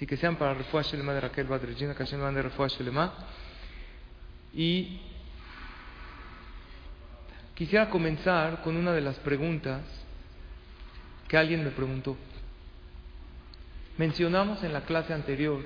Así 0.00 0.06
que 0.06 0.16
sean 0.16 0.36
para 0.36 0.54
Refuah 0.54 0.80
Shelema 0.80 1.12
de 1.12 1.20
Raquel 1.20 1.46
Badrejina, 1.46 1.94
que 1.94 2.06
Hashem 2.06 2.34
de 2.34 2.40
Refuah 2.40 2.68
Shelema. 2.68 3.12
Y 4.54 4.98
quisiera 7.54 7.90
comenzar 7.90 8.62
con 8.62 8.78
una 8.78 8.92
de 8.92 9.02
las 9.02 9.18
preguntas 9.18 9.82
que 11.28 11.36
alguien 11.36 11.62
me 11.62 11.70
preguntó. 11.70 12.16
Mencionamos 13.98 14.64
en 14.64 14.72
la 14.72 14.86
clase 14.86 15.12
anterior 15.12 15.62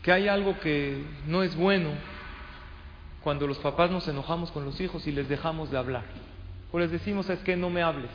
que 0.00 0.12
hay 0.12 0.28
algo 0.28 0.58
que 0.60 1.04
no 1.26 1.42
es 1.42 1.54
bueno 1.54 1.90
cuando 3.22 3.46
los 3.46 3.58
papás 3.58 3.90
nos 3.90 4.08
enojamos 4.08 4.50
con 4.50 4.64
los 4.64 4.80
hijos 4.80 5.06
y 5.06 5.12
les 5.12 5.28
dejamos 5.28 5.70
de 5.70 5.76
hablar. 5.76 6.04
O 6.72 6.78
les 6.78 6.90
decimos, 6.90 7.28
es 7.28 7.40
que 7.40 7.54
no 7.54 7.68
me 7.68 7.82
hables. 7.82 8.10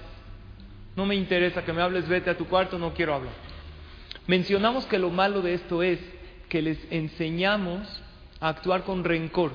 No 0.96 1.06
me 1.06 1.14
interesa 1.14 1.64
que 1.64 1.74
me 1.74 1.84
hables, 1.84 2.08
vete 2.08 2.32
a 2.32 2.38
tu 2.40 2.48
cuarto, 2.48 2.80
no 2.80 2.96
quiero 2.96 3.14
hablar. 3.14 3.47
Mencionamos 4.28 4.86
que 4.86 5.00
lo 5.00 5.10
malo 5.10 5.42
de 5.42 5.54
esto 5.54 5.82
es 5.82 6.00
que 6.50 6.62
les 6.62 6.78
enseñamos 6.92 7.88
a 8.40 8.50
actuar 8.50 8.84
con 8.84 9.04
rencor, 9.04 9.54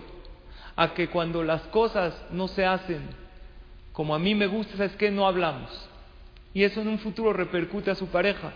a 0.76 0.94
que 0.94 1.08
cuando 1.08 1.44
las 1.44 1.62
cosas 1.68 2.14
no 2.30 2.48
se 2.48 2.64
hacen 2.64 3.22
como 3.92 4.14
a 4.14 4.18
mí 4.18 4.34
me 4.34 4.46
gusta, 4.46 4.84
es 4.84 4.96
que 4.96 5.10
no 5.10 5.26
hablamos. 5.26 5.70
Y 6.54 6.64
eso 6.64 6.80
en 6.80 6.88
un 6.88 6.98
futuro 6.98 7.32
repercute 7.32 7.90
a 7.90 7.94
su 7.94 8.08
pareja. 8.08 8.52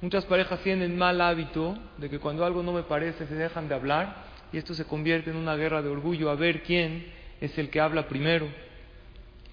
Muchas 0.00 0.24
parejas 0.24 0.60
tienen 0.60 0.96
mal 0.96 1.20
hábito 1.20 1.76
de 1.98 2.10
que 2.10 2.18
cuando 2.18 2.44
algo 2.44 2.62
no 2.62 2.72
me 2.72 2.82
parece 2.82 3.26
se 3.26 3.34
dejan 3.34 3.68
de 3.68 3.74
hablar 3.74 4.24
y 4.52 4.58
esto 4.58 4.74
se 4.74 4.84
convierte 4.84 5.30
en 5.30 5.36
una 5.36 5.56
guerra 5.56 5.82
de 5.82 5.88
orgullo 5.88 6.30
a 6.30 6.34
ver 6.34 6.62
quién 6.62 7.06
es 7.40 7.56
el 7.58 7.70
que 7.70 7.80
habla 7.80 8.08
primero. 8.08 8.48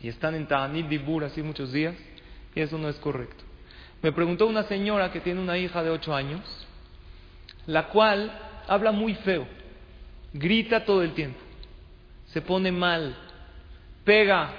Y 0.01 0.07
están 0.07 0.35
en 0.35 0.47
Ta'anit 0.47 0.87
Dibur 0.87 1.23
así 1.23 1.41
muchos 1.41 1.71
días 1.71 1.95
y 2.55 2.61
eso 2.61 2.77
no 2.77 2.89
es 2.89 2.95
correcto. 2.97 3.43
Me 4.01 4.11
preguntó 4.11 4.47
una 4.47 4.63
señora 4.63 5.11
que 5.11 5.19
tiene 5.19 5.39
una 5.39 5.57
hija 5.57 5.83
de 5.83 5.91
8 5.91 6.15
años, 6.15 6.41
la 7.67 7.87
cual 7.89 8.31
habla 8.67 8.91
muy 8.91 9.15
feo, 9.15 9.47
grita 10.33 10.85
todo 10.85 11.03
el 11.03 11.13
tiempo, 11.13 11.39
se 12.27 12.41
pone 12.41 12.71
mal, 12.71 13.15
pega. 14.03 14.51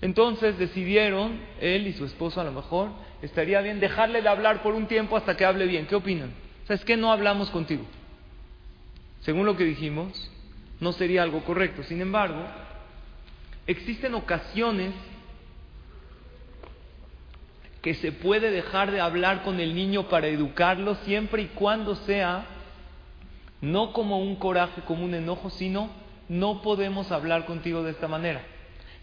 Entonces 0.00 0.58
decidieron, 0.58 1.40
él 1.60 1.86
y 1.86 1.92
su 1.94 2.04
esposo 2.04 2.40
a 2.40 2.44
lo 2.44 2.52
mejor, 2.52 2.90
estaría 3.22 3.60
bien 3.62 3.80
dejarle 3.80 4.22
de 4.22 4.28
hablar 4.28 4.62
por 4.62 4.74
un 4.74 4.86
tiempo 4.86 5.16
hasta 5.16 5.36
que 5.36 5.44
hable 5.44 5.66
bien. 5.66 5.86
¿Qué 5.86 5.96
opinan? 5.96 6.32
¿Sabes 6.66 6.84
qué? 6.84 6.96
No 6.96 7.10
hablamos 7.10 7.50
contigo. 7.50 7.84
Según 9.22 9.46
lo 9.46 9.56
que 9.56 9.64
dijimos, 9.64 10.30
no 10.78 10.92
sería 10.92 11.22
algo 11.22 11.42
correcto. 11.44 11.82
Sin 11.82 12.00
embargo, 12.00 12.46
existen 13.66 14.14
ocasiones 14.14 14.92
que 17.86 17.94
se 17.94 18.10
puede 18.10 18.50
dejar 18.50 18.90
de 18.90 19.00
hablar 19.00 19.44
con 19.44 19.60
el 19.60 19.72
niño 19.72 20.08
para 20.08 20.26
educarlo 20.26 20.96
siempre 21.04 21.42
y 21.42 21.46
cuando 21.54 21.94
sea 21.94 22.44
no 23.60 23.92
como 23.92 24.18
un 24.18 24.34
coraje, 24.34 24.80
como 24.80 25.04
un 25.04 25.14
enojo, 25.14 25.50
sino 25.50 25.88
no 26.28 26.62
podemos 26.62 27.12
hablar 27.12 27.44
contigo 27.44 27.84
de 27.84 27.92
esta 27.92 28.08
manera. 28.08 28.42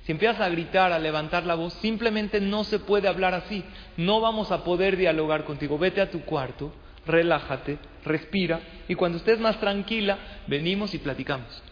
Si 0.01 0.11
empiezas 0.11 0.41
a 0.41 0.49
gritar, 0.49 0.91
a 0.91 0.99
levantar 0.99 1.45
la 1.45 1.55
voz, 1.55 1.71
simplemente 1.75 2.41
no 2.41 2.65
se 2.65 2.77
puede 2.77 3.07
hablar 3.07 3.33
así. 3.33 3.63
No 3.95 4.19
vamos 4.19 4.51
a 4.51 4.65
poder 4.65 4.97
dialogar 4.97 5.45
contigo. 5.45 5.77
Vete 5.77 6.01
a 6.01 6.11
tu 6.11 6.19
cuarto, 6.23 6.73
relájate, 7.07 7.77
respira 8.03 8.59
y 8.89 8.95
cuando 8.95 9.17
estés 9.17 9.39
más 9.39 9.61
tranquila, 9.61 10.17
venimos 10.47 10.93
y 10.93 10.97
platicamos. 10.97 11.63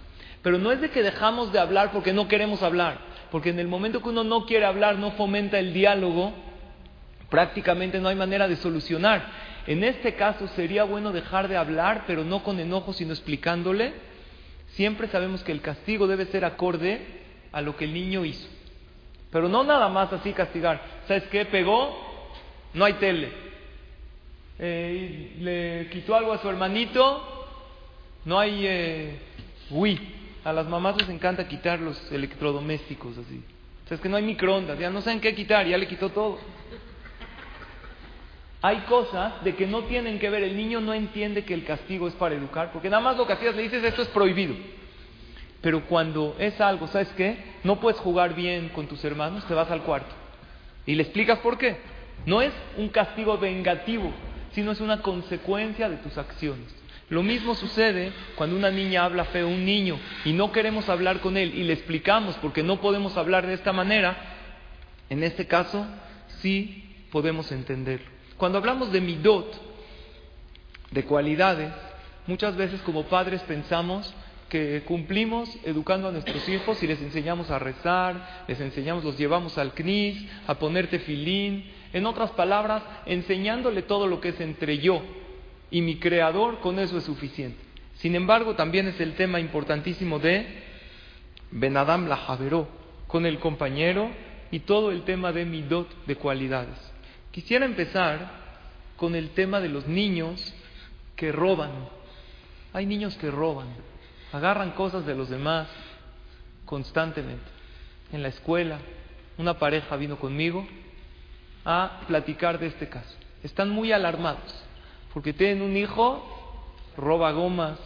Pero 0.42 0.60
no 0.60 0.72
es 0.72 0.80
de 0.80 0.90
que 0.92 1.04
dejamos 1.04 1.52
de 1.52 1.60
hablar 1.60 1.92
porque 1.92 2.14
no 2.14 2.30
queremos 2.30 2.64
hablar, 2.64 3.00
porque 3.32 3.50
en 3.50 3.60
el 3.60 3.68
momento 3.68 4.02
que 4.02 4.08
uno 4.08 4.24
no 4.24 4.46
quiere 4.46 4.64
hablar, 4.64 4.98
no 4.98 5.12
fomenta 5.12 5.60
el 5.60 5.74
diálogo, 5.74 6.51
prácticamente 7.32 8.00
no 8.00 8.10
hay 8.10 8.16
manera 8.16 8.48
de 8.48 8.58
solucionar. 8.58 9.26
En 9.66 9.84
este 9.84 10.14
caso 10.14 10.48
sería 10.50 10.84
bueno 10.84 11.12
dejar 11.12 11.48
de 11.48 11.58
hablar, 11.58 12.04
pero 12.06 12.24
no 12.24 12.44
con 12.44 12.60
enojo, 12.60 12.94
sino 12.94 13.14
explicándole. 13.14 13.94
Siempre 14.74 15.08
sabemos 15.08 15.44
que 15.44 15.52
el 15.52 15.62
castigo 15.62 16.06
debe 16.06 16.26
ser 16.26 16.46
acorde 16.46 17.02
a 17.52 17.62
lo 17.62 17.76
que 17.76 17.86
el 17.86 17.94
niño 17.94 18.26
hizo. 18.26 18.48
Pero 19.32 19.48
no 19.48 19.64
nada 19.64 19.88
más 19.90 20.12
así 20.12 20.34
castigar. 20.34 20.82
¿Sabes 21.08 21.24
qué? 21.32 21.46
Pegó, 21.46 21.98
no 22.74 22.86
hay 22.86 22.94
tele. 22.94 23.32
Eh, 24.60 25.38
le 25.40 25.90
quitó 25.90 26.16
algo 26.16 26.34
a 26.34 26.42
su 26.42 26.50
hermanito, 26.50 27.48
no 28.26 28.40
hay 28.40 28.68
eh, 28.68 29.20
Wii. 29.70 30.18
A 30.44 30.52
las 30.52 30.68
mamás 30.68 30.98
les 30.98 31.08
encanta 31.08 31.48
quitar 31.48 31.80
los 31.80 32.12
electrodomésticos 32.12 33.18
así. 33.18 33.42
¿Sabes 33.86 34.02
que 34.02 34.10
no 34.10 34.18
hay 34.18 34.24
microondas? 34.24 34.78
Ya 34.80 34.90
no 34.90 35.02
saben 35.02 35.22
qué 35.22 35.34
quitar, 35.34 35.66
ya 35.66 35.78
le 35.78 35.88
quitó 35.88 36.10
todo. 36.10 36.40
Hay 38.64 38.82
cosas 38.82 39.44
de 39.44 39.56
que 39.56 39.66
no 39.66 39.84
tienen 39.84 40.20
que 40.20 40.30
ver. 40.30 40.44
El 40.44 40.56
niño 40.56 40.82
no 40.82 40.94
entiende 40.94 41.44
que 41.44 41.54
el 41.54 41.66
castigo 41.66 42.08
es 42.08 42.14
para 42.14 42.36
educar, 42.36 42.72
porque 42.72 42.90
nada 42.90 43.02
más 43.02 43.18
lo 43.18 43.30
hacías 43.32 43.56
le 43.56 43.64
dices 43.64 43.84
esto 43.84 44.04
es 44.04 44.08
prohibido. 44.10 44.56
Pero 45.62 45.86
cuando 45.86 46.36
es 46.40 46.60
algo, 46.62 46.88
¿sabes 46.88 47.10
qué? 47.18 47.38
No 47.64 47.80
puedes 47.80 48.00
jugar 48.00 48.36
bien 48.36 48.70
con 48.70 48.88
tus 48.88 49.04
hermanos, 49.04 49.46
te 49.46 49.54
vas 49.54 49.70
al 49.72 49.82
cuarto. 49.82 50.14
Y 50.86 50.96
le 50.96 51.04
explicas 51.04 51.40
por 51.40 51.58
qué. 51.58 51.78
No 52.26 52.42
es 52.42 52.54
un 52.78 52.90
castigo 52.90 53.38
vengativo, 53.38 54.12
sino 54.52 54.72
es 54.72 54.82
una 54.82 55.02
consecuencia 55.02 55.90
de 55.90 55.98
tus 55.98 56.18
acciones. 56.18 56.68
Lo 57.10 57.24
mismo 57.24 57.56
sucede 57.56 58.14
cuando 58.36 58.56
una 58.56 58.72
niña 58.72 59.04
habla 59.04 59.26
feo, 59.26 59.48
un 59.48 59.66
niño, 59.66 60.00
y 60.24 60.34
no 60.34 60.52
queremos 60.52 60.88
hablar 60.88 61.20
con 61.20 61.36
él 61.36 61.54
y 61.56 61.64
le 61.64 61.74
explicamos 61.74 62.36
porque 62.38 62.64
no 62.64 62.80
podemos 62.80 63.18
hablar 63.18 63.46
de 63.46 63.54
esta 63.54 63.74
manera. 63.74 64.16
En 65.10 65.24
este 65.24 65.46
caso, 65.46 65.86
sí 66.40 67.08
podemos 67.12 67.52
entenderlo. 67.52 68.21
Cuando 68.42 68.58
hablamos 68.58 68.92
de 68.92 69.02
midot, 69.02 69.46
de 70.90 71.04
cualidades, 71.04 71.72
muchas 72.26 72.56
veces 72.56 72.82
como 72.82 73.04
padres 73.04 73.40
pensamos 73.44 74.12
que 74.50 74.82
cumplimos 74.82 75.48
educando 75.64 76.08
a 76.08 76.12
nuestros 76.12 76.50
hijos 76.50 76.82
y 76.82 76.88
les 76.88 77.00
enseñamos 77.04 77.52
a 77.52 77.60
rezar, 77.60 78.46
les 78.48 78.60
enseñamos, 78.60 79.04
los 79.04 79.16
llevamos 79.16 79.60
al 79.60 79.74
CNIS, 79.74 80.26
a 80.48 80.56
ponerte 80.56 80.98
filín, 80.98 81.70
en 81.94 82.08
otras 82.08 82.32
palabras, 82.32 82.82
enseñándole 83.06 83.84
todo 83.84 84.08
lo 84.08 84.20
que 84.20 84.30
es 84.30 84.42
entre 84.42 84.80
yo 84.80 85.04
y 85.70 85.84
mi 85.84 85.98
creador, 85.98 86.62
con 86.62 86.80
eso 86.80 86.98
es 86.98 87.04
suficiente. 87.04 87.60
Sin 87.98 88.16
embargo, 88.16 88.56
también 88.56 88.88
es 88.88 89.00
el 89.00 89.14
tema 89.14 89.40
importantísimo 89.40 90.18
de 90.18 90.48
Benadam 91.52 92.08
la 92.08 92.18
Javeró, 92.18 92.68
con 93.06 93.28
el 93.28 93.38
compañero 93.38 94.10
y 94.50 94.62
todo 94.62 94.90
el 94.90 95.04
tema 95.04 95.32
de 95.32 95.46
midot, 95.46 95.88
de 96.08 96.16
cualidades. 96.16 96.91
Quisiera 97.32 97.66
empezar 97.66 98.30
con 98.98 99.16
el 99.16 99.30
tema 99.32 99.60
de 99.60 99.70
los 99.70 99.88
niños 99.88 100.54
que 101.16 101.32
roban. 101.32 101.72
Hay 102.74 102.86
niños 102.86 103.16
que 103.18 103.32
roban 103.32 103.68
agarran 104.32 104.72
cosas 104.72 105.06
de 105.06 105.16
los 105.16 105.30
demás 105.30 105.68
constantemente. 106.66 107.44
En 108.12 108.22
la 108.22 108.30
escuela, 108.30 108.80
una 109.38 109.58
pareja 109.58 109.96
vino 109.96 110.18
conmigo 110.18 110.66
a 111.66 112.02
platicar 112.08 112.60
de 112.60 112.68
este 112.68 112.90
caso. 112.90 113.16
Están 113.44 113.70
muy 113.70 113.92
alarmados 113.92 114.64
porque 115.14 115.34
tienen 115.34 115.62
un 115.62 115.76
hijo, 115.76 116.24
roba 116.98 117.32
gomas, 117.32 117.78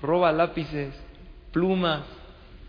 roba 0.00 0.32
lápices, 0.32 0.94
plumas, 1.52 2.02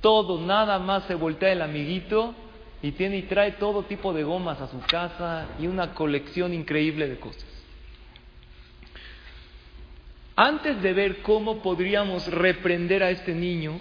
todo, 0.01 0.39
nada 0.41 0.79
más 0.79 1.03
se 1.05 1.15
voltea 1.15 1.51
el 1.51 1.61
amiguito 1.61 2.35
y 2.81 2.91
tiene 2.91 3.17
y 3.17 3.23
trae 3.23 3.53
todo 3.53 3.83
tipo 3.83 4.13
de 4.13 4.23
gomas 4.23 4.61
a 4.61 4.67
su 4.67 4.79
casa 4.81 5.47
y 5.59 5.67
una 5.67 5.93
colección 5.93 6.53
increíble 6.53 7.07
de 7.07 7.19
cosas. 7.19 7.45
Antes 10.35 10.81
de 10.81 10.93
ver 10.93 11.21
cómo 11.21 11.61
podríamos 11.61 12.27
reprender 12.27 13.03
a 13.03 13.09
este 13.09 13.33
niño, 13.33 13.79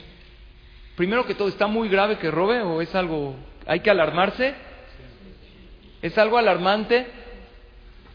primero 0.96 1.26
que 1.26 1.34
todo, 1.34 1.48
¿está 1.48 1.66
muy 1.66 1.88
grave 1.88 2.18
que 2.18 2.30
robe 2.30 2.60
o 2.62 2.80
es 2.80 2.94
algo, 2.94 3.34
hay 3.66 3.80
que 3.80 3.90
alarmarse? 3.90 4.54
¿Es 6.00 6.16
algo 6.16 6.38
alarmante? 6.38 7.06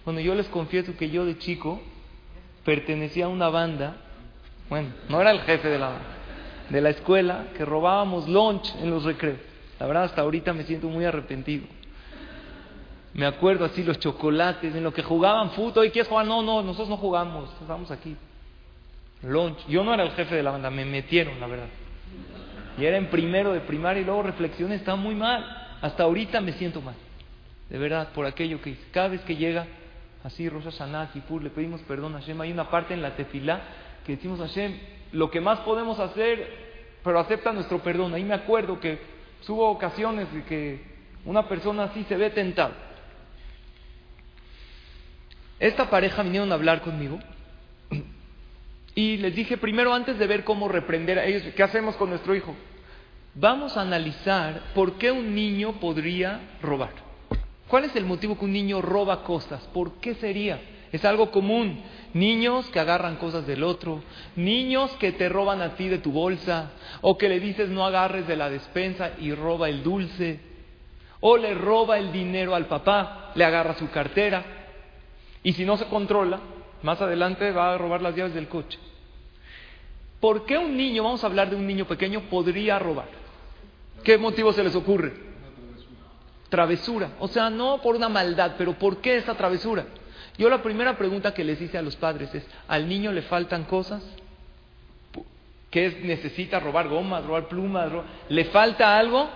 Bueno, 0.05 0.21
yo 0.21 0.33
les 0.35 0.47
confieso 0.47 0.95
que 0.95 1.09
yo 1.09 1.25
de 1.25 1.37
chico 1.37 1.81
pertenecía 2.63 3.25
a 3.25 3.29
una 3.29 3.49
banda, 3.49 3.97
bueno, 4.69 4.89
no 5.09 5.19
era 5.19 5.31
el 5.31 5.41
jefe 5.41 5.67
de 5.67 5.79
la, 5.79 5.93
de 6.69 6.81
la 6.81 6.91
escuela, 6.91 7.47
que 7.57 7.65
robábamos 7.65 8.29
lunch 8.29 8.73
en 8.81 8.89
los 8.89 9.03
recreos. 9.03 9.48
La 9.79 9.87
verdad, 9.87 10.03
hasta 10.03 10.21
ahorita 10.21 10.53
me 10.53 10.63
siento 10.63 10.87
muy 10.87 11.05
arrepentido. 11.05 11.65
Me 13.13 13.25
acuerdo 13.25 13.65
así 13.65 13.83
los 13.83 13.97
chocolates, 13.99 14.75
en 14.75 14.83
lo 14.83 14.93
que 14.93 15.01
jugaban 15.01 15.51
fútbol. 15.51 15.85
¿Y 15.87 15.91
quieres 15.91 16.09
jugar? 16.09 16.25
No, 16.25 16.41
no, 16.41 16.61
nosotros 16.61 16.89
no 16.89 16.97
jugamos, 16.97 17.49
estamos 17.61 17.89
aquí. 17.91 18.15
Yo 19.67 19.83
no 19.83 19.93
era 19.93 20.03
el 20.03 20.11
jefe 20.11 20.35
de 20.35 20.43
la 20.43 20.51
banda, 20.51 20.69
me 20.69 20.85
metieron, 20.85 21.39
la 21.39 21.47
verdad. 21.47 21.67
Y 22.77 22.85
era 22.85 22.97
en 22.97 23.07
primero 23.07 23.51
de 23.51 23.59
primaria 23.61 24.01
y 24.01 24.05
luego 24.05 24.23
reflexioné, 24.23 24.75
estaba 24.75 24.97
muy 24.97 25.15
mal. 25.15 25.45
Hasta 25.81 26.03
ahorita 26.03 26.39
me 26.39 26.53
siento 26.53 26.81
mal. 26.81 26.95
De 27.69 27.77
verdad, 27.77 28.09
por 28.13 28.25
aquello 28.25 28.61
que 28.61 28.71
hice. 28.71 28.83
Cada 28.91 29.09
vez 29.09 29.21
que 29.21 29.35
llega 29.35 29.65
así 30.23 30.47
Rosh 30.49 30.65
Hashanah, 30.65 31.11
Kippur, 31.11 31.43
le 31.43 31.49
pedimos 31.49 31.81
perdón 31.81 32.15
a 32.15 32.19
Hashem. 32.19 32.39
Hay 32.41 32.51
una 32.51 32.69
parte 32.69 32.93
en 32.93 33.01
la 33.01 33.15
tefilá 33.15 33.61
que 34.05 34.15
decimos 34.15 34.39
a 34.39 34.47
Hashem, 34.47 34.77
lo 35.11 35.29
que 35.29 35.41
más 35.41 35.59
podemos 35.59 35.99
hacer, 35.99 36.47
pero 37.03 37.19
acepta 37.19 37.51
nuestro 37.51 37.79
perdón. 37.79 38.13
Ahí 38.13 38.23
me 38.23 38.33
acuerdo 38.33 38.79
que 38.79 39.18
hubo 39.47 39.69
ocasiones 39.69 40.31
de 40.33 40.43
que 40.43 40.79
una 41.25 41.47
persona 41.47 41.83
así 41.85 42.03
se 42.05 42.17
ve 42.17 42.29
tentado. 42.29 42.73
esta 45.59 45.89
pareja 45.89 46.23
vinieron 46.23 46.51
a 46.51 46.55
hablar 46.55 46.81
conmigo 46.81 47.19
y 48.95 49.17
les 49.17 49.35
dije 49.35 49.57
primero 49.57 49.93
antes 49.93 50.17
de 50.17 50.27
ver 50.27 50.43
cómo 50.43 50.67
reprender 50.67 51.19
a 51.19 51.25
ellos, 51.25 51.43
¿qué 51.55 51.63
hacemos 51.63 51.95
con 51.95 52.09
nuestro 52.09 52.35
hijo? 52.35 52.55
Vamos 53.35 53.77
a 53.77 53.81
analizar 53.81 54.61
por 54.73 54.97
qué 54.97 55.11
un 55.11 55.33
niño 55.35 55.79
podría 55.79 56.57
robar. 56.61 56.91
¿Cuál 57.67 57.85
es 57.85 57.95
el 57.95 58.05
motivo 58.05 58.37
que 58.37 58.45
un 58.45 58.51
niño 58.51 58.81
roba 58.81 59.23
cosas? 59.23 59.61
¿Por 59.67 59.93
qué 60.01 60.15
sería? 60.15 60.59
Es 60.91 61.05
algo 61.05 61.31
común. 61.31 61.83
Niños 62.13 62.67
que 62.69 62.79
agarran 62.79 63.17
cosas 63.17 63.45
del 63.45 63.63
otro, 63.63 64.01
niños 64.35 64.91
que 64.99 65.11
te 65.11 65.29
roban 65.29 65.61
a 65.61 65.75
ti 65.75 65.87
de 65.87 65.99
tu 65.99 66.11
bolsa, 66.11 66.71
o 67.01 67.17
que 67.17 67.29
le 67.29 67.39
dices 67.39 67.69
no 67.69 67.85
agarres 67.85 68.27
de 68.27 68.35
la 68.35 68.49
despensa 68.49 69.11
y 69.19 69.31
roba 69.33 69.69
el 69.69 69.83
dulce, 69.83 70.39
o 71.19 71.37
le 71.37 71.53
roba 71.53 71.99
el 71.99 72.11
dinero 72.11 72.55
al 72.55 72.65
papá, 72.65 73.31
le 73.35 73.45
agarra 73.45 73.75
su 73.75 73.91
cartera, 73.91 74.43
y 75.43 75.53
si 75.53 75.65
no 75.65 75.77
se 75.77 75.85
controla, 75.85 76.39
más 76.81 76.99
adelante 76.99 77.51
va 77.51 77.73
a 77.73 77.77
robar 77.77 78.01
las 78.01 78.15
llaves 78.15 78.33
del 78.33 78.47
coche. 78.47 78.79
¿Por 80.19 80.45
qué 80.45 80.57
un 80.57 80.75
niño, 80.75 81.03
vamos 81.03 81.23
a 81.23 81.27
hablar 81.27 81.49
de 81.49 81.55
un 81.55 81.67
niño 81.67 81.85
pequeño, 81.85 82.21
podría 82.21 82.79
robar? 82.79 83.07
¿Qué 84.03 84.17
motivo 84.17 84.51
se 84.51 84.63
les 84.63 84.75
ocurre? 84.75 85.13
Travesura. 86.49 87.11
O 87.19 87.27
sea, 87.27 87.49
no 87.49 87.81
por 87.81 87.95
una 87.95 88.09
maldad, 88.09 88.55
pero 88.57 88.73
¿por 88.73 88.97
qué 88.97 89.17
esa 89.17 89.35
travesura? 89.35 89.85
Yo 90.39 90.49
la 90.49 90.63
primera 90.63 90.97
pregunta 90.97 91.33
que 91.33 91.43
les 91.43 91.59
hice 91.61 91.77
a 91.77 91.81
los 91.81 91.97
padres 91.97 92.33
es, 92.33 92.47
¿al 92.69 92.87
niño 92.87 93.11
le 93.11 93.23
faltan 93.23 93.65
cosas? 93.65 94.01
¿Qué 95.69 95.99
necesita 96.03 96.61
robar 96.61 96.87
gomas, 96.87 97.25
robar 97.25 97.49
plumas? 97.49 97.91
¿Le 98.29 98.45
falta 98.45 98.97
algo? 98.97 99.29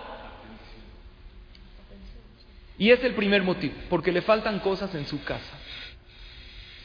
Y 2.78 2.90
es 2.90 3.04
el 3.04 3.14
primer 3.14 3.42
motivo, 3.42 3.74
porque 3.90 4.12
le 4.12 4.22
faltan 4.22 4.60
cosas 4.60 4.94
en 4.94 5.06
su 5.06 5.22
casa. 5.24 5.58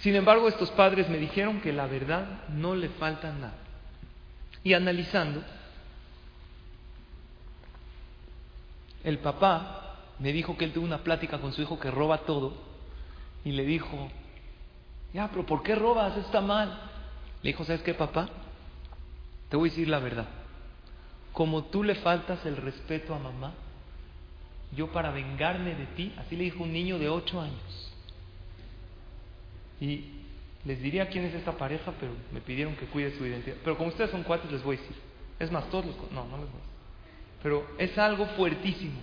Sin 0.01 0.17
embargo, 0.17 0.49
estos 0.49 0.69
padres 0.71 1.07
me 1.07 1.17
dijeron 1.17 1.61
que 1.61 1.71
la 1.71 1.87
verdad 1.87 2.43
no 2.49 2.75
le 2.75 2.89
falta 2.89 3.31
nada. 3.31 3.55
Y 4.65 4.73
analizando, 4.73 5.41
el 9.05 9.17
papá 9.19 9.95
me 10.19 10.33
dijo 10.33 10.57
que 10.57 10.65
él 10.65 10.73
tuvo 10.73 10.83
una 10.83 11.05
plática 11.05 11.37
con 11.37 11.53
su 11.53 11.61
hijo 11.61 11.79
que 11.79 11.89
roba 11.89 12.17
todo 12.25 12.68
y 13.45 13.51
le 13.51 13.65
dijo, 13.65 14.09
ya, 15.13 15.29
pero 15.29 15.45
¿por 15.45 15.63
qué 15.63 15.75
robas? 15.75 16.17
Está 16.17 16.41
mal. 16.41 16.79
Le 17.41 17.51
dijo, 17.51 17.63
¿sabes 17.65 17.81
qué, 17.81 17.93
papá? 17.93 18.29
Te 19.49 19.57
voy 19.57 19.69
a 19.69 19.71
decir 19.71 19.87
la 19.87 19.99
verdad. 19.99 20.27
Como 21.33 21.65
tú 21.65 21.83
le 21.83 21.95
faltas 21.95 22.45
el 22.45 22.57
respeto 22.57 23.15
a 23.15 23.19
mamá, 23.19 23.53
yo 24.75 24.87
para 24.91 25.11
vengarme 25.11 25.73
de 25.75 25.85
ti, 25.87 26.13
así 26.17 26.35
le 26.35 26.43
dijo 26.43 26.63
un 26.63 26.73
niño 26.73 26.99
de 26.99 27.09
ocho 27.09 27.41
años. 27.41 27.91
Y 29.81 30.03
les 30.65 30.81
diría 30.81 31.09
quién 31.09 31.25
es 31.25 31.33
esta 31.33 31.53
pareja, 31.53 31.93
pero 31.99 32.11
me 32.31 32.41
pidieron 32.41 32.75
que 32.75 32.85
cuide 32.87 33.17
su 33.17 33.25
identidad. 33.25 33.57
Pero 33.63 33.77
como 33.77 33.89
ustedes 33.89 34.11
son 34.11 34.23
cuates, 34.23 34.51
les 34.51 34.61
voy 34.61 34.75
a 34.75 34.79
decir. 34.79 34.95
Es 35.39 35.51
más, 35.51 35.69
todos 35.69 35.85
los... 35.85 35.95
No, 36.11 36.25
no 36.25 36.37
les 36.37 36.49
voy 36.51 36.59
a 36.59 36.61
decir. 36.61 36.69
Pero 37.41 37.67
es 37.77 37.97
algo 37.97 38.25
fuertísimo. 38.35 38.99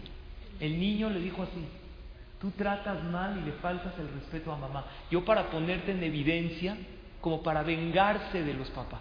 El 0.61 0.79
niño 0.79 1.11
le 1.11 1.21
dijo 1.21 1.43
así, 1.43 1.67
tú 2.41 2.51
tratas 2.53 3.03
mal 3.05 3.39
y 3.39 3.47
le 3.47 3.53
faltas 3.53 3.93
el 3.99 4.09
respeto 4.09 4.53
a 4.53 4.57
mamá. 4.57 4.85
Yo 5.11 5.25
para 5.25 5.51
ponerte 5.51 5.93
en 5.93 6.03
evidencia, 6.03 6.77
como 7.21 7.43
para 7.43 7.63
vengarse 7.63 8.43
de 8.43 8.55
los 8.55 8.69
papás, 8.71 9.01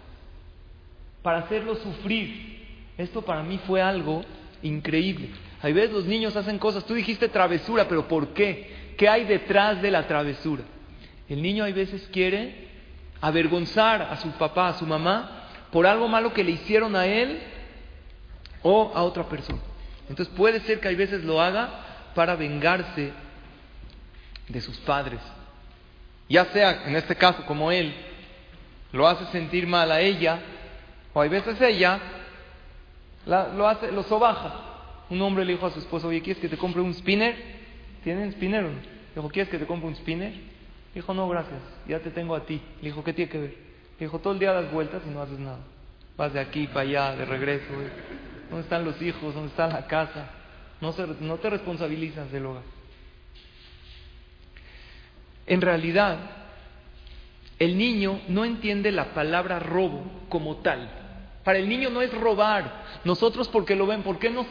para 1.22 1.38
hacerlos 1.38 1.78
sufrir. 1.80 2.56
Esto 2.98 3.22
para 3.22 3.42
mí 3.42 3.60
fue 3.66 3.82
algo 3.82 4.24
increíble. 4.62 5.30
Hay 5.62 5.72
veces 5.72 5.92
los 5.92 6.04
niños 6.06 6.34
hacen 6.36 6.58
cosas, 6.58 6.84
tú 6.84 6.94
dijiste 6.94 7.28
travesura, 7.28 7.86
pero 7.88 8.08
¿por 8.08 8.28
qué? 8.28 8.94
¿Qué 8.96 9.08
hay 9.08 9.24
detrás 9.24 9.82
de 9.82 9.90
la 9.90 10.06
travesura? 10.06 10.62
El 11.28 11.42
niño 11.42 11.64
hay 11.64 11.72
veces 11.72 12.08
quiere 12.12 12.68
avergonzar 13.20 14.02
a 14.02 14.16
su 14.16 14.30
papá, 14.32 14.68
a 14.68 14.74
su 14.74 14.86
mamá, 14.86 15.48
por 15.70 15.86
algo 15.86 16.08
malo 16.08 16.32
que 16.32 16.44
le 16.44 16.52
hicieron 16.52 16.96
a 16.96 17.06
él 17.06 17.38
o 18.62 18.92
a 18.94 19.02
otra 19.02 19.24
persona. 19.24 19.58
Entonces 20.08 20.34
puede 20.34 20.60
ser 20.60 20.80
que 20.80 20.88
hay 20.88 20.94
veces 20.94 21.24
lo 21.24 21.40
haga 21.40 21.68
para 22.14 22.36
vengarse 22.36 23.12
de 24.48 24.60
sus 24.60 24.76
padres. 24.78 25.20
Ya 26.28 26.44
sea, 26.46 26.86
en 26.86 26.96
este 26.96 27.14
caso, 27.16 27.44
como 27.46 27.70
él, 27.70 27.94
lo 28.92 29.06
hace 29.06 29.26
sentir 29.26 29.66
mal 29.66 29.90
a 29.92 30.00
ella, 30.00 30.40
o 31.12 31.20
hay 31.20 31.28
veces 31.28 31.60
ella 31.60 32.00
lo 33.26 33.68
hace, 33.68 33.90
lo 33.90 34.02
sobaja. 34.04 34.62
Un 35.10 35.20
hombre 35.22 35.44
le 35.44 35.52
dijo 35.52 35.66
a 35.66 35.70
su 35.70 35.78
esposa, 35.78 36.06
oye, 36.06 36.22
¿quieres 36.22 36.40
que 36.40 36.48
te 36.48 36.56
compre 36.56 36.80
un 36.80 36.94
spinner? 36.94 37.36
¿Tienen 38.02 38.32
spinner 38.32 38.64
o 38.64 38.68
no? 38.68 38.78
Dijo, 39.14 39.28
¿quieres 39.28 39.50
que 39.50 39.58
te 39.58 39.66
compre 39.66 39.88
un 39.88 39.96
spinner? 39.96 40.32
Dijo, 40.94 41.12
no, 41.12 41.28
gracias, 41.28 41.60
ya 41.86 42.00
te 42.00 42.10
tengo 42.10 42.34
a 42.34 42.44
ti. 42.44 42.60
Le 42.80 42.88
dijo, 42.88 43.04
¿qué 43.04 43.12
tiene 43.12 43.30
que 43.30 43.38
ver? 43.38 43.56
Le 43.98 44.06
dijo, 44.06 44.18
todo 44.18 44.32
el 44.32 44.38
día 44.38 44.52
das 44.52 44.70
vueltas 44.72 45.02
y 45.06 45.10
no 45.10 45.22
haces 45.22 45.38
nada. 45.38 45.58
Vas 46.16 46.32
de 46.32 46.40
aquí 46.40 46.66
para 46.66 46.80
allá, 46.80 47.16
de 47.16 47.24
regreso. 47.24 47.66
¿Dónde 48.48 48.62
están 48.62 48.84
los 48.84 49.00
hijos? 49.02 49.34
¿Dónde 49.34 49.48
está 49.48 49.66
la 49.68 49.86
casa? 49.86 50.30
No, 50.80 50.94
no 51.20 51.36
te 51.36 51.50
responsabilizas 51.50 52.30
del 52.30 52.46
hogar. 52.46 52.62
En 55.46 55.60
realidad, 55.60 56.18
el 57.58 57.78
niño 57.78 58.20
no 58.28 58.44
entiende 58.44 58.92
la 58.92 59.14
palabra 59.14 59.58
robo 59.58 60.02
como 60.28 60.56
tal. 60.56 60.88
Para 61.44 61.58
el 61.58 61.68
niño 61.68 61.90
no 61.90 62.02
es 62.02 62.12
robar. 62.12 62.84
Nosotros 63.04 63.48
porque 63.48 63.76
lo 63.76 63.86
ven, 63.86 64.02
¿por 64.02 64.18
qué 64.18 64.30
nos 64.30 64.46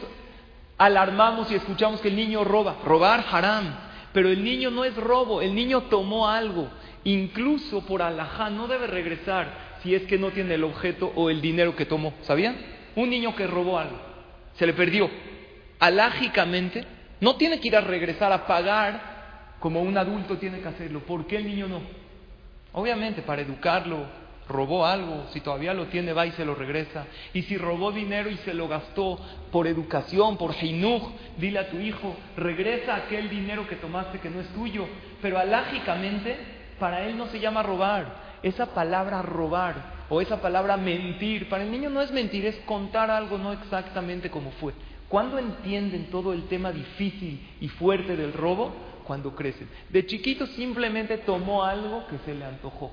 alarmamos 0.78 1.50
y 1.50 1.54
escuchamos 1.54 2.00
que 2.00 2.08
el 2.08 2.16
niño 2.16 2.42
roba? 2.42 2.78
Robar, 2.84 3.24
haram. 3.30 3.76
Pero 4.12 4.30
el 4.30 4.42
niño 4.42 4.70
no 4.70 4.84
es 4.84 4.96
robo, 4.96 5.42
el 5.42 5.54
niño 5.54 5.82
tomó 5.82 6.28
algo. 6.28 6.68
Incluso 7.04 7.84
por 7.84 8.02
alajá 8.02 8.50
no 8.50 8.66
debe 8.66 8.86
regresar 8.86 9.66
si 9.82 9.94
es 9.94 10.02
que 10.04 10.18
no 10.18 10.30
tiene 10.30 10.54
el 10.54 10.64
objeto 10.64 11.12
o 11.14 11.30
el 11.30 11.40
dinero 11.40 11.76
que 11.76 11.86
tomó. 11.86 12.14
¿Sabían? 12.22 12.56
Un 12.96 13.10
niño 13.10 13.36
que 13.36 13.46
robó 13.46 13.78
algo, 13.78 13.98
se 14.54 14.66
le 14.66 14.72
perdió. 14.72 15.10
Alágicamente, 15.78 16.84
no 17.20 17.36
tiene 17.36 17.60
que 17.60 17.68
ir 17.68 17.76
a 17.76 17.82
regresar 17.82 18.32
a 18.32 18.46
pagar 18.46 19.15
como 19.66 19.82
un 19.82 19.98
adulto 19.98 20.38
tiene 20.38 20.60
que 20.60 20.68
hacerlo. 20.68 21.00
¿Por 21.00 21.26
qué 21.26 21.38
el 21.38 21.44
niño 21.44 21.66
no? 21.66 21.80
Obviamente, 22.72 23.22
para 23.22 23.42
educarlo, 23.42 24.06
robó 24.48 24.86
algo, 24.86 25.24
si 25.32 25.40
todavía 25.40 25.74
lo 25.74 25.86
tiene, 25.86 26.12
va 26.12 26.24
y 26.24 26.30
se 26.30 26.44
lo 26.44 26.54
regresa. 26.54 27.04
Y 27.34 27.42
si 27.42 27.58
robó 27.58 27.90
dinero 27.90 28.30
y 28.30 28.36
se 28.36 28.54
lo 28.54 28.68
gastó 28.68 29.18
por 29.50 29.66
educación, 29.66 30.36
por 30.36 30.52
jinuj, 30.52 31.10
dile 31.36 31.58
a 31.58 31.68
tu 31.68 31.78
hijo, 31.78 32.14
regresa 32.36 32.94
aquel 32.94 33.28
dinero 33.28 33.66
que 33.66 33.74
tomaste 33.74 34.20
que 34.20 34.30
no 34.30 34.38
es 34.38 34.46
tuyo. 34.50 34.86
Pero 35.20 35.36
alágicamente, 35.36 36.36
para 36.78 37.04
él 37.04 37.18
no 37.18 37.26
se 37.26 37.40
llama 37.40 37.64
robar. 37.64 38.38
Esa 38.44 38.66
palabra 38.66 39.20
robar 39.20 39.96
o 40.08 40.20
esa 40.20 40.40
palabra 40.40 40.76
mentir, 40.76 41.48
para 41.48 41.64
el 41.64 41.72
niño 41.72 41.90
no 41.90 42.02
es 42.02 42.12
mentir, 42.12 42.46
es 42.46 42.54
contar 42.66 43.10
algo 43.10 43.36
no 43.36 43.52
exactamente 43.52 44.30
como 44.30 44.52
fue. 44.52 44.74
¿Cuándo 45.08 45.40
entienden 45.40 46.08
todo 46.12 46.32
el 46.32 46.44
tema 46.44 46.70
difícil 46.70 47.44
y 47.60 47.66
fuerte 47.66 48.16
del 48.16 48.32
robo? 48.32 48.94
Cuando 49.06 49.34
crecen. 49.34 49.68
De 49.88 50.04
chiquito 50.04 50.46
simplemente 50.48 51.18
tomó 51.18 51.64
algo 51.64 52.06
que 52.08 52.18
se 52.24 52.34
le 52.34 52.44
antojó. 52.44 52.90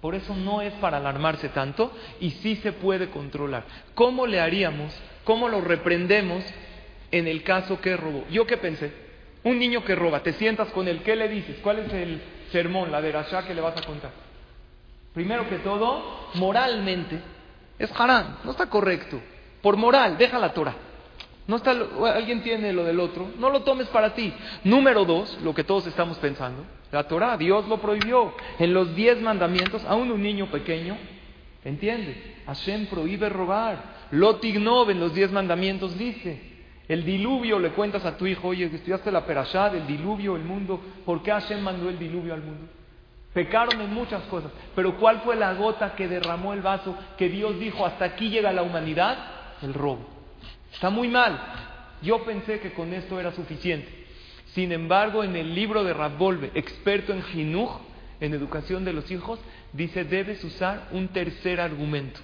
Por 0.00 0.14
eso 0.14 0.34
no 0.34 0.62
es 0.62 0.72
para 0.74 0.96
alarmarse 0.96 1.50
tanto 1.50 1.92
y 2.20 2.30
sí 2.30 2.56
se 2.56 2.72
puede 2.72 3.10
controlar. 3.10 3.64
¿Cómo 3.94 4.26
le 4.26 4.40
haríamos? 4.40 4.94
¿Cómo 5.24 5.48
lo 5.48 5.60
reprendemos 5.60 6.42
en 7.10 7.28
el 7.28 7.42
caso 7.42 7.80
que 7.80 7.96
robó? 7.96 8.24
¿Yo 8.30 8.46
qué 8.46 8.56
pensé? 8.56 8.92
Un 9.44 9.58
niño 9.58 9.84
que 9.84 9.94
roba, 9.94 10.22
te 10.22 10.32
sientas 10.34 10.68
con 10.68 10.88
él, 10.88 11.02
¿qué 11.02 11.16
le 11.16 11.28
dices? 11.28 11.58
¿Cuál 11.62 11.80
es 11.80 11.92
el 11.92 12.22
sermón, 12.50 12.90
la 12.90 13.00
verashá 13.00 13.46
que 13.46 13.54
le 13.54 13.60
vas 13.60 13.76
a 13.76 13.86
contar? 13.86 14.10
Primero 15.14 15.48
que 15.48 15.56
todo, 15.58 16.30
moralmente, 16.34 17.20
es 17.78 17.90
haram, 17.98 18.38
no 18.44 18.50
está 18.52 18.66
correcto. 18.66 19.20
Por 19.62 19.76
moral, 19.76 20.16
deja 20.16 20.38
la 20.38 20.52
Torah. 20.52 20.74
No 21.46 21.56
está, 21.56 21.72
alguien 22.14 22.42
tiene 22.42 22.72
lo 22.72 22.84
del 22.84 23.00
otro, 23.00 23.28
no 23.38 23.50
lo 23.50 23.62
tomes 23.62 23.88
para 23.88 24.14
ti. 24.14 24.32
Número 24.64 25.04
dos, 25.04 25.38
lo 25.42 25.54
que 25.54 25.64
todos 25.64 25.86
estamos 25.86 26.18
pensando, 26.18 26.64
la 26.92 27.04
Torah, 27.08 27.36
Dios 27.36 27.66
lo 27.66 27.78
prohibió. 27.78 28.32
En 28.58 28.72
los 28.72 28.94
diez 28.94 29.20
mandamientos, 29.20 29.84
aún 29.84 30.10
un 30.10 30.22
niño 30.22 30.46
pequeño, 30.46 30.96
¿entiende? 31.64 32.36
Hashem 32.46 32.86
prohíbe 32.86 33.28
robar. 33.28 34.00
Lotignov 34.12 34.90
en 34.90 35.00
los 35.00 35.14
diez 35.14 35.30
mandamientos 35.32 35.96
dice, 35.96 36.40
el 36.88 37.04
diluvio 37.04 37.58
le 37.58 37.70
cuentas 37.70 38.04
a 38.04 38.16
tu 38.16 38.26
hijo, 38.26 38.48
oye, 38.48 38.64
estudiaste 38.66 39.12
la 39.12 39.24
perashá 39.24 39.70
del 39.70 39.86
diluvio, 39.86 40.36
el 40.36 40.42
mundo, 40.42 40.80
¿por 41.04 41.22
qué 41.22 41.30
Hashem 41.30 41.60
mandó 41.60 41.88
el 41.88 41.98
diluvio 41.98 42.34
al 42.34 42.42
mundo? 42.42 42.66
Pecaron 43.32 43.80
en 43.80 43.94
muchas 43.94 44.22
cosas, 44.24 44.50
pero 44.74 44.96
¿cuál 44.96 45.20
fue 45.20 45.36
la 45.36 45.54
gota 45.54 45.94
que 45.94 46.08
derramó 46.08 46.52
el 46.52 46.62
vaso 46.62 46.96
que 47.16 47.28
Dios 47.28 47.60
dijo, 47.60 47.86
hasta 47.86 48.04
aquí 48.04 48.28
llega 48.28 48.52
la 48.52 48.62
humanidad? 48.62 49.18
El 49.62 49.72
robo. 49.72 50.19
Está 50.72 50.90
muy 50.90 51.08
mal. 51.08 51.40
Yo 52.02 52.24
pensé 52.24 52.60
que 52.60 52.72
con 52.72 52.92
esto 52.92 53.20
era 53.20 53.32
suficiente. 53.32 53.88
Sin 54.54 54.72
embargo, 54.72 55.22
en 55.22 55.36
el 55.36 55.54
libro 55.54 55.84
de 55.84 55.94
Rabbolve, 55.94 56.50
experto 56.54 57.12
en 57.12 57.22
jinuj, 57.22 57.80
en 58.20 58.34
educación 58.34 58.84
de 58.84 58.92
los 58.92 59.10
hijos, 59.10 59.38
dice, 59.72 60.04
debes 60.04 60.42
usar 60.44 60.88
un 60.92 61.08
tercer 61.08 61.60
argumento 61.60 62.20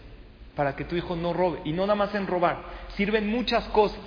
para 0.55 0.75
que 0.75 0.85
tu 0.85 0.97
hijo 0.97 1.15
no 1.15 1.33
robe. 1.33 1.61
Y 1.65 1.73
no 1.73 1.83
nada 1.83 1.95
más 1.95 2.15
en 2.15 2.27
robar, 2.27 2.63
sirven 2.97 3.29
muchas 3.29 3.65
cosas. 3.69 4.01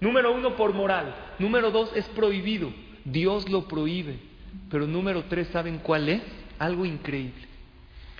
Número 0.00 0.32
uno, 0.32 0.56
por 0.56 0.74
moral. 0.74 1.14
Número 1.38 1.70
dos, 1.70 1.90
es 1.94 2.06
prohibido. 2.08 2.72
Dios 3.04 3.48
lo 3.48 3.66
prohíbe. 3.66 4.18
Pero 4.70 4.86
número 4.86 5.24
tres, 5.24 5.48
¿saben 5.48 5.78
cuál 5.78 6.08
es? 6.08 6.22
Algo 6.58 6.84
increíble. 6.84 7.46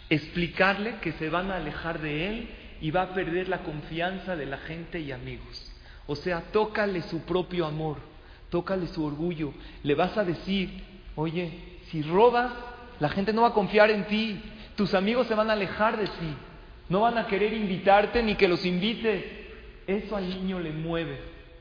Explicarle 0.09 0.97
que 1.03 1.13
se 1.13 1.29
van 1.29 1.51
a 1.51 1.57
alejar 1.57 2.01
de 2.01 2.29
él 2.29 2.49
y 2.81 2.91
va 2.91 3.03
a 3.03 3.15
perder 3.15 3.49
la 3.49 3.59
confianza 3.59 4.37
de 4.37 4.47
la 4.47 4.59
gente 4.59 5.01
y 5.01 5.13
amigos. 5.13 5.71
O 6.07 6.17
sea, 6.17 6.43
tócale 6.53 7.03
su 7.03 7.21
propio 7.23 7.67
amor, 7.67 7.99
tócale 8.51 8.87
su 8.89 9.05
orgullo. 9.05 9.53
Le 9.83 9.95
vas 9.95 10.17
a 10.17 10.25
decir, 10.25 10.71
oye, 11.17 11.51
si 11.91 12.03
robas, 12.03 12.53
la 13.01 13.09
gente 13.09 13.33
no 13.33 13.43
va 13.43 13.49
a 13.49 13.55
confiar 13.55 13.91
en 13.91 14.07
ti, 14.07 14.41
tus 14.77 14.95
amigos 14.95 15.27
se 15.27 15.35
van 15.35 15.51
a 15.51 15.55
alejar 15.55 15.99
de 15.99 16.07
ti, 16.07 16.35
no 16.89 17.01
van 17.01 17.19
a 17.19 17.27
querer 17.27 17.53
invitarte 17.53 18.23
ni 18.23 18.37
que 18.37 18.49
los 18.49 18.65
invites. 18.65 19.25
Eso 19.87 20.17
al 20.17 20.29
niño 20.29 20.61
le 20.61 20.71
mueve 20.71 21.19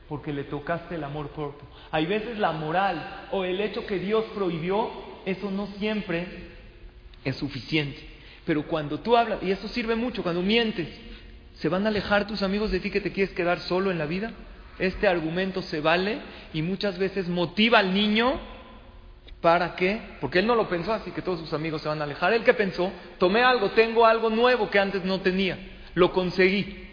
porque 0.08 0.32
le 0.32 0.44
tocaste 0.44 0.94
el 0.94 1.04
amor 1.04 1.28
propio. 1.28 1.66
Hay 1.90 2.06
veces 2.06 2.38
la 2.38 2.52
moral 2.52 3.26
o 3.30 3.44
el 3.44 3.60
hecho 3.60 3.86
que 3.86 3.98
Dios 3.98 4.24
prohibió, 4.34 4.90
eso 5.26 5.50
no 5.50 5.66
siempre 5.78 6.26
es 7.24 7.36
suficiente. 7.36 7.98
Pero 8.46 8.62
cuando 8.62 9.00
tú 9.00 9.16
hablas, 9.16 9.42
y 9.42 9.50
eso 9.50 9.68
sirve 9.68 9.94
mucho, 9.94 10.22
cuando 10.22 10.40
mientes, 10.40 10.88
¿se 11.58 11.68
van 11.68 11.86
a 11.86 11.90
alejar 11.90 12.26
tus 12.26 12.42
amigos 12.42 12.70
de 12.70 12.80
ti 12.80 12.90
que 12.90 13.00
te 13.00 13.12
quieres 13.12 13.34
quedar 13.34 13.60
solo 13.60 13.90
en 13.90 13.98
la 13.98 14.06
vida? 14.06 14.32
Este 14.78 15.06
argumento 15.06 15.62
se 15.62 15.80
vale 15.80 16.18
y 16.52 16.62
muchas 16.62 16.98
veces 16.98 17.28
motiva 17.28 17.78
al 17.78 17.94
niño 17.94 18.40
¿Para 19.40 19.76
qué? 19.76 20.00
Porque 20.20 20.40
él 20.40 20.46
no 20.46 20.56
lo 20.56 20.68
pensó 20.68 20.92
así 20.92 21.12
que 21.12 21.22
todos 21.22 21.38
sus 21.38 21.52
amigos 21.52 21.82
se 21.82 21.88
van 21.88 22.00
a 22.00 22.04
alejar. 22.04 22.32
Él 22.32 22.42
que 22.42 22.54
pensó, 22.54 22.92
tomé 23.18 23.42
algo, 23.42 23.70
tengo 23.70 24.04
algo 24.04 24.30
nuevo 24.30 24.68
que 24.68 24.80
antes 24.80 25.04
no 25.04 25.20
tenía, 25.20 25.56
lo 25.94 26.12
conseguí. 26.12 26.86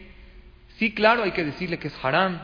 Sí, 0.77 0.93
claro, 0.93 1.23
hay 1.23 1.31
que 1.31 1.43
decirle 1.43 1.79
que 1.79 1.87
es 1.87 2.05
haram, 2.05 2.39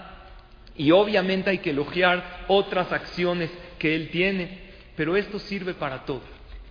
y 0.76 0.92
obviamente 0.92 1.50
hay 1.50 1.60
que 1.60 1.72
elogiar 1.72 2.46
otras 2.48 2.92
acciones 2.92 3.52
que 3.78 3.96
él 3.96 4.10
tiene, 4.10 4.72
pero 4.96 5.16
esto 5.16 5.38
sirve 5.38 5.74
para 5.74 6.06
todo. 6.06 6.22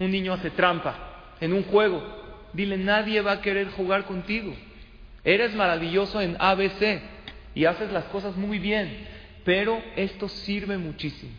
Un 0.01 0.11
niño 0.11 0.33
hace 0.33 0.51
trampa 0.51 1.37
en 1.41 1.53
un 1.53 1.63
juego, 1.65 2.03
dile, 2.53 2.79
nadie 2.79 3.21
va 3.21 3.33
a 3.33 3.41
querer 3.41 3.69
jugar 3.71 4.07
contigo. 4.07 4.53
Eres 5.25 5.55
maravilloso 5.55 6.21
en 6.21 6.37
ABC 6.39 7.01
y 7.55 7.65
haces 7.65 7.93
las 7.93 8.05
cosas 8.05 8.37
muy 8.37 8.59
bien, 8.59 9.07
pero 9.45 9.83
esto 9.97 10.29
sirve 10.29 10.79
muchísimo. 10.79 11.33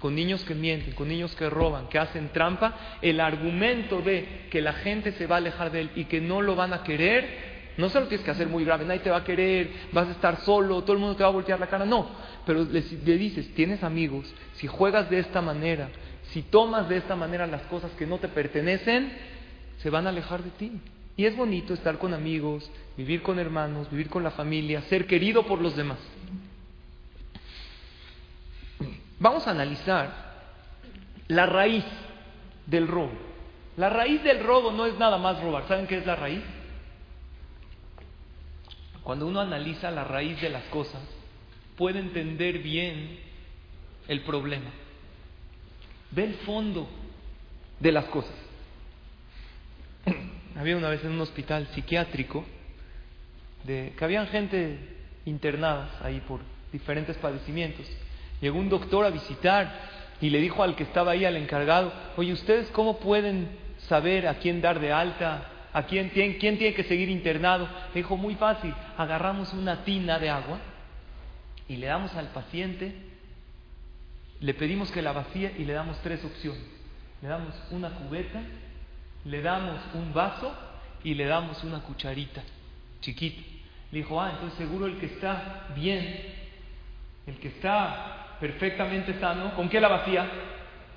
Con 0.00 0.14
niños 0.14 0.44
que 0.44 0.54
mienten, 0.54 0.94
con 0.94 1.08
niños 1.08 1.34
que 1.34 1.50
roban, 1.50 1.88
que 1.88 1.98
hacen 1.98 2.28
trampa, 2.28 2.98
el 3.02 3.20
argumento 3.20 4.00
de 4.00 4.46
que 4.50 4.62
la 4.62 4.74
gente 4.74 5.12
se 5.12 5.26
va 5.26 5.36
a 5.36 5.38
alejar 5.38 5.72
de 5.72 5.80
él 5.80 5.90
y 5.96 6.04
que 6.04 6.20
no 6.20 6.40
lo 6.40 6.54
van 6.54 6.72
a 6.72 6.84
querer, 6.84 7.58
no 7.78 7.88
se 7.88 8.00
lo 8.00 8.06
tienes 8.06 8.24
que 8.24 8.30
hacer 8.30 8.48
muy 8.48 8.64
grave, 8.64 8.84
nadie 8.84 9.00
te 9.00 9.10
va 9.10 9.18
a 9.18 9.24
querer, 9.24 9.70
vas 9.92 10.08
a 10.08 10.12
estar 10.12 10.40
solo, 10.40 10.82
todo 10.82 10.94
el 10.94 10.98
mundo 10.98 11.16
te 11.16 11.22
va 11.22 11.28
a 11.28 11.32
voltear 11.32 11.58
la 11.58 11.68
cara, 11.68 11.84
no. 11.84 12.08
Pero 12.46 12.64
le, 12.64 12.80
dices, 12.80 13.54
tienes 13.54 13.82
amigos, 13.82 14.32
si 14.54 14.66
juegas 14.66 15.10
de 15.10 15.20
esta 15.20 15.40
manera, 15.40 15.88
si 16.30 16.42
tomas 16.42 16.88
de 16.88 16.96
esta 16.96 17.16
manera 17.16 17.46
las 17.46 17.62
cosas 17.62 17.90
que 17.92 18.06
no 18.06 18.18
te 18.18 18.28
pertenecen, 18.28 19.12
se 19.78 19.90
van 19.90 20.06
a 20.06 20.10
alejar 20.10 20.42
de 20.42 20.50
ti. 20.50 20.72
Y 21.18 21.26
es 21.26 21.36
bonito 21.36 21.74
estar 21.74 21.98
con 21.98 22.14
amigos, 22.14 22.70
vivir 22.96 23.22
con 23.22 23.40
hermanos, 23.40 23.90
vivir 23.90 24.08
con 24.08 24.22
la 24.22 24.30
familia, 24.30 24.82
ser 24.82 25.04
querido 25.04 25.44
por 25.44 25.60
los 25.60 25.74
demás. 25.74 25.98
Vamos 29.18 29.44
a 29.48 29.50
analizar 29.50 30.12
la 31.26 31.44
raíz 31.44 31.84
del 32.66 32.86
robo. 32.86 33.10
La 33.76 33.90
raíz 33.90 34.22
del 34.22 34.44
robo 34.44 34.70
no 34.70 34.86
es 34.86 34.96
nada 34.96 35.18
más 35.18 35.42
robar. 35.42 35.66
¿Saben 35.66 35.88
qué 35.88 35.98
es 35.98 36.06
la 36.06 36.14
raíz? 36.14 36.44
Cuando 39.02 39.26
uno 39.26 39.40
analiza 39.40 39.90
la 39.90 40.04
raíz 40.04 40.40
de 40.40 40.50
las 40.50 40.66
cosas, 40.66 41.02
puede 41.76 41.98
entender 41.98 42.60
bien 42.60 43.18
el 44.06 44.20
problema. 44.20 44.70
Ve 46.12 46.22
el 46.22 46.34
fondo 46.34 46.88
de 47.80 47.90
las 47.90 48.04
cosas. 48.04 48.47
Había 50.58 50.76
una 50.76 50.88
vez 50.88 51.04
en 51.04 51.12
un 51.12 51.20
hospital 51.20 51.68
psiquiátrico 51.68 52.44
de, 53.64 53.92
que 53.96 54.04
habían 54.04 54.26
gente 54.26 54.78
internadas 55.24 55.90
ahí 56.02 56.20
por 56.26 56.40
diferentes 56.72 57.16
padecimientos. 57.16 57.86
Llegó 58.40 58.58
un 58.58 58.68
doctor 58.68 59.04
a 59.04 59.10
visitar 59.10 59.72
y 60.20 60.30
le 60.30 60.40
dijo 60.40 60.62
al 60.62 60.74
que 60.74 60.82
estaba 60.82 61.12
ahí, 61.12 61.24
al 61.24 61.36
encargado, 61.36 61.92
oye, 62.16 62.32
¿ustedes 62.32 62.68
cómo 62.70 62.98
pueden 62.98 63.48
saber 63.88 64.26
a 64.26 64.34
quién 64.34 64.60
dar 64.60 64.80
de 64.80 64.92
alta, 64.92 65.46
¿A 65.72 65.84
quién, 65.84 66.08
quién, 66.08 66.38
quién 66.38 66.58
tiene 66.58 66.74
que 66.74 66.84
seguir 66.84 67.08
internado? 67.08 67.68
dijo, 67.94 68.16
muy 68.16 68.34
fácil, 68.34 68.74
agarramos 68.96 69.52
una 69.52 69.84
tina 69.84 70.18
de 70.18 70.30
agua 70.30 70.58
y 71.68 71.76
le 71.76 71.86
damos 71.86 72.14
al 72.14 72.28
paciente, 72.28 72.94
le 74.40 74.54
pedimos 74.54 74.90
que 74.90 75.02
la 75.02 75.12
vacíe 75.12 75.54
y 75.58 75.64
le 75.64 75.74
damos 75.74 75.98
tres 76.02 76.24
opciones. 76.24 76.62
Le 77.20 77.28
damos 77.28 77.54
una 77.70 77.90
cubeta, 77.90 78.40
le 79.24 79.42
damos 79.42 79.80
un 79.94 80.12
vaso 80.12 80.52
y 81.04 81.14
le 81.14 81.26
damos 81.26 81.62
una 81.64 81.80
cucharita 81.80 82.42
chiquita. 83.00 83.42
Le 83.90 83.98
dijo, 83.98 84.20
ah, 84.20 84.32
entonces 84.32 84.58
seguro 84.58 84.86
el 84.86 84.98
que 84.98 85.06
está 85.06 85.68
bien, 85.74 86.34
el 87.26 87.38
que 87.38 87.48
está 87.48 88.36
perfectamente 88.40 89.18
sano, 89.18 89.54
¿con 89.54 89.68
qué 89.68 89.80
la 89.80 89.88
vacía? 89.88 90.28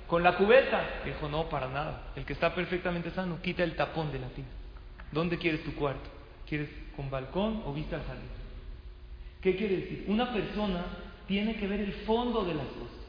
Con 0.06 0.22
la 0.22 0.36
cubeta. 0.36 1.00
Le 1.04 1.12
dijo, 1.12 1.28
no, 1.28 1.48
para 1.48 1.68
nada. 1.68 2.12
El 2.16 2.24
que 2.24 2.34
está 2.34 2.54
perfectamente 2.54 3.10
sano, 3.10 3.40
quita 3.40 3.64
el 3.64 3.76
tapón 3.76 4.12
de 4.12 4.18
la 4.18 4.28
tina. 4.28 4.48
¿Dónde 5.10 5.38
quieres 5.38 5.64
tu 5.64 5.74
cuarto? 5.74 6.10
¿Quieres 6.48 6.68
con 6.96 7.10
balcón 7.10 7.62
o 7.64 7.72
vista 7.72 7.96
al 7.96 8.04
jardín? 8.04 8.28
¿Qué 9.40 9.56
quiere 9.56 9.76
decir? 9.76 10.04
Una 10.08 10.32
persona 10.32 10.84
tiene 11.26 11.56
que 11.56 11.66
ver 11.66 11.80
el 11.80 11.92
fondo 12.04 12.44
de 12.44 12.54
las 12.54 12.66
cosas. 12.66 13.02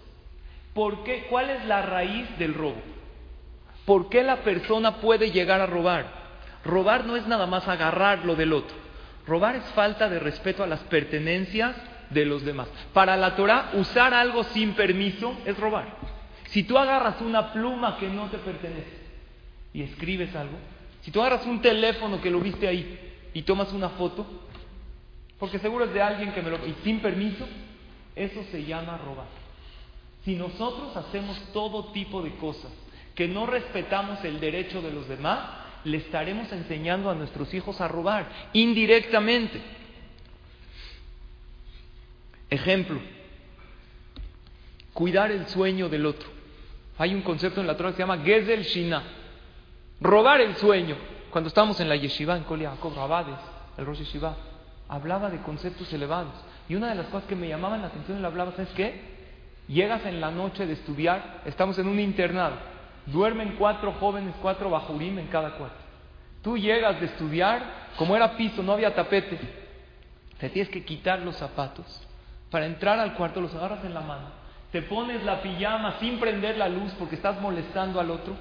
¿Por 0.73 1.03
qué? 1.03 1.27
¿Cuál 1.29 1.49
es 1.49 1.65
la 1.65 1.81
raíz 1.83 2.37
del 2.37 2.53
robo? 2.53 2.81
¿Por 3.85 4.09
qué 4.09 4.23
la 4.23 4.37
persona 4.37 4.97
puede 4.97 5.31
llegar 5.31 5.59
a 5.59 5.65
robar? 5.65 6.05
Robar 6.63 7.05
no 7.05 7.17
es 7.17 7.27
nada 7.27 7.45
más 7.47 7.67
agarrar 7.67 8.23
lo 8.23 8.35
del 8.35 8.53
otro. 8.53 8.75
Robar 9.27 9.55
es 9.55 9.65
falta 9.71 10.09
de 10.09 10.19
respeto 10.19 10.63
a 10.63 10.67
las 10.67 10.79
pertenencias 10.81 11.75
de 12.09 12.25
los 12.25 12.43
demás. 12.43 12.69
Para 12.93 13.17
la 13.17 13.35
Torah, 13.35 13.71
usar 13.73 14.13
algo 14.13 14.43
sin 14.45 14.73
permiso 14.73 15.35
es 15.45 15.57
robar. 15.57 15.97
Si 16.49 16.63
tú 16.63 16.77
agarras 16.77 17.19
una 17.21 17.51
pluma 17.51 17.97
que 17.97 18.07
no 18.07 18.29
te 18.29 18.37
pertenece 18.37 19.01
y 19.73 19.81
escribes 19.81 20.33
algo, 20.35 20.57
si 21.01 21.11
tú 21.11 21.21
agarras 21.21 21.45
un 21.45 21.61
teléfono 21.61 22.21
que 22.21 22.29
lo 22.29 22.39
viste 22.39 22.67
ahí 22.67 23.29
y 23.33 23.41
tomas 23.41 23.73
una 23.73 23.89
foto, 23.89 24.25
porque 25.39 25.59
seguro 25.59 25.85
es 25.85 25.93
de 25.93 26.01
alguien 26.01 26.31
que 26.31 26.41
me 26.41 26.51
lo... 26.51 26.65
y 26.65 26.75
sin 26.83 27.01
permiso, 27.01 27.45
eso 28.15 28.43
se 28.51 28.63
llama 28.63 28.97
robar. 28.97 29.27
Si 30.23 30.35
nosotros 30.35 30.95
hacemos 30.95 31.37
todo 31.51 31.91
tipo 31.91 32.21
de 32.21 32.33
cosas 32.37 32.71
que 33.15 33.27
no 33.27 33.45
respetamos 33.45 34.23
el 34.23 34.39
derecho 34.39 34.81
de 34.81 34.91
los 34.91 35.07
demás, 35.07 35.39
le 35.83 35.97
estaremos 35.97 36.51
enseñando 36.51 37.09
a 37.09 37.15
nuestros 37.15 37.53
hijos 37.53 37.81
a 37.81 37.87
robar 37.87 38.27
indirectamente. 38.53 39.61
Ejemplo, 42.49 42.99
cuidar 44.93 45.31
el 45.31 45.47
sueño 45.47 45.89
del 45.89 46.05
otro. 46.05 46.29
Hay 46.97 47.13
un 47.13 47.21
concepto 47.21 47.59
en 47.61 47.67
la 47.67 47.75
Torah 47.75 47.89
que 47.89 47.97
se 47.97 48.03
llama 48.03 48.23
Gezel 48.23 48.63
Shina 48.63 49.03
robar 50.03 50.41
el 50.41 50.55
sueño. 50.57 50.95
Cuando 51.31 51.47
estábamos 51.47 51.79
en 51.79 51.89
la 51.89 51.95
yeshiva, 51.95 52.37
en 52.37 52.43
Kol 52.43 52.63
Abades, 52.65 53.39
el 53.77 53.85
Rosh 53.85 53.99
Yeshiva, 53.99 54.35
hablaba 54.87 55.29
de 55.29 55.41
conceptos 55.41 55.91
elevados. 55.93 56.33
Y 56.69 56.75
una 56.75 56.89
de 56.89 56.95
las 56.95 57.07
cosas 57.07 57.27
que 57.27 57.35
me 57.35 57.47
llamaban 57.47 57.81
la 57.81 57.87
atención 57.87 58.17
él 58.17 58.25
hablaba, 58.25 58.51
¿sabes 58.51 58.69
qué? 58.75 59.13
Llegas 59.67 60.05
en 60.05 60.21
la 60.21 60.29
noche 60.29 60.67
de 60.67 60.73
estudiar, 60.73 61.41
estamos 61.45 61.79
en 61.79 61.87
un 61.87 61.99
internado, 61.99 62.57
duermen 63.05 63.55
cuatro 63.57 63.93
jóvenes, 63.99 64.33
cuatro 64.41 64.69
bajurim 64.69 65.19
en 65.19 65.27
cada 65.27 65.51
cuarto. 65.57 65.77
Tú 66.41 66.57
llegas 66.57 66.99
de 66.99 67.07
estudiar, 67.07 67.61
como 67.97 68.15
era 68.15 68.35
piso, 68.35 68.61
no 68.63 68.73
había 68.73 68.93
tapete, 68.93 69.39
te 70.37 70.49
tienes 70.49 70.71
que 70.71 70.83
quitar 70.83 71.19
los 71.19 71.37
zapatos. 71.37 71.85
Para 72.49 72.65
entrar 72.65 72.99
al 72.99 73.15
cuarto 73.15 73.41
los 73.41 73.53
agarras 73.55 73.83
en 73.85 73.93
la 73.93 74.01
mano, 74.01 74.27
te 74.71 74.81
pones 74.81 75.23
la 75.23 75.41
pijama 75.41 75.99
sin 75.99 76.19
prender 76.19 76.57
la 76.57 76.69
luz 76.69 76.93
porque 76.99 77.15
estás 77.15 77.39
molestando 77.39 77.99
al 77.99 78.11
otro 78.11 78.35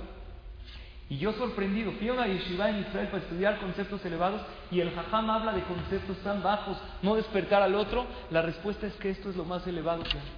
y 1.13 1.19
yo 1.19 1.31
sorprendido, 1.35 1.93
fui 1.93 2.09
a 2.09 2.15
una 2.15 2.27
yeshiva 2.27 2.71
en 2.71 2.79
Israel 2.81 3.09
para 3.09 3.23
estudiar 3.23 3.61
conceptos 3.61 4.03
elevados 4.07 4.41
y 4.71 4.81
el 4.81 4.95
jajam 4.95 5.29
habla 5.29 5.53
de 5.53 5.61
conceptos 5.65 6.17
tan 6.25 6.43
bajos, 6.43 6.79
no 7.03 7.17
despertar 7.17 7.61
al 7.61 7.75
otro. 7.75 8.07
La 8.31 8.41
respuesta 8.41 8.87
es 8.87 8.95
que 8.95 9.11
esto 9.11 9.29
es 9.29 9.37
lo 9.37 9.45
más 9.45 9.67
elevado 9.67 10.05
que 10.05 10.17
hay. 10.17 10.33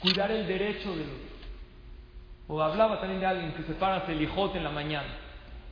Cuidar 0.00 0.30
el 0.30 0.46
derecho 0.46 0.90
del 0.90 1.06
otro. 1.06 1.37
O 2.48 2.60
hablaba 2.60 2.98
también 2.98 3.20
de 3.20 3.26
alguien 3.26 3.52
que 3.52 3.62
se 3.62 3.74
para 3.74 4.04
el 4.06 4.22
hijote 4.22 4.58
en 4.58 4.64
la 4.64 4.70
mañana. 4.70 5.08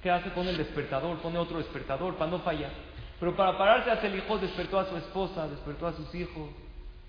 ¿Qué 0.02 0.10
hace? 0.10 0.30
Pone 0.30 0.50
el 0.50 0.58
despertador, 0.58 1.18
pone 1.18 1.38
otro 1.38 1.58
despertador 1.58 2.14
para 2.16 2.30
no 2.30 2.38
fallar. 2.40 2.70
Pero 3.18 3.34
para 3.34 3.56
pararse 3.56 3.90
hace 3.90 4.06
el 4.08 4.16
hijo 4.16 4.38
despertó 4.38 4.78
a 4.78 4.84
su 4.84 4.96
esposa, 4.96 5.48
despertó 5.48 5.86
a 5.86 5.94
sus 5.94 6.14
hijos. 6.14 6.50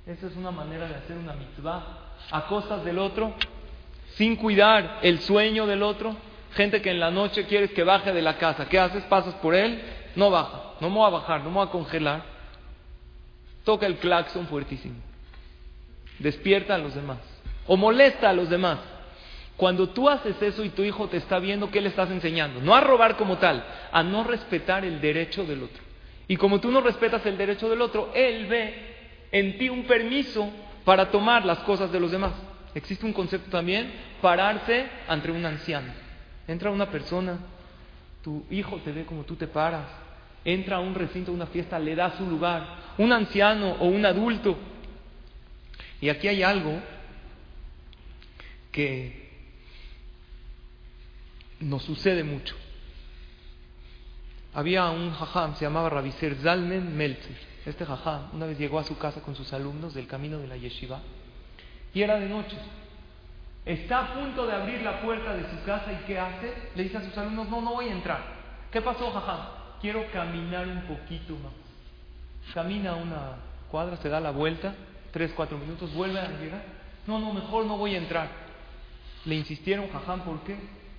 Esa 0.05 0.27
es 0.27 0.35
una 0.37 0.51
manera 0.51 0.87
de 0.87 0.95
hacer 0.95 1.17
una 1.17 1.33
mitzvah 1.33 1.83
a 2.31 2.47
costas 2.47 2.85
del 2.85 2.97
otro, 2.97 3.33
sin 4.15 4.37
cuidar 4.37 4.99
el 5.01 5.19
sueño 5.19 5.67
del 5.67 5.83
otro 5.83 6.15
Gente 6.57 6.81
que 6.81 6.89
en 6.89 6.99
la 6.99 7.11
noche 7.11 7.45
quieres 7.45 7.71
que 7.71 7.83
baje 7.83 8.11
de 8.11 8.21
la 8.21 8.37
casa. 8.37 8.67
¿Qué 8.67 8.79
haces? 8.79 9.03
Pasas 9.03 9.35
por 9.35 9.53
él, 9.53 9.79
no 10.15 10.31
baja. 10.31 10.73
No 10.79 10.89
me 10.89 11.03
a 11.03 11.09
bajar, 11.09 11.41
no 11.41 11.49
me 11.49 11.55
voy 11.57 11.67
a 11.67 11.71
congelar. 11.71 12.23
Toca 13.63 13.85
el 13.85 13.97
claxon 13.97 14.47
fuertísimo. 14.47 14.95
Despierta 16.17 16.73
a 16.75 16.77
los 16.79 16.95
demás. 16.95 17.19
O 17.67 17.77
molesta 17.77 18.29
a 18.29 18.33
los 18.33 18.49
demás. 18.49 18.79
Cuando 19.57 19.89
tú 19.89 20.07
haces 20.07 20.39
eso 20.39 20.63
y 20.63 20.69
tu 20.69 20.83
hijo 20.83 21.07
te 21.07 21.17
está 21.17 21.39
viendo, 21.39 21.71
¿qué 21.71 21.81
le 21.81 21.89
estás 21.89 22.11
enseñando? 22.11 22.61
No 22.61 22.75
a 22.75 22.81
robar 22.81 23.17
como 23.17 23.37
tal, 23.39 23.65
a 23.91 24.03
no 24.03 24.23
respetar 24.23 24.85
el 24.85 25.01
derecho 25.01 25.45
del 25.45 25.63
otro. 25.63 25.83
Y 26.27 26.37
como 26.37 26.59
tú 26.59 26.69
no 26.71 26.79
respetas 26.79 27.25
el 27.25 27.37
derecho 27.37 27.67
del 27.67 27.81
otro, 27.81 28.11
él 28.13 28.45
ve 28.45 28.75
en 29.31 29.57
ti 29.57 29.67
un 29.67 29.85
permiso 29.85 30.47
para 30.85 31.09
tomar 31.09 31.43
las 31.43 31.57
cosas 31.59 31.91
de 31.91 31.99
los 31.99 32.11
demás. 32.11 32.33
Existe 32.75 33.03
un 33.03 33.13
concepto 33.13 33.49
también, 33.49 33.91
pararse 34.21 34.85
ante 35.07 35.31
un 35.31 35.43
anciano. 35.43 35.91
Entra 36.47 36.69
una 36.69 36.91
persona, 36.91 37.39
tu 38.23 38.45
hijo 38.51 38.77
te 38.85 38.91
ve 38.91 39.05
como 39.05 39.23
tú 39.23 39.35
te 39.35 39.47
paras, 39.47 39.87
entra 40.45 40.77
a 40.77 40.81
un 40.81 40.93
recinto, 40.93 41.31
a 41.31 41.33
una 41.33 41.47
fiesta, 41.47 41.79
le 41.79 41.95
da 41.95 42.15
su 42.15 42.27
lugar, 42.27 42.93
un 42.99 43.11
anciano 43.11 43.71
o 43.79 43.85
un 43.85 44.05
adulto. 44.05 44.55
Y 45.99 46.09
aquí 46.09 46.27
hay 46.27 46.43
algo 46.43 46.79
que 48.71 49.26
nos 51.59 51.83
sucede 51.83 52.23
mucho. 52.23 52.55
Había 54.53 54.89
un 54.89 55.11
jajam, 55.11 55.55
se 55.55 55.65
llamaba 55.65 55.89
Rabiser 55.89 56.35
Zalmen 56.35 56.95
Meltzer. 56.95 57.37
Este 57.65 57.85
jajam 57.85 58.29
una 58.33 58.45
vez 58.45 58.57
llegó 58.57 58.79
a 58.79 58.83
su 58.83 58.97
casa 58.97 59.21
con 59.21 59.35
sus 59.35 59.51
alumnos 59.53 59.93
del 59.93 60.07
camino 60.07 60.39
de 60.39 60.47
la 60.47 60.57
yeshiva 60.57 60.99
y 61.93 62.01
era 62.01 62.19
de 62.19 62.27
noche. 62.27 62.57
Está 63.65 63.99
a 63.99 64.13
punto 64.13 64.47
de 64.47 64.53
abrir 64.53 64.81
la 64.81 65.01
puerta 65.01 65.33
de 65.35 65.43
su 65.49 65.63
casa 65.65 65.91
y 65.91 66.05
¿qué 66.05 66.17
hace? 66.17 66.53
Le 66.75 66.83
dice 66.83 66.97
a 66.97 67.03
sus 67.03 67.17
alumnos, 67.17 67.49
no, 67.49 67.61
no 67.61 67.73
voy 67.73 67.89
a 67.89 67.91
entrar. 67.91 68.23
¿Qué 68.71 68.81
pasó, 68.81 69.11
jajam? 69.11 69.39
Quiero 69.81 70.09
caminar 70.11 70.67
un 70.67 70.81
poquito 70.83 71.33
más. 71.35 71.53
Camina 72.53 72.95
una 72.95 73.35
cuadra, 73.69 73.97
se 73.97 74.07
da 74.07 74.19
la 74.21 74.31
vuelta, 74.31 74.73
tres, 75.11 75.33
cuatro 75.35 75.57
minutos, 75.57 75.93
vuelve 75.93 76.19
a 76.19 76.29
llegar. 76.29 76.63
No, 77.05 77.19
no, 77.19 77.33
mejor 77.33 77.65
no 77.65 77.77
voy 77.77 77.95
a 77.95 77.97
entrar. 77.97 78.29
Le 79.25 79.35
insistieron, 79.35 79.89
jajam, 79.89 80.21
¿por 80.21 80.39
qué? 80.41 80.57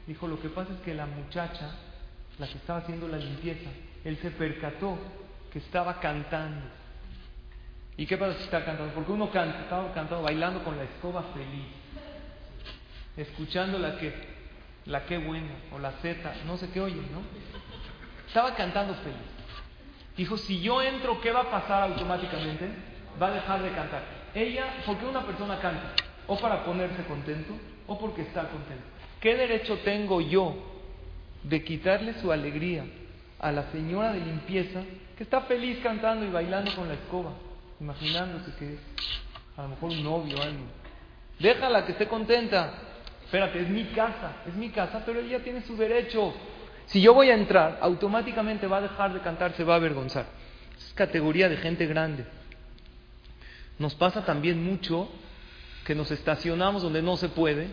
Dijo, 0.08 0.26
lo 0.26 0.40
que 0.40 0.48
pasa 0.48 0.72
es 0.72 0.80
que 0.80 0.94
la 0.94 1.04
muchacha, 1.04 1.70
la 2.38 2.46
que 2.46 2.56
estaba 2.56 2.78
haciendo 2.78 3.06
la 3.08 3.18
limpieza, 3.18 3.68
él 4.04 4.16
se 4.16 4.30
percató 4.30 4.96
que 5.52 5.58
estaba 5.58 6.00
cantando. 6.00 6.62
¿Y 7.94 8.06
qué 8.06 8.16
pasa 8.16 8.38
si 8.38 8.44
está 8.44 8.64
cantando? 8.64 8.94
Porque 8.94 9.12
uno 9.12 9.30
canta, 9.30 9.60
estaba 9.60 9.92
cantando, 9.92 10.22
bailando 10.22 10.64
con 10.64 10.78
la 10.78 10.84
escoba 10.84 11.24
feliz, 11.34 11.66
escuchando 13.18 13.78
la 13.78 13.98
que, 13.98 14.14
la 14.86 15.04
que 15.04 15.18
buena, 15.18 15.52
o 15.72 15.78
la 15.78 15.92
Z, 16.00 16.36
no 16.46 16.56
sé 16.56 16.70
qué 16.70 16.80
oye, 16.80 17.02
¿no? 17.12 17.20
Estaba 18.26 18.54
cantando 18.54 18.94
feliz. 18.94 19.18
Dijo, 20.16 20.38
si 20.38 20.62
yo 20.62 20.80
entro, 20.80 21.20
¿qué 21.20 21.32
va 21.32 21.42
a 21.42 21.50
pasar 21.50 21.82
automáticamente? 21.82 22.66
Va 23.20 23.26
a 23.26 23.32
dejar 23.32 23.62
de 23.62 23.72
cantar. 23.72 24.04
Ella, 24.34 24.72
¿por 24.86 24.96
qué 24.96 25.04
una 25.04 25.26
persona 25.26 25.58
canta? 25.60 25.92
O 26.26 26.38
para 26.40 26.64
ponerse 26.64 27.04
contento, 27.04 27.52
o 27.86 27.98
porque 27.98 28.22
está 28.22 28.48
contento. 28.48 28.98
¿Qué 29.20 29.34
derecho 29.34 29.78
tengo 29.78 30.20
yo 30.20 30.54
de 31.42 31.64
quitarle 31.64 32.14
su 32.20 32.30
alegría 32.30 32.84
a 33.40 33.50
la 33.50 33.70
señora 33.72 34.12
de 34.12 34.20
limpieza 34.20 34.82
que 35.16 35.25
está 35.25 35.42
feliz 35.42 35.78
cantando 35.82 36.25
y 36.25 36.30
bailando 36.30 36.75
con 36.75 36.87
la 36.87 36.94
escoba, 36.94 37.32
imaginándose 37.80 38.54
que 38.58 38.75
es 38.75 38.80
a 39.56 39.62
lo 39.62 39.68
mejor 39.70 39.90
un 39.90 40.04
novio 40.04 40.38
o 40.38 40.42
algo. 40.42 40.64
Déjala 41.40 41.84
que 41.84 41.92
esté 41.92 42.06
contenta. 42.06 42.72
Espérate, 43.25 43.60
es 43.60 43.68
mi 43.68 43.84
casa, 43.87 44.37
es 44.46 44.54
mi 44.54 44.70
casa, 44.70 45.02
pero 45.04 45.20
ella 45.20 45.42
tiene 45.42 45.62
su 45.62 45.76
derecho. 45.76 46.32
Si 46.87 47.00
yo 47.00 47.12
voy 47.12 47.30
a 47.30 47.34
entrar, 47.34 47.78
automáticamente 47.82 48.66
va 48.66 48.78
a 48.78 48.82
dejar 48.82 49.12
de 49.12 49.20
cantar, 49.20 49.52
se 49.54 49.64
va 49.64 49.75
a 49.75 49.76
avergonzar. 49.76 50.26
Es 50.78 50.92
categoría 50.94 51.48
de 51.48 51.56
gente 51.58 51.87
grande. 51.87 52.25
Nos 53.78 53.94
pasa 53.96 54.25
también 54.25 54.64
mucho 54.64 55.08
que 55.84 55.94
nos 55.94 56.10
estacionamos 56.10 56.82
donde 56.82 57.02
no 57.02 57.16
se 57.16 57.28
puede 57.28 57.68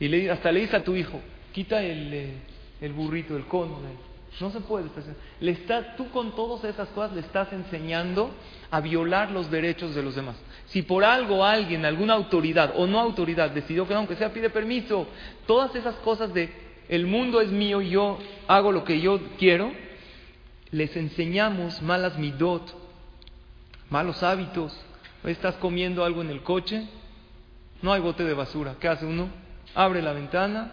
y 0.00 0.08
le, 0.08 0.30
hasta 0.30 0.52
le 0.52 0.60
dices 0.60 0.74
a 0.74 0.84
tu 0.84 0.94
hijo, 0.94 1.20
quita 1.52 1.82
el, 1.82 2.12
eh, 2.12 2.92
burrito, 2.94 3.36
el 3.36 3.46
cono. 3.46 3.78
No 4.40 4.50
se 4.50 4.60
puede. 4.60 4.86
Le 5.40 5.50
está, 5.50 5.96
tú 5.96 6.10
con 6.10 6.34
todas 6.36 6.62
esas 6.64 6.88
cosas 6.90 7.12
le 7.12 7.22
estás 7.22 7.52
enseñando 7.52 8.30
a 8.70 8.80
violar 8.80 9.30
los 9.32 9.50
derechos 9.50 9.94
de 9.94 10.02
los 10.02 10.14
demás. 10.14 10.36
Si 10.66 10.82
por 10.82 11.02
algo 11.02 11.44
alguien, 11.44 11.84
alguna 11.84 12.14
autoridad 12.14 12.74
o 12.76 12.86
no 12.86 13.00
autoridad 13.00 13.50
decidió 13.50 13.88
que 13.88 13.94
aunque 13.94 14.16
sea 14.16 14.32
pide 14.32 14.50
permiso, 14.50 15.08
todas 15.46 15.74
esas 15.74 15.96
cosas 15.96 16.32
de 16.34 16.50
el 16.88 17.06
mundo 17.06 17.40
es 17.40 17.50
mío 17.50 17.82
y 17.82 17.90
yo 17.90 18.18
hago 18.46 18.70
lo 18.70 18.84
que 18.84 19.00
yo 19.00 19.20
quiero, 19.38 19.72
les 20.70 20.94
enseñamos 20.96 21.82
malas 21.82 22.18
midot, 22.18 22.74
malos 23.90 24.22
hábitos. 24.22 24.78
Estás 25.24 25.56
comiendo 25.56 26.04
algo 26.04 26.22
en 26.22 26.30
el 26.30 26.42
coche, 26.42 26.86
no 27.82 27.92
hay 27.92 28.00
bote 28.00 28.24
de 28.24 28.34
basura. 28.34 28.76
¿Qué 28.78 28.88
hace 28.88 29.04
uno? 29.04 29.28
Abre 29.78 30.02
la 30.02 30.12
ventana, 30.12 30.72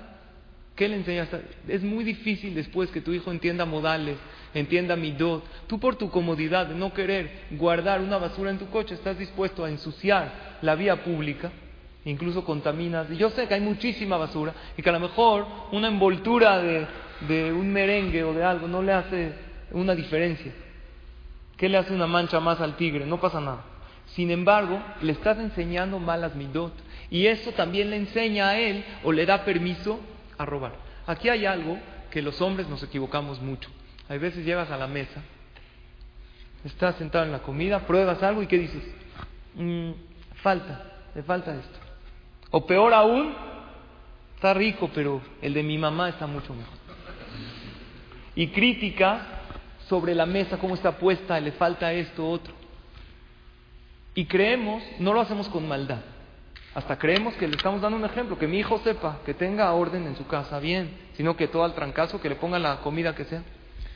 ¿Qué 0.75 0.89
le 0.89 0.95
enseñas? 0.97 1.29
Es 1.67 1.83
muy 1.83 2.03
difícil 2.03 2.53
después 2.53 2.89
que 2.89 2.99
tu 2.99 3.13
hijo 3.13 3.31
entienda 3.31 3.65
modales, 3.65 4.17
entienda 4.53 4.97
midot. 4.97 5.41
Tú 5.67 5.79
por 5.79 5.95
tu 5.95 6.09
comodidad 6.09 6.65
de 6.65 6.75
no 6.75 6.91
querer 6.91 7.45
guardar 7.51 8.01
una 8.01 8.17
basura 8.17 8.49
en 8.49 8.57
tu 8.57 8.67
coche, 8.69 8.95
estás 8.95 9.17
dispuesto 9.17 9.63
a 9.63 9.69
ensuciar 9.69 10.57
la 10.61 10.75
vía 10.75 11.03
pública, 11.03 11.51
incluso 12.03 12.43
contaminas. 12.43 13.07
Yo 13.11 13.29
sé 13.29 13.47
que 13.47 13.53
hay 13.53 13.61
muchísima 13.61 14.17
basura 14.17 14.53
y 14.75 14.81
que 14.81 14.89
a 14.89 14.93
lo 14.93 14.99
mejor 14.99 15.47
una 15.71 15.87
envoltura 15.87 16.59
de, 16.59 17.53
un 17.53 17.71
merengue 17.71 18.25
o 18.25 18.33
de 18.33 18.43
algo 18.43 18.67
no 18.67 18.81
le 18.81 18.91
hace 18.91 19.33
una 19.71 19.95
diferencia. 19.95 20.51
¿Qué 21.55 21.69
le 21.69 21.77
hace 21.77 21.93
una 21.93 22.07
mancha 22.07 22.41
más 22.41 22.59
al 22.59 22.75
tigre? 22.75 23.05
No 23.05 23.21
pasa 23.21 23.39
nada. 23.39 23.63
Sin 24.07 24.29
embargo, 24.29 24.81
le 25.01 25.13
estás 25.13 25.39
enseñando 25.39 25.99
malas 25.99 26.35
midot. 26.35 26.73
Y 27.09 27.27
eso 27.27 27.51
también 27.51 27.89
le 27.89 27.97
enseña 27.97 28.49
a 28.49 28.59
él 28.59 28.83
o 29.03 29.11
le 29.11 29.25
da 29.25 29.45
permiso 29.45 29.99
a 30.37 30.45
robar. 30.45 30.73
Aquí 31.07 31.29
hay 31.29 31.45
algo 31.45 31.77
que 32.09 32.21
los 32.21 32.41
hombres 32.41 32.67
nos 32.67 32.81
equivocamos 32.83 33.41
mucho. 33.41 33.69
Hay 34.09 34.17
veces 34.17 34.45
llegas 34.45 34.69
a 34.71 34.77
la 34.77 34.87
mesa, 34.87 35.21
estás 36.63 36.95
sentado 36.95 37.25
en 37.25 37.31
la 37.31 37.39
comida, 37.39 37.81
pruebas 37.81 38.21
algo 38.23 38.41
y 38.43 38.47
¿qué 38.47 38.57
dices? 38.57 38.83
Mm, 39.55 39.91
falta, 40.35 40.83
le 41.13 41.23
falta 41.23 41.55
esto. 41.55 41.79
O 42.51 42.65
peor 42.65 42.93
aún, 42.93 43.33
está 44.35 44.53
rico, 44.53 44.89
pero 44.93 45.21
el 45.41 45.53
de 45.53 45.63
mi 45.63 45.77
mamá 45.77 46.09
está 46.09 46.27
mucho 46.27 46.53
mejor. 46.53 46.73
Y 48.35 48.47
crítica 48.47 49.27
sobre 49.87 50.13
la 50.13 50.25
mesa, 50.25 50.57
cómo 50.57 50.75
está 50.75 50.97
puesta, 50.97 51.39
le 51.39 51.51
falta 51.51 51.93
esto, 51.93 52.27
otro. 52.27 52.53
Y 54.13 54.25
creemos, 54.25 54.83
no 54.99 55.13
lo 55.13 55.21
hacemos 55.21 55.47
con 55.49 55.67
maldad. 55.67 55.99
Hasta 56.75 56.97
creemos 56.97 57.33
que 57.35 57.47
le 57.47 57.55
estamos 57.55 57.79
dando 57.79 57.97
un 57.97 58.03
ejemplo, 58.03 58.37
que 58.37 58.47
mi 58.47 58.59
hijo 58.59 58.79
sepa, 58.83 59.19
que 59.25 59.33
tenga 59.33 59.71
orden 59.71 60.05
en 60.07 60.17
su 60.17 60.27
casa, 60.27 60.59
bien, 60.59 60.89
sino 61.13 61.37
que 61.37 61.47
todo 61.47 61.63
al 61.63 61.73
trancazo, 61.73 62.19
que 62.19 62.27
le 62.27 62.35
ponga 62.35 62.59
la 62.59 62.81
comida 62.81 63.15
que 63.15 63.23
sea. 63.23 63.43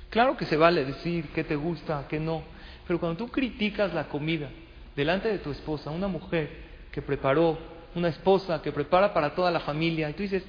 Claro 0.09 0.37
que 0.37 0.45
se 0.45 0.55
vale 0.55 0.85
decir 0.85 1.27
qué 1.35 1.43
te 1.43 1.57
gusta, 1.57 2.05
qué 2.09 2.21
no, 2.21 2.41
pero 2.87 2.97
cuando 2.97 3.17
tú 3.17 3.29
criticas 3.29 3.93
la 3.93 4.05
comida 4.05 4.49
delante 4.95 5.27
de 5.27 5.39
tu 5.39 5.51
esposa, 5.51 5.91
una 5.91 6.07
mujer 6.07 6.49
que 6.91 7.01
preparó, 7.01 7.59
una 7.95 8.07
esposa 8.07 8.61
que 8.61 8.71
prepara 8.71 9.13
para 9.13 9.35
toda 9.35 9.51
la 9.51 9.59
familia, 9.59 10.09
y 10.09 10.13
tú 10.13 10.23
dices, 10.23 10.43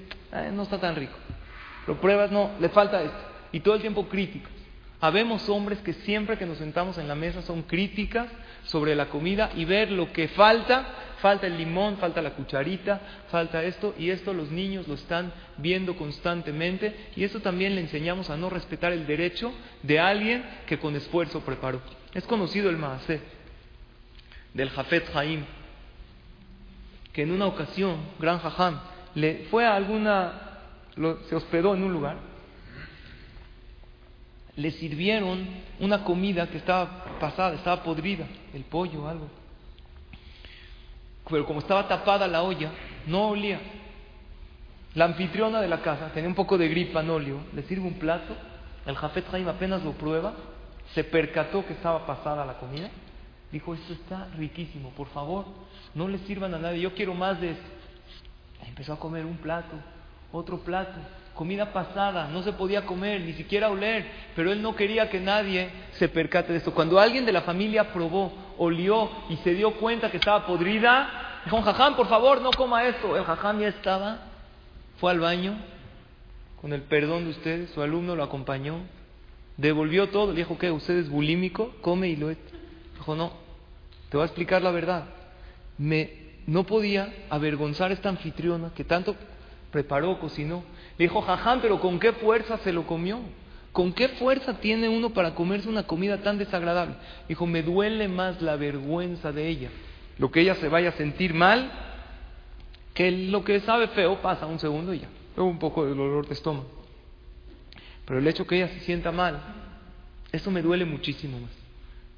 no 0.53 0.63
está 0.63 0.79
tan 0.79 0.95
rico, 0.95 1.17
lo 1.89 2.01
pruebas, 2.01 2.31
no, 2.31 2.53
le 2.61 2.69
falta 2.69 3.03
esto, 3.03 3.19
y 3.51 3.59
todo 3.59 3.75
el 3.75 3.81
tiempo 3.81 4.09
críticas. 4.09 4.53
Habemos 5.01 5.49
hombres 5.49 5.81
que 5.81 5.95
siempre 5.95 6.39
que 6.39 6.47
nos 6.47 6.59
sentamos 6.59 6.97
en 6.99 7.09
la 7.09 7.15
mesa 7.15 7.43
son 7.43 7.63
críticas 7.63 8.29
sobre 8.65 8.95
la 8.95 9.07
comida 9.07 9.51
y 9.57 9.65
ver 9.65 9.91
lo 9.91 10.13
que 10.13 10.29
falta 10.29 10.87
falta 11.21 11.47
el 11.47 11.57
limón, 11.57 11.99
falta 11.99 12.21
la 12.23 12.31
cucharita, 12.31 13.01
falta 13.31 13.63
esto, 13.63 13.95
y 13.99 14.11
esto 14.11 14.33
los 14.33 14.51
niños 14.51 14.89
lo 14.89 14.95
están 14.95 15.33
viendo 15.59 15.97
constantemente, 15.97 16.95
y 17.17 17.25
esto 17.25 17.41
también 17.41 17.75
le 17.75 17.83
enseñamos 17.83 18.31
a 18.31 18.37
no 18.37 18.51
respetar 18.51 18.93
el 18.93 19.07
derecho 19.07 19.53
de 19.83 20.01
alguien 20.01 20.45
que 20.67 20.79
con 20.79 20.97
esfuerzo 20.97 21.41
preparó. 21.41 21.81
Es 22.15 22.25
conocido 22.25 22.71
el 22.71 22.77
Maasé 22.77 23.21
del 24.55 24.71
Jafet 24.71 25.15
Haim, 25.15 25.45
que 27.13 27.23
en 27.23 27.31
una 27.31 27.47
ocasión, 27.47 27.97
gran 28.19 28.39
Jajam, 28.39 28.81
le 29.15 29.47
fue 29.51 29.67
a 29.67 29.75
alguna, 29.75 30.61
se 31.29 31.35
hospedó 31.35 31.75
en 31.75 31.83
un 31.83 31.93
lugar, 31.93 32.17
le 34.57 34.71
sirvieron 34.73 35.47
una 35.79 36.05
comida 36.05 36.49
que 36.49 36.59
estaba 36.59 37.19
pasada, 37.21 37.55
estaba 37.55 37.83
podrida, 37.83 38.27
el 38.53 38.65
pollo, 38.65 39.09
algo 39.09 39.40
pero 41.31 41.47
como 41.47 41.61
estaba 41.61 41.87
tapada 41.87 42.27
la 42.27 42.43
olla, 42.43 42.71
no 43.07 43.29
olía. 43.29 43.61
La 44.95 45.05
anfitriona 45.05 45.61
de 45.61 45.69
la 45.69 45.83
casa 45.83 46.11
tenía 46.13 46.29
un 46.29 46.35
poco 46.35 46.59
de 46.59 46.69
gripa, 46.69 47.03
no 47.03 47.15
olió, 47.15 47.39
le 47.55 47.63
sirve 47.63 47.87
un 47.87 47.95
plato, 47.95 48.35
el 48.87 48.97
Jafet 48.97 49.31
Jaim 49.31 49.49
apenas 49.49 49.83
lo 49.85 49.93
prueba, 49.93 50.35
se 50.95 51.05
percató 51.05 51.65
que 51.65 51.75
estaba 51.75 52.07
pasada 52.07 52.45
la 52.45 52.59
comida, 52.59 52.91
dijo, 53.53 53.75
esto 53.75 53.93
está 53.93 54.27
riquísimo, 54.37 54.91
por 54.91 55.07
favor, 55.09 55.45
no 55.95 56.09
le 56.09 56.19
sirvan 56.19 56.55
a 56.55 56.59
nadie, 56.59 56.81
yo 56.81 56.95
quiero 56.95 57.15
más 57.15 57.41
de 57.41 57.53
esto. 57.53 57.69
Empezó 58.67 58.95
a 58.95 58.99
comer 58.99 59.25
un 59.25 59.37
plato, 59.37 59.77
otro 60.33 60.59
plato, 60.59 60.99
comida 61.41 61.73
pasada, 61.73 62.29
no 62.29 62.43
se 62.43 62.53
podía 62.53 62.85
comer, 62.85 63.23
ni 63.23 63.33
siquiera 63.33 63.71
oler, 63.71 64.05
pero 64.37 64.53
él 64.53 64.61
no 64.61 64.77
quería 64.77 65.09
que 65.09 65.19
nadie 65.19 65.71
se 65.93 66.07
percate 66.07 66.53
de 66.53 66.59
esto. 66.59 66.75
Cuando 66.75 67.01
alguien 67.01 67.25
de 67.25 67.33
la 67.33 67.41
familia 67.41 67.95
probó, 67.95 68.31
olió 68.59 69.11
y 69.31 69.37
se 69.37 69.55
dio 69.55 69.73
cuenta 69.77 70.11
que 70.11 70.19
estaba 70.19 70.47
podrida, 70.47 71.41
dijo, 71.47 71.63
jajam, 71.63 71.97
por 71.97 72.09
favor, 72.09 72.43
no 72.43 72.51
coma 72.51 72.87
esto. 72.87 73.17
El 73.17 73.25
jajam 73.25 73.59
ya 73.59 73.69
estaba 73.69 74.19
fue 74.99 75.13
al 75.13 75.21
baño, 75.21 75.57
con 76.61 76.75
el 76.75 76.83
perdón 76.83 77.25
de 77.25 77.31
ustedes, 77.31 77.71
su 77.71 77.81
alumno 77.81 78.15
lo 78.15 78.23
acompañó, 78.23 78.77
devolvió 79.57 80.11
todo, 80.11 80.33
le 80.33 80.41
dijo, 80.41 80.59
¿qué? 80.59 80.71
¿Usted 80.71 80.99
es 80.99 81.09
bulímico? 81.09 81.73
Come 81.81 82.09
y 82.09 82.17
lo... 82.17 82.29
Dijo, 82.29 83.15
no, 83.17 83.33
te 84.11 84.19
voy 84.19 84.25
a 84.25 84.27
explicar 84.27 84.61
la 84.61 84.73
verdad. 84.73 85.05
Me, 85.79 86.11
no 86.47 86.65
podía 86.65 87.11
avergonzar 87.31 87.93
a 87.93 87.95
esta 87.95 88.11
anfitriona 88.11 88.73
que 88.75 88.85
tanto 88.85 89.17
preparó, 89.73 90.21
cocinó. 90.21 90.65
Dijo, 90.99 91.23
jaján, 91.23 91.61
pero 91.61 91.81
¿con 91.81 91.99
qué 91.99 92.13
fuerza 92.13 92.59
se 92.59 92.73
lo 92.73 92.87
comió? 92.87 93.21
¿Con 93.73 93.93
qué 93.93 94.09
fuerza 94.09 94.59
tiene 94.61 94.89
uno 94.89 95.11
para 95.11 95.35
comerse 95.35 95.69
una 95.69 95.85
comida 95.85 96.19
tan 96.23 96.39
desagradable? 96.39 96.95
Dijo, 97.29 97.47
me 97.47 97.63
duele 97.63 98.09
más 98.09 98.43
la 98.43 98.57
vergüenza 98.57 99.33
de 99.33 99.49
ella, 99.49 99.71
lo 100.19 100.31
que 100.31 100.41
ella 100.41 100.57
se 100.57 100.69
vaya 100.69 100.91
a 100.91 100.93
sentir 100.93 101.35
mal, 101.35 101.71
que 102.95 103.11
lo 103.11 103.45
que 103.45 103.61
sabe 103.61 103.89
feo 103.89 104.21
pasa 104.21 104.47
un 104.47 104.59
segundo 104.59 104.93
y 104.93 105.01
ya. 105.01 105.09
Luego 105.37 105.51
un 105.51 105.59
poco 105.59 105.85
de 105.85 105.91
dolor 105.91 106.27
de 106.27 106.35
estómago. 106.35 106.69
Pero 108.05 108.19
el 108.19 108.27
hecho 108.27 108.47
que 108.47 108.57
ella 108.57 108.69
se 108.69 108.81
sienta 108.81 109.13
mal, 109.13 109.41
eso 110.33 110.51
me 110.51 110.63
duele 110.63 110.85
muchísimo 110.85 111.39
más. 111.39 111.51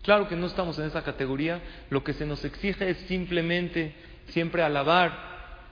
Claro 0.03 0.29
que 0.29 0.37
no 0.37 0.47
estamos 0.47 0.79
en 0.79 0.87
esa 0.87 1.05
categoría, 1.05 1.61
lo 1.91 2.03
que 2.03 2.15
se 2.15 2.27
nos 2.27 2.45
exige 2.45 2.91
es 2.91 2.97
simplemente 3.07 3.95
siempre 4.29 4.63
alabar 4.63 5.13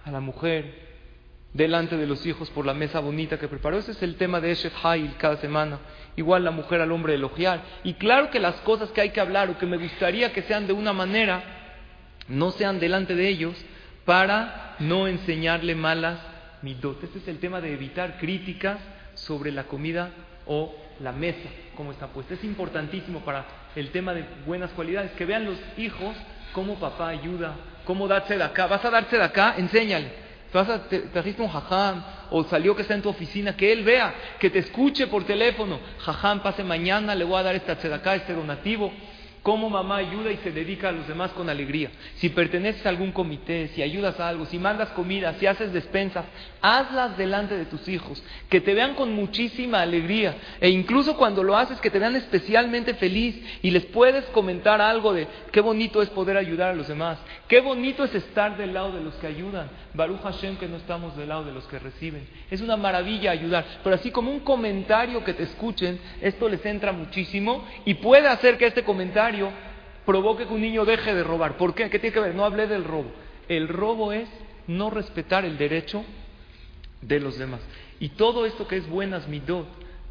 a 0.05 0.11
la 0.11 0.21
mujer, 0.21 0.90
delante 1.53 1.97
de 1.97 2.07
los 2.07 2.25
hijos 2.27 2.49
por 2.51 2.65
la 2.65 2.75
mesa 2.75 3.01
bonita 3.01 3.39
que 3.39 3.49
preparó. 3.49 3.79
Ese 3.79 3.93
es 3.93 4.03
el 4.03 4.17
tema 4.17 4.41
de 4.41 4.53
Eshet 4.53 4.73
Hail 4.83 5.15
cada 5.19 5.37
semana. 5.39 5.79
Igual 6.17 6.45
la 6.45 6.51
mujer 6.51 6.81
al 6.81 6.93
hombre 6.93 7.15
elogiar. 7.15 7.63
Y 7.85 7.95
claro 7.95 8.31
que 8.31 8.39
las 8.39 8.57
cosas 8.57 8.91
que 8.91 9.01
hay 9.01 9.11
que 9.11 9.21
hablar 9.21 9.51
o 9.51 9.59
que 9.59 9.67
me 9.67 9.77
gustaría 9.77 10.33
que 10.33 10.43
sean 10.43 10.67
de 10.67 10.73
una 10.73 10.93
manera, 10.93 11.43
no 12.29 12.53
sean 12.53 12.79
delante 12.79 13.15
de 13.15 13.29
ellos 13.29 13.55
para 14.05 14.77
no 14.79 15.09
enseñarle 15.09 15.75
malas 15.75 16.21
midot. 16.63 17.03
Este 17.03 17.19
es 17.19 17.29
el 17.29 17.39
tema 17.39 17.61
de 17.61 17.73
evitar 17.73 18.19
críticas 18.19 18.79
sobre 19.15 19.51
la 19.51 19.65
comida 19.65 20.11
o 20.47 20.75
la 21.01 21.13
mesa, 21.13 21.49
como 21.77 21.91
está 21.91 22.07
puesta. 22.09 22.35
Es 22.35 22.45
importantísimo 22.45 23.21
para 23.21 23.45
el 23.75 23.91
tema 23.91 24.15
de 24.15 24.25
buenas 24.47 24.71
cualidades, 24.73 25.13
que 25.13 25.25
vean 25.25 25.45
los 25.45 25.59
hijos 25.77 26.17
cómo 26.53 26.79
papá 26.79 27.09
ayuda, 27.09 27.55
cómo 27.85 28.07
darse 28.07 28.37
de 28.37 28.45
acá. 28.45 28.67
Vas 28.67 28.85
a 28.85 28.91
darse 28.91 29.17
de 29.17 29.25
acá, 29.25 29.55
enséñale 29.57 30.30
trajiste 30.51 31.43
un 31.43 31.49
jajam 31.49 32.05
o 32.31 32.45
salió 32.45 32.75
que 32.77 32.83
está 32.83 32.95
en 32.95 33.03
tu 33.03 33.09
oficina, 33.09 33.57
que 33.57 33.73
él 33.73 33.85
vea, 33.85 34.15
que 34.39 34.51
te 34.51 34.61
escuche 34.61 35.07
por 35.07 35.25
teléfono. 35.25 35.81
Jajam, 35.99 36.43
pase 36.43 36.65
mañana, 36.65 37.15
le 37.15 37.25
voy 37.25 37.39
a 37.39 37.43
dar 37.43 37.55
esta 37.55 37.77
tzedaká, 37.77 38.15
este 38.17 38.35
donativo 38.35 38.93
cómo 39.51 39.69
mamá 39.69 39.97
ayuda 39.97 40.31
y 40.31 40.37
se 40.37 40.53
dedica 40.53 40.91
a 40.91 40.93
los 40.93 41.09
demás 41.09 41.33
con 41.33 41.51
alegría. 41.51 41.91
Si 42.19 42.29
perteneces 42.29 42.87
a 42.87 42.89
algún 42.89 43.11
comité, 43.11 43.67
si 43.75 43.83
ayudas 43.83 44.21
a 44.21 44.29
algo, 44.29 44.47
si 44.47 44.61
mandas 44.61 44.91
comida, 44.91 45.35
si 45.41 45.47
haces 45.47 45.73
despensas, 45.73 46.25
hazlas 46.63 47.19
delante 47.19 47.57
de 47.57 47.65
tus 47.65 47.89
hijos, 47.89 48.23
que 48.49 48.61
te 48.61 48.75
vean 48.75 48.95
con 48.95 49.13
muchísima 49.13 49.83
alegría 49.83 50.37
e 50.61 50.69
incluso 50.69 51.17
cuando 51.17 51.43
lo 51.43 51.57
haces 51.57 51.81
que 51.81 51.91
te 51.91 51.99
vean 51.99 52.15
especialmente 52.15 52.95
feliz 52.95 53.43
y 53.61 53.73
les 53.73 53.87
puedes 53.87 54.25
comentar 54.27 54.81
algo 54.81 55.13
de 55.13 55.27
qué 55.51 55.61
bonito 55.61 56.01
es 56.01 56.11
poder 56.11 56.37
ayudar 56.37 56.71
a 56.71 56.75
los 56.75 56.87
demás, 56.87 57.19
qué 57.49 57.59
bonito 57.59 58.05
es 58.05 58.15
estar 58.15 58.57
del 58.57 58.73
lado 58.73 58.93
de 58.93 59.03
los 59.03 59.15
que 59.17 59.27
ayudan. 59.27 59.69
Baruch 59.95 60.23
Hashem 60.23 60.59
que 60.59 60.69
no 60.69 60.77
estamos 60.77 61.17
del 61.17 61.31
lado 61.31 61.43
de 61.43 61.51
los 61.51 61.65
que 61.65 61.81
reciben. 61.81 62.25
Es 62.53 62.61
una 62.61 62.77
maravilla 62.77 63.33
ayudar, 63.33 63.65
pero 63.83 63.97
así 63.97 64.13
como 64.13 64.31
un 64.31 64.39
comentario 64.39 65.25
que 65.25 65.35
te 65.35 65.43
escuchen, 65.43 65.99
esto 66.21 66.49
les 66.49 66.65
entra 66.65 66.93
muchísimo 66.93 67.65
y 67.85 67.95
puede 67.95 68.29
hacer 68.29 68.57
que 68.57 68.67
este 68.67 68.85
comentario 68.85 69.40
provoque 70.07 70.47
que 70.47 70.53
un 70.53 70.61
niño 70.61 70.85
deje 70.85 71.15
de 71.15 71.23
robar. 71.23 71.57
¿Por 71.57 71.75
qué? 71.75 71.89
¿Qué 71.91 71.99
tiene 71.99 72.15
que 72.15 72.21
ver? 72.21 72.35
No 72.35 72.45
hablé 72.45 72.67
del 72.67 72.85
robo. 72.85 73.11
El 73.49 73.69
robo 73.69 74.13
es 74.13 74.29
no 74.67 74.91
respetar 74.91 75.45
el 75.45 75.59
derecho 75.59 76.05
de 77.03 77.21
los 77.21 77.39
demás. 77.39 77.61
Y 77.99 78.11
todo 78.11 78.47
esto 78.47 78.67
que 78.67 78.77
es 78.77 78.89
buenas 78.89 79.29
midot, 79.29 79.67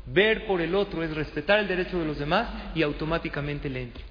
ver 0.05 0.45
por 0.45 0.61
el 0.61 0.75
otro, 0.75 1.03
es 1.03 1.15
respetar 1.15 1.59
el 1.59 1.67
derecho 1.67 1.99
de 1.99 2.05
los 2.05 2.19
demás 2.19 2.47
y 2.75 2.81
automáticamente 2.81 3.69
le 3.69 3.83
entra. 3.83 4.03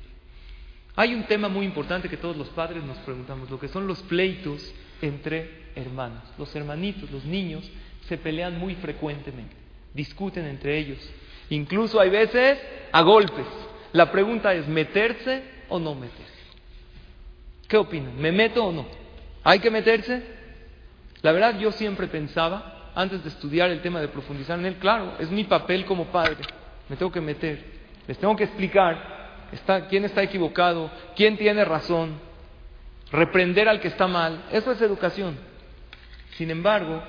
Hay 0.96 1.14
un 1.14 1.24
tema 1.24 1.48
muy 1.48 1.64
importante 1.64 2.08
que 2.08 2.16
todos 2.16 2.36
los 2.36 2.48
padres 2.48 2.82
nos 2.82 2.96
preguntamos, 2.98 3.48
lo 3.50 3.60
que 3.60 3.68
son 3.68 3.86
los 3.86 4.02
pleitos 4.02 4.74
entre 5.00 5.68
hermanos. 5.76 6.24
Los 6.36 6.54
hermanitos, 6.56 7.10
los 7.10 7.24
niños, 7.24 7.70
se 8.08 8.18
pelean 8.18 8.58
muy 8.58 8.74
frecuentemente, 8.74 9.54
discuten 9.94 10.46
entre 10.46 10.76
ellos. 10.76 10.98
Incluso 11.50 12.00
hay 12.00 12.10
veces 12.10 12.58
a 12.90 13.02
golpes. 13.02 13.46
La 13.92 14.10
pregunta 14.10 14.52
es, 14.54 14.66
¿meterse 14.68 15.42
o 15.68 15.78
no 15.78 15.94
meterse? 15.94 16.24
¿Qué 17.66 17.76
opinan? 17.76 18.16
¿Me 18.16 18.32
meto 18.32 18.66
o 18.66 18.72
no? 18.72 18.86
¿Hay 19.44 19.60
que 19.60 19.70
meterse? 19.70 20.22
La 21.22 21.32
verdad 21.32 21.58
yo 21.58 21.72
siempre 21.72 22.06
pensaba, 22.06 22.92
antes 22.94 23.22
de 23.22 23.30
estudiar 23.30 23.70
el 23.70 23.82
tema 23.82 24.00
de 24.00 24.08
profundizar 24.08 24.58
en 24.58 24.66
él, 24.66 24.76
claro, 24.76 25.14
es 25.18 25.30
mi 25.30 25.44
papel 25.44 25.84
como 25.84 26.06
padre, 26.06 26.36
me 26.88 26.96
tengo 26.96 27.12
que 27.12 27.20
meter, 27.20 27.64
les 28.06 28.18
tengo 28.18 28.36
que 28.36 28.44
explicar 28.44 29.18
está, 29.52 29.86
quién 29.86 30.04
está 30.04 30.22
equivocado, 30.22 30.90
quién 31.16 31.36
tiene 31.36 31.64
razón, 31.64 32.18
reprender 33.10 33.68
al 33.68 33.80
que 33.80 33.88
está 33.88 34.06
mal, 34.06 34.44
eso 34.52 34.72
es 34.72 34.80
educación. 34.80 35.36
Sin 36.36 36.50
embargo, 36.50 37.02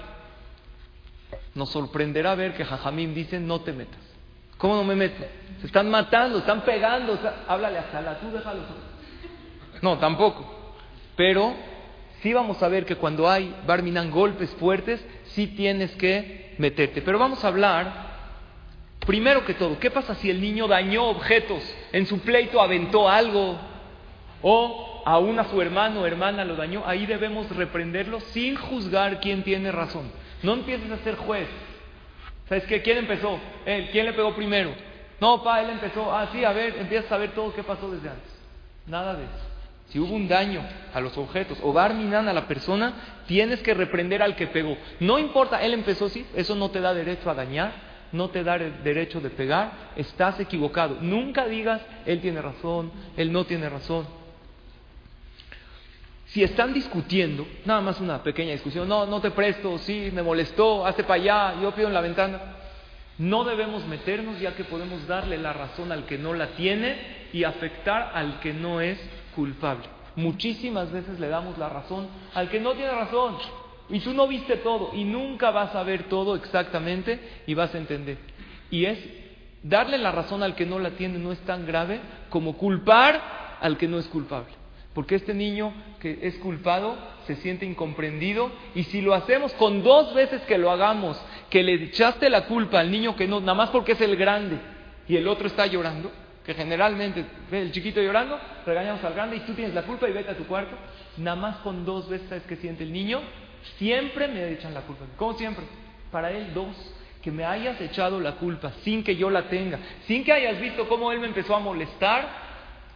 nos 1.55 1.69
sorprenderá 1.71 2.35
ver 2.35 2.53
que 2.55 2.65
Jajamín 2.65 3.13
dice 3.13 3.39
no 3.39 3.61
te 3.61 3.73
metas. 3.73 4.08
¿Cómo 4.59 4.75
no 4.75 4.83
me 4.83 4.93
meto? 4.93 5.23
Se 5.61 5.67
están 5.67 5.89
matando, 5.89 6.39
están 6.39 6.61
pegando. 6.61 7.17
háblale 7.47 7.79
a 7.79 7.91
Sala, 7.91 8.19
tú 8.19 8.29
déjalo. 8.29 8.59
No, 9.81 9.97
tampoco. 9.97 10.75
Pero 11.15 11.55
sí 12.21 12.33
vamos 12.33 12.61
a 12.61 12.67
ver 12.67 12.85
que 12.85 12.97
cuando 12.97 13.29
hay 13.29 13.55
Barminan 13.65 14.11
golpes 14.11 14.53
fuertes, 14.55 15.03
sí 15.27 15.47
tienes 15.47 15.95
que 15.95 16.55
meterte. 16.57 17.01
Pero 17.01 17.17
vamos 17.17 17.43
a 17.45 17.47
hablar, 17.47 18.09
primero 19.05 19.45
que 19.45 19.53
todo, 19.53 19.79
¿qué 19.79 19.89
pasa 19.91 20.13
si 20.15 20.29
el 20.29 20.41
niño 20.41 20.67
dañó 20.67 21.05
objetos? 21.05 21.63
En 21.93 22.05
su 22.05 22.19
pleito 22.19 22.61
aventó 22.61 23.07
algo. 23.07 23.57
O 24.41 25.03
aún 25.05 25.39
a 25.39 25.45
su 25.45 25.61
hermano 25.61 26.01
o 26.01 26.05
hermana 26.05 26.43
lo 26.43 26.57
dañó. 26.57 26.83
Ahí 26.85 27.05
debemos 27.05 27.49
reprenderlo 27.55 28.19
sin 28.19 28.57
juzgar 28.57 29.21
quién 29.21 29.43
tiene 29.43 29.71
razón. 29.71 30.11
No 30.43 30.53
empieces 30.53 30.91
a 30.91 30.97
ser 30.97 31.15
juez. 31.15 31.47
¿Sabes 32.49 32.65
qué? 32.65 32.81
¿Quién 32.81 32.97
empezó? 32.97 33.39
Él. 33.65 33.89
¿Quién 33.91 34.07
le 34.07 34.13
pegó 34.13 34.35
primero? 34.35 34.73
No, 35.21 35.43
pa, 35.43 35.61
él 35.61 35.69
empezó. 35.69 36.11
Ah, 36.13 36.29
sí, 36.31 36.43
a 36.43 36.51
ver, 36.51 36.75
empieza 36.79 37.05
a 37.05 37.09
saber 37.09 37.31
todo 37.31 37.53
qué 37.53 37.63
pasó 37.63 37.89
desde 37.91 38.09
antes. 38.09 38.31
Nada 38.87 39.13
de 39.13 39.23
eso. 39.23 39.49
Si 39.89 39.99
hubo 39.99 40.15
un 40.15 40.27
daño 40.27 40.61
a 40.93 40.99
los 40.99 41.17
objetos 41.17 41.57
o 41.63 41.73
barminan 41.73 42.27
a 42.27 42.33
la 42.33 42.47
persona, 42.47 42.93
tienes 43.27 43.61
que 43.61 43.73
reprender 43.73 44.21
al 44.21 44.35
que 44.35 44.47
pegó. 44.47 44.77
No 44.99 45.17
importa, 45.17 45.63
él 45.63 45.73
empezó, 45.73 46.09
sí, 46.09 46.25
eso 46.35 46.55
no 46.55 46.69
te 46.69 46.79
da 46.79 46.93
derecho 46.93 47.29
a 47.29 47.33
dañar, 47.33 47.71
no 48.11 48.29
te 48.29 48.43
da 48.43 48.55
el 48.55 48.83
derecho 48.83 49.19
de 49.19 49.31
pegar, 49.31 49.71
estás 49.95 50.39
equivocado. 50.39 50.97
Nunca 51.01 51.47
digas, 51.47 51.81
él 52.05 52.21
tiene 52.21 52.39
razón, 52.39 52.91
él 53.17 53.31
no 53.31 53.45
tiene 53.45 53.67
razón. 53.67 54.05
Si 56.29 56.43
están 56.43 56.73
discutiendo, 56.73 57.47
nada 57.65 57.81
más 57.81 57.99
una 57.99 58.21
pequeña 58.21 58.51
discusión, 58.51 58.87
no, 58.87 59.05
no 59.07 59.19
te 59.19 59.31
presto, 59.31 59.79
sí, 59.79 60.11
me 60.13 60.21
molestó, 60.21 60.85
hace 60.85 61.03
para 61.03 61.15
allá, 61.15 61.61
yo 61.61 61.73
pido 61.73 61.87
en 61.87 61.93
la 61.93 62.01
ventana, 62.01 62.39
no 63.17 63.43
debemos 63.43 63.85
meternos 63.87 64.39
ya 64.39 64.55
que 64.55 64.63
podemos 64.63 65.07
darle 65.07 65.37
la 65.37 65.53
razón 65.53 65.91
al 65.91 66.05
que 66.05 66.19
no 66.19 66.35
la 66.35 66.49
tiene 66.49 66.95
y 67.33 67.43
afectar 67.43 68.11
al 68.13 68.39
que 68.41 68.53
no 68.53 68.79
es 68.79 68.99
culpable. 69.35 69.85
Muchísimas 70.15 70.91
veces 70.91 71.19
le 71.19 71.29
damos 71.29 71.57
la 71.57 71.67
razón 71.67 72.07
al 72.35 72.49
que 72.49 72.59
no 72.59 72.73
tiene 72.73 72.91
razón 72.91 73.37
y 73.89 73.99
tú 73.99 74.13
no 74.13 74.27
viste 74.27 74.57
todo 74.57 74.91
y 74.93 75.05
nunca 75.05 75.49
vas 75.49 75.73
a 75.75 75.81
ver 75.81 76.03
todo 76.03 76.35
exactamente 76.35 77.19
y 77.47 77.55
vas 77.55 77.73
a 77.73 77.79
entender. 77.79 78.19
Y 78.69 78.85
es 78.85 78.99
darle 79.63 79.97
la 79.97 80.11
razón 80.11 80.43
al 80.43 80.53
que 80.53 80.65
no 80.65 80.77
la 80.77 80.91
tiene 80.91 81.17
no 81.17 81.31
es 81.31 81.39
tan 81.39 81.65
grave 81.65 81.99
como 82.29 82.55
culpar 82.55 83.57
al 83.59 83.77
que 83.77 83.87
no 83.87 83.97
es 83.97 84.07
culpable. 84.07 84.58
Porque 84.93 85.15
este 85.15 85.33
niño 85.33 85.71
que 85.99 86.19
es 86.23 86.35
culpado 86.37 86.97
se 87.27 87.35
siente 87.37 87.65
incomprendido 87.65 88.51
y 88.73 88.83
si 88.83 89.01
lo 89.01 89.13
hacemos 89.13 89.53
con 89.53 89.83
dos 89.83 90.13
veces 90.13 90.41
que 90.43 90.57
lo 90.57 90.71
hagamos, 90.71 91.21
que 91.49 91.63
le 91.63 91.73
echaste 91.73 92.29
la 92.29 92.45
culpa 92.45 92.79
al 92.79 92.89
niño 92.89 93.15
que 93.15 93.27
no, 93.27 93.39
nada 93.39 93.53
más 93.53 93.69
porque 93.69 93.91
es 93.91 94.01
el 94.01 94.15
grande 94.15 94.57
y 95.07 95.15
el 95.15 95.27
otro 95.27 95.47
está 95.47 95.67
llorando, 95.67 96.11
que 96.43 96.53
generalmente 96.53 97.23
ve 97.51 97.61
el 97.61 97.71
chiquito 97.71 98.01
llorando, 98.01 98.39
regañamos 98.65 99.03
al 99.03 99.13
grande 99.13 99.37
y 99.37 99.39
tú 99.41 99.53
tienes 99.53 99.75
la 99.75 99.83
culpa 99.83 100.09
y 100.09 100.13
vete 100.13 100.31
a 100.31 100.37
tu 100.37 100.45
cuarto, 100.45 100.75
nada 101.17 101.35
más 101.35 101.57
con 101.57 101.85
dos 101.85 102.09
veces 102.09 102.43
que 102.43 102.55
siente 102.55 102.83
el 102.83 102.91
niño, 102.91 103.21
siempre 103.77 104.27
me 104.27 104.51
echan 104.51 104.73
la 104.73 104.81
culpa. 104.81 105.05
¿Cómo 105.17 105.33
siempre? 105.33 105.65
Para 106.11 106.31
él 106.31 106.53
dos, 106.53 106.75
que 107.21 107.31
me 107.31 107.43
hayas 107.43 107.79
echado 107.81 108.19
la 108.19 108.35
culpa 108.35 108.71
sin 108.83 109.03
que 109.03 109.15
yo 109.15 109.29
la 109.29 109.49
tenga, 109.49 109.77
sin 110.07 110.23
que 110.23 110.31
hayas 110.31 110.59
visto 110.59 110.87
cómo 110.87 111.11
él 111.11 111.19
me 111.19 111.27
empezó 111.27 111.55
a 111.55 111.59
molestar 111.59 112.48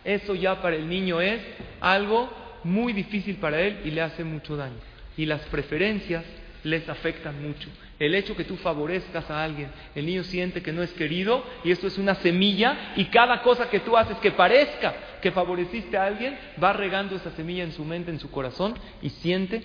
eso 0.04 0.36
ya 0.36 0.62
para 0.62 0.76
el 0.76 0.88
niño 0.88 1.22
es 1.22 1.42
algo 1.80 2.30
muy 2.64 2.94
difícil 2.94 3.38
para 3.38 3.62
él 3.62 3.82
y 3.86 3.92
le 3.92 4.02
hace 4.02 4.24
mucho 4.24 4.56
daño. 4.56 4.76
Y 5.18 5.26
las 5.26 5.42
preferencias 5.44 6.24
les 6.64 6.88
afectan 6.88 7.42
mucho. 7.42 7.70
El 8.00 8.16
hecho 8.16 8.36
que 8.36 8.44
tú 8.44 8.58
favorezcas 8.58 9.30
a 9.30 9.44
alguien, 9.44 9.70
el 9.96 10.06
niño 10.06 10.24
siente 10.24 10.62
que 10.62 10.72
no 10.72 10.82
es 10.82 10.92
querido 10.94 11.44
y 11.64 11.72
esto 11.72 11.88
es 11.88 11.98
una 11.98 12.16
semilla 12.16 12.94
y 12.96 13.06
cada 13.06 13.42
cosa 13.42 13.70
que 13.70 13.80
tú 13.80 13.96
haces 13.96 14.18
que 14.18 14.32
parezca 14.32 14.94
que 15.22 15.32
favoreciste 15.32 15.96
a 15.98 16.06
alguien, 16.06 16.38
va 16.62 16.74
regando 16.74 17.16
esa 17.16 17.32
semilla 17.32 17.64
en 17.64 17.72
su 17.72 17.86
mente, 17.86 18.12
en 18.12 18.20
su 18.20 18.30
corazón 18.30 18.74
y 19.02 19.10
siente 19.10 19.64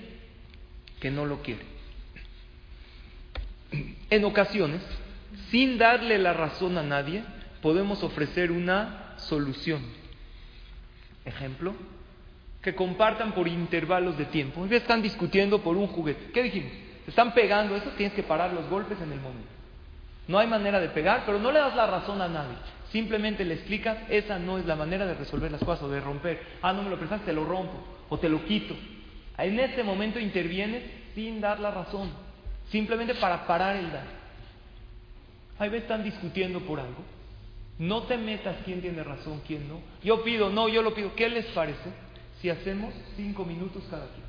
que 1.01 1.11
no 1.11 1.27
lo 1.27 1.42
quiere. 1.42 1.62
En 4.09 4.24
ocasiones, 4.24 4.81
sin 5.51 5.77
darle 5.77 6.18
la 6.18 6.33
razón 6.33 6.79
a 6.79 6.83
nadie, 6.83 7.24
podemos 7.61 8.05
ofrecer 8.05 8.53
una 8.53 9.14
solución. 9.16 9.83
Ejemplo, 11.29 11.75
que 12.62 12.75
compartan 12.75 13.33
por 13.33 13.47
intervalos 13.47 14.19
de 14.19 14.25
tiempo. 14.27 14.67
Ya 14.67 14.79
están 14.79 15.03
discutiendo 15.03 15.61
por 15.61 15.77
un 15.77 15.87
juguete. 15.87 16.33
¿Qué 16.33 16.43
dijimos? 16.43 16.73
están 17.07 17.33
pegando, 17.33 17.75
eso 17.75 17.91
tienes 17.97 18.14
que 18.14 18.23
parar 18.23 18.53
los 18.53 18.69
golpes 18.69 19.01
en 19.01 19.11
el 19.11 19.21
momento. 19.21 19.49
No 20.27 20.38
hay 20.38 20.47
manera 20.47 20.79
de 20.79 20.91
pegar, 20.91 21.23
pero 21.25 21.38
no 21.38 21.51
le 21.51 21.59
das 21.59 21.75
la 21.75 21.87
razón 21.87 22.21
a 22.21 22.29
nadie. 22.29 22.55
Simplemente 22.93 23.45
le 23.45 23.55
explicas, 23.55 23.97
esa 24.11 24.38
no 24.38 24.59
es 24.59 24.67
la 24.67 24.77
manera 24.77 25.07
de 25.07 25.14
resolver 25.14 25.51
las 25.51 25.64
cosas 25.64 25.85
o 25.85 25.88
de 25.88 26.01
romper. 26.01 26.43
Ah, 26.61 26.75
no 26.75 26.83
me 26.83 26.91
lo 26.91 26.99
prestas, 26.99 27.23
te 27.23 27.33
lo 27.33 27.47
rompo 27.47 27.83
o 28.11 28.19
te 28.19 28.29
lo 28.29 28.45
quito. 28.45 28.75
En 29.38 29.59
este 29.59 29.83
momento 29.83 30.19
intervienes 30.19 30.83
sin 31.14 31.41
dar 31.41 31.61
la 31.61 31.71
razón, 31.71 32.11
simplemente 32.71 33.14
para 33.14 33.47
parar 33.47 33.77
el 33.77 33.91
daño. 33.91 34.19
Ahí 35.59 35.71
veces 35.71 35.85
están 35.85 36.05
discutiendo 36.05 36.61
por 36.61 36.79
algo. 36.79 37.03
No 37.79 38.03
te 38.05 38.17
metas 38.17 38.57
quién 38.64 38.81
tiene 38.81 39.05
razón, 39.05 39.41
quién 39.47 39.69
no. 39.69 39.81
Yo 40.03 40.23
pido, 40.25 40.51
no, 40.51 40.69
yo 40.69 40.83
lo 40.83 40.95
pido. 40.95 41.14
¿Qué 41.14 41.29
les 41.29 41.47
parece 41.47 41.91
si 42.41 42.51
hacemos 42.51 42.93
cinco 43.17 43.45
minutos 43.45 43.85
cada 43.91 44.07
quien? 44.07 44.27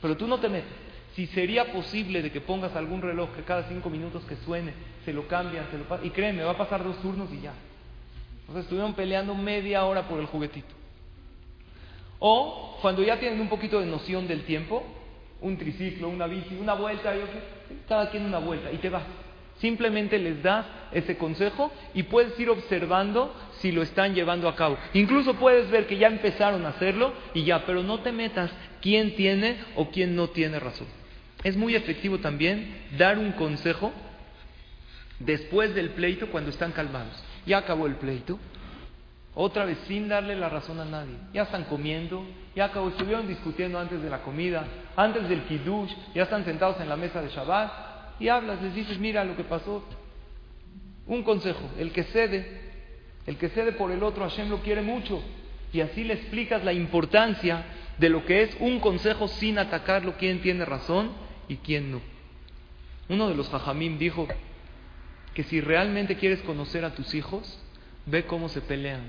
Pero 0.00 0.16
tú 0.16 0.26
no 0.26 0.38
te 0.38 0.48
metes 0.48 0.88
si 1.18 1.26
sería 1.26 1.72
posible 1.72 2.22
de 2.22 2.30
que 2.30 2.40
pongas 2.40 2.76
algún 2.76 3.02
reloj 3.02 3.30
que 3.34 3.42
cada 3.42 3.64
cinco 3.64 3.90
minutos 3.90 4.22
que 4.26 4.36
suene 4.36 4.72
se 5.04 5.12
lo 5.12 5.26
cambian, 5.26 5.66
se 5.68 5.76
lo 5.76 6.04
y 6.04 6.10
créeme, 6.10 6.44
va 6.44 6.52
a 6.52 6.56
pasar 6.56 6.84
dos 6.84 6.96
turnos 7.02 7.28
y 7.32 7.40
ya. 7.40 7.52
Entonces 8.42 8.62
estuvieron 8.62 8.94
peleando 8.94 9.34
media 9.34 9.84
hora 9.84 10.06
por 10.06 10.20
el 10.20 10.26
juguetito. 10.26 10.72
O 12.20 12.78
cuando 12.80 13.02
ya 13.02 13.18
tienen 13.18 13.40
un 13.40 13.48
poquito 13.48 13.80
de 13.80 13.86
noción 13.86 14.28
del 14.28 14.44
tiempo, 14.44 14.84
un 15.40 15.58
triciclo, 15.58 16.08
una 16.08 16.28
bici, 16.28 16.54
una 16.54 16.74
vuelta, 16.74 17.12
cada 17.88 18.10
quien 18.10 18.24
una 18.24 18.38
vuelta 18.38 18.70
y 18.70 18.76
te 18.76 18.88
vas. 18.88 19.02
Simplemente 19.60 20.18
les 20.18 20.42
das 20.42 20.66
ese 20.92 21.16
consejo 21.16 21.72
y 21.94 22.04
puedes 22.04 22.38
ir 22.38 22.48
observando 22.48 23.34
si 23.60 23.72
lo 23.72 23.82
están 23.82 24.14
llevando 24.14 24.48
a 24.48 24.54
cabo. 24.54 24.78
Incluso 24.94 25.34
puedes 25.34 25.70
ver 25.70 25.86
que 25.86 25.98
ya 25.98 26.08
empezaron 26.08 26.64
a 26.64 26.70
hacerlo 26.70 27.12
y 27.34 27.44
ya, 27.44 27.66
pero 27.66 27.82
no 27.82 28.00
te 28.00 28.12
metas 28.12 28.50
quién 28.80 29.16
tiene 29.16 29.56
o 29.74 29.90
quién 29.90 30.14
no 30.14 30.28
tiene 30.28 30.60
razón. 30.60 30.86
Es 31.42 31.56
muy 31.56 31.74
efectivo 31.74 32.18
también 32.18 32.86
dar 32.96 33.18
un 33.18 33.32
consejo 33.32 33.92
después 35.18 35.74
del 35.74 35.90
pleito 35.90 36.28
cuando 36.28 36.50
están 36.50 36.72
calmados. 36.72 37.22
Ya 37.46 37.58
acabó 37.58 37.86
el 37.86 37.96
pleito, 37.96 38.38
otra 39.34 39.64
vez 39.64 39.78
sin 39.86 40.08
darle 40.08 40.36
la 40.36 40.48
razón 40.48 40.80
a 40.80 40.84
nadie. 40.84 41.14
Ya 41.32 41.42
están 41.42 41.64
comiendo, 41.64 42.24
ya 42.54 42.66
acabó, 42.66 42.88
estuvieron 42.88 43.26
discutiendo 43.26 43.78
antes 43.78 44.02
de 44.02 44.10
la 44.10 44.22
comida, 44.22 44.66
antes 44.96 45.28
del 45.28 45.42
kiddush, 45.44 45.92
ya 46.14 46.24
están 46.24 46.44
sentados 46.44 46.80
en 46.80 46.88
la 46.88 46.96
mesa 46.96 47.22
de 47.22 47.28
Shabbat 47.28 47.87
y 48.20 48.28
hablas, 48.28 48.60
les 48.62 48.74
dices, 48.74 48.98
mira 48.98 49.24
lo 49.24 49.36
que 49.36 49.44
pasó. 49.44 49.84
Un 51.06 51.22
consejo, 51.22 51.70
el 51.78 51.92
que 51.92 52.04
cede, 52.04 52.60
el 53.26 53.36
que 53.36 53.48
cede 53.48 53.72
por 53.72 53.90
el 53.90 54.02
otro, 54.02 54.28
Hashem 54.28 54.48
lo 54.48 54.60
quiere 54.60 54.82
mucho. 54.82 55.22
Y 55.72 55.80
así 55.80 56.04
le 56.04 56.14
explicas 56.14 56.64
la 56.64 56.72
importancia 56.72 57.64
de 57.98 58.08
lo 58.08 58.24
que 58.24 58.42
es 58.42 58.56
un 58.60 58.80
consejo 58.80 59.28
sin 59.28 59.58
atacarlo, 59.58 60.14
quién 60.18 60.40
tiene 60.40 60.64
razón 60.64 61.10
y 61.48 61.56
quién 61.56 61.90
no. 61.90 62.00
Uno 63.08 63.28
de 63.28 63.34
los 63.34 63.48
jajamim 63.48 63.98
dijo 63.98 64.28
que 65.34 65.44
si 65.44 65.60
realmente 65.60 66.16
quieres 66.16 66.40
conocer 66.42 66.84
a 66.84 66.94
tus 66.94 67.14
hijos, 67.14 67.58
ve 68.06 68.24
cómo 68.24 68.48
se 68.48 68.60
pelean, 68.60 69.02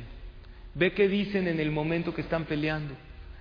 ve 0.75 0.93
qué 0.93 1.07
dicen 1.07 1.47
en 1.47 1.59
el 1.59 1.71
momento 1.71 2.13
que 2.13 2.21
están 2.21 2.45
peleando. 2.45 2.93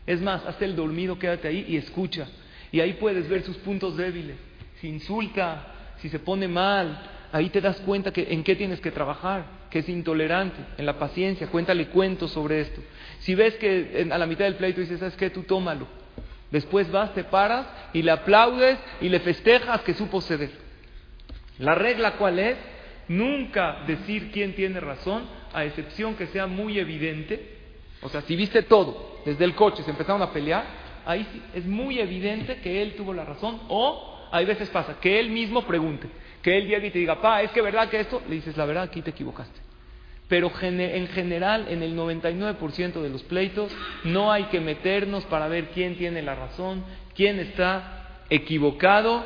Es 0.07 0.21
más, 0.21 0.45
hasta 0.47 0.65
el 0.65 0.75
dormido, 0.75 1.19
quédate 1.19 1.49
ahí 1.49 1.67
y 1.69 1.77
escucha. 1.77 2.29
Y 2.73 2.81
ahí 2.81 2.95
puedes 2.95 3.29
ver 3.29 3.43
sus 3.43 3.57
puntos 3.59 3.97
débiles. 3.97 4.37
Si 4.81 4.89
insulta, 4.89 5.67
si 5.99 6.09
se 6.09 6.19
pone 6.19 6.47
mal, 6.49 6.99
ahí 7.33 7.51
te 7.51 7.61
das 7.61 7.81
cuenta 7.81 8.13
que 8.13 8.29
en 8.31 8.45
qué 8.45 8.57
tienes 8.57 8.81
que 8.81 8.91
trabajar, 8.91 9.45
que 9.71 9.81
es 9.81 9.89
intolerante, 9.89 10.59
en 10.77 10.87
la 10.87 10.99
paciencia, 10.99 11.49
cuéntale 11.49 11.89
cuentos 11.89 12.31
sobre 12.31 12.61
esto. 12.61 12.81
Si 13.21 13.35
ves 13.35 13.55
que 13.57 14.09
a 14.11 14.19
la 14.19 14.27
mitad 14.27 14.45
del 14.45 14.55
pleito 14.55 14.81
dices, 14.81 15.01
¿sabes 15.01 15.17
qué? 15.17 15.31
Tú 15.31 15.43
tómalo. 15.43 15.87
Después 16.51 16.91
vas, 16.91 17.13
te 17.13 17.25
paras 17.25 17.67
y 17.93 18.03
le 18.03 18.11
aplaudes 18.11 18.79
y 19.01 19.09
le 19.09 19.21
festejas 19.21 19.83
que 19.83 19.95
supo 19.95 20.21
ceder. 20.21 20.51
La 21.59 21.75
regla 21.75 22.13
cuál 22.13 22.39
es? 22.39 22.57
Nunca 23.09 23.85
decir 23.87 24.31
quién 24.31 24.55
tiene 24.55 24.81
razón, 24.81 25.25
a 25.53 25.65
excepción 25.65 26.15
que 26.15 26.27
sea 26.29 26.47
muy 26.47 26.79
evidente. 26.79 27.57
O 28.01 28.09
sea, 28.09 28.23
si 28.23 28.37
viste 28.37 28.63
todo, 28.63 29.21
desde 29.25 29.45
el 29.45 29.55
coche 29.55 29.83
se 29.83 29.91
empezaron 29.91 30.23
a 30.23 30.33
pelear, 30.33 30.65
ahí 31.05 31.27
sí, 31.33 31.43
es 31.55 31.67
muy 31.67 31.99
evidente 31.99 32.61
que 32.61 32.81
él 32.81 32.95
tuvo 32.97 33.13
la 33.13 33.25
razón. 33.25 33.61
O 33.69 34.18
hay 34.33 34.45
veces 34.45 34.69
pasa 34.71 34.99
que 35.01 35.19
él 35.21 35.31
mismo 35.31 35.67
pregunte, 35.67 36.09
que 36.43 36.57
él 36.57 36.67
llegue 36.67 36.89
y 36.89 36.91
te 36.91 36.99
diga, 36.99 37.21
pa, 37.21 37.43
es 37.43 37.51
que 37.51 37.63
verdad 37.63 37.89
que 37.89 38.01
esto, 38.01 38.23
le 38.29 38.37
dices, 38.37 38.57
la 38.57 38.65
verdad, 38.65 38.85
aquí 38.85 39.03
te 39.03 39.11
equivocaste. 39.11 39.61
Pero 40.29 40.53
en 40.61 41.09
general, 41.09 41.67
en 41.69 41.83
el 41.83 41.97
99% 41.97 43.01
de 43.01 43.09
los 43.09 43.23
pleitos, 43.23 43.75
no 44.05 44.31
hay 44.31 44.45
que 44.45 44.61
meternos 44.61 45.25
para 45.25 45.49
ver 45.49 45.71
quién 45.71 45.97
tiene 45.97 46.21
la 46.21 46.35
razón, 46.35 46.85
quién 47.15 47.41
está 47.41 48.23
equivocado 48.29 49.25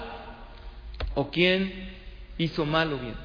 o 1.14 1.30
quién 1.30 1.90
hizo 2.38 2.64
mal 2.64 2.92
o 2.92 2.98
bien. 2.98 3.16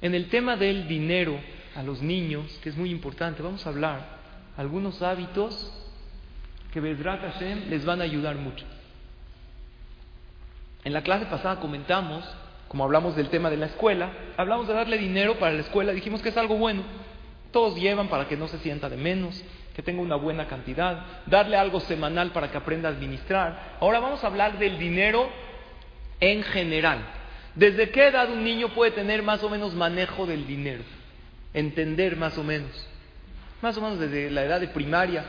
En 0.00 0.14
el 0.14 0.28
tema 0.30 0.56
del 0.56 0.88
dinero 0.88 1.38
a 1.76 1.82
los 1.82 2.00
niños, 2.00 2.58
que 2.62 2.70
es 2.70 2.76
muy 2.76 2.90
importante, 2.90 3.42
vamos 3.42 3.66
a 3.66 3.68
hablar 3.68 4.18
algunos 4.56 5.02
hábitos 5.02 5.72
que 6.72 6.80
Bedrat 6.80 7.20
Hashem 7.20 7.68
les 7.68 7.84
van 7.84 8.00
a 8.00 8.04
ayudar 8.04 8.36
mucho. 8.36 8.64
En 10.84 10.92
la 10.92 11.02
clase 11.02 11.26
pasada 11.26 11.60
comentamos, 11.60 12.24
como 12.68 12.84
hablamos 12.84 13.16
del 13.16 13.28
tema 13.28 13.50
de 13.50 13.56
la 13.56 13.66
escuela, 13.66 14.10
hablamos 14.36 14.68
de 14.68 14.74
darle 14.74 14.96
dinero 14.96 15.38
para 15.38 15.52
la 15.52 15.60
escuela, 15.60 15.92
dijimos 15.92 16.22
que 16.22 16.30
es 16.30 16.36
algo 16.36 16.56
bueno. 16.56 16.82
Todos 17.52 17.76
llevan 17.76 18.08
para 18.08 18.28
que 18.28 18.36
no 18.36 18.48
se 18.48 18.58
sienta 18.58 18.88
de 18.88 18.96
menos, 18.96 19.42
que 19.74 19.82
tenga 19.82 20.00
una 20.00 20.16
buena 20.16 20.46
cantidad, 20.46 21.04
darle 21.26 21.56
algo 21.56 21.80
semanal 21.80 22.30
para 22.30 22.50
que 22.50 22.56
aprenda 22.56 22.88
a 22.88 22.92
administrar. 22.92 23.76
Ahora 23.80 24.00
vamos 24.00 24.22
a 24.22 24.28
hablar 24.28 24.58
del 24.58 24.78
dinero 24.78 25.28
en 26.20 26.42
general. 26.44 27.00
¿Desde 27.54 27.90
qué 27.90 28.06
edad 28.06 28.30
un 28.30 28.44
niño 28.44 28.68
puede 28.68 28.92
tener 28.92 29.22
más 29.22 29.42
o 29.42 29.50
menos 29.50 29.74
manejo 29.74 30.26
del 30.26 30.46
dinero? 30.46 30.84
Entender 31.52 32.16
más 32.16 32.38
o 32.38 32.44
menos. 32.44 32.70
Más 33.60 33.76
o 33.76 33.80
menos 33.80 33.98
desde 33.98 34.30
la 34.30 34.44
edad 34.44 34.60
de 34.60 34.68
primaria, 34.68 35.24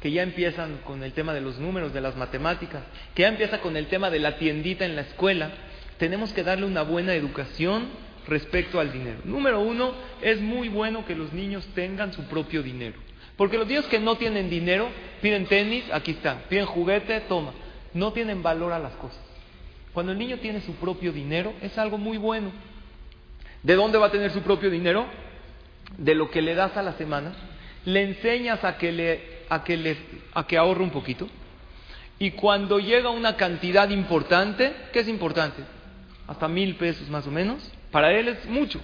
que 0.00 0.10
ya 0.10 0.22
empiezan 0.22 0.78
con 0.84 1.02
el 1.02 1.12
tema 1.12 1.34
de 1.34 1.40
los 1.40 1.58
números, 1.58 1.92
de 1.92 2.00
las 2.00 2.16
matemáticas, 2.16 2.82
que 3.14 3.22
ya 3.22 3.28
empieza 3.28 3.60
con 3.60 3.76
el 3.76 3.86
tema 3.86 4.10
de 4.10 4.18
la 4.18 4.38
tiendita 4.38 4.84
en 4.84 4.96
la 4.96 5.02
escuela. 5.02 5.50
Tenemos 5.98 6.32
que 6.32 6.42
darle 6.42 6.66
una 6.66 6.82
buena 6.82 7.14
educación 7.14 7.88
respecto 8.26 8.80
al 8.80 8.92
dinero. 8.92 9.18
Número 9.24 9.60
uno, 9.60 9.92
es 10.22 10.40
muy 10.40 10.68
bueno 10.68 11.04
que 11.04 11.14
los 11.14 11.32
niños 11.32 11.66
tengan 11.74 12.12
su 12.12 12.24
propio 12.24 12.62
dinero. 12.62 12.96
Porque 13.36 13.58
los 13.58 13.66
niños 13.66 13.86
que 13.86 13.98
no 13.98 14.16
tienen 14.16 14.50
dinero, 14.50 14.88
piden 15.20 15.46
tenis, 15.46 15.84
aquí 15.92 16.12
está, 16.12 16.42
piden 16.48 16.66
juguete, 16.66 17.20
toma. 17.20 17.52
No 17.92 18.12
tienen 18.12 18.42
valor 18.42 18.72
a 18.72 18.78
las 18.78 18.92
cosas. 18.92 19.20
Cuando 19.92 20.12
el 20.12 20.18
niño 20.18 20.38
tiene 20.38 20.60
su 20.60 20.74
propio 20.76 21.12
dinero, 21.12 21.52
es 21.60 21.76
algo 21.76 21.98
muy 21.98 22.16
bueno. 22.16 22.52
¿De 23.62 23.74
dónde 23.74 23.98
va 23.98 24.06
a 24.06 24.10
tener 24.10 24.30
su 24.30 24.42
propio 24.42 24.70
dinero? 24.70 25.06
De 25.98 26.14
lo 26.14 26.30
que 26.30 26.42
le 26.42 26.54
das 26.54 26.76
a 26.76 26.82
la 26.82 26.92
semana. 26.94 27.32
Le 27.84 28.02
enseñas 28.02 28.62
a 28.62 28.78
que, 28.78 28.92
le, 28.92 29.39
a 29.50 29.64
que, 29.64 29.76
le, 29.76 29.96
a 30.32 30.46
que 30.46 30.56
ahorre 30.56 30.82
un 30.82 30.90
poquito. 30.90 31.28
Y 32.18 32.32
cuando 32.32 32.78
llega 32.78 33.10
una 33.10 33.36
cantidad 33.36 33.88
importante, 33.90 34.74
¿qué 34.92 35.00
es 35.00 35.08
importante? 35.08 35.62
Hasta 36.26 36.48
mil 36.48 36.76
pesos 36.76 37.08
más 37.08 37.26
o 37.26 37.30
menos, 37.30 37.70
para 37.90 38.12
él 38.12 38.28
es 38.28 38.46
mucho. 38.46 38.80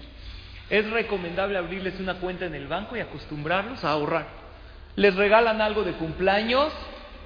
Es 0.69 0.91
recomendable 0.91 1.57
abrirles 1.57 2.01
una 2.01 2.15
cuenta 2.15 2.47
en 2.47 2.55
el 2.55 2.67
banco 2.67 2.97
y 2.97 3.01
acostumbrarlos 3.01 3.85
a 3.85 3.91
ahorrar. 3.91 4.27
Les 4.97 5.15
regalan 5.15 5.61
algo 5.61 5.85
de 5.85 5.93
cumpleaños, 5.93 6.73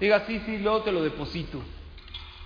diga, 0.01 0.25
sí, 0.27 0.43
sí, 0.45 0.59
luego 0.59 0.83
te 0.83 0.93
lo 0.93 1.03
deposito. 1.03 1.63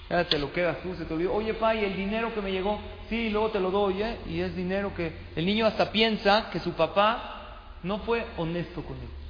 Ya 0.08 0.24
te 0.24 0.38
lo 0.38 0.52
quedas 0.52 0.80
tú, 0.82 0.94
se 0.94 1.06
te 1.06 1.14
olvidó. 1.14 1.32
Oye, 1.32 1.54
pa, 1.54 1.74
el 1.74 1.96
dinero 1.96 2.32
que 2.34 2.42
me 2.42 2.52
llegó, 2.52 2.78
sí, 3.08 3.30
luego 3.30 3.50
te 3.50 3.58
lo 3.58 3.70
doy, 3.70 4.02
¿eh? 4.02 4.18
Y 4.28 4.40
es 4.40 4.54
dinero 4.54 4.94
que 4.94 5.12
el 5.34 5.46
niño 5.46 5.66
hasta 5.66 5.90
piensa 5.90 6.50
que 6.52 6.60
su 6.60 6.72
papá 6.74 7.78
no 7.82 8.00
fue 8.00 8.24
honesto 8.36 8.82
con 8.82 8.96
él. 8.98 9.23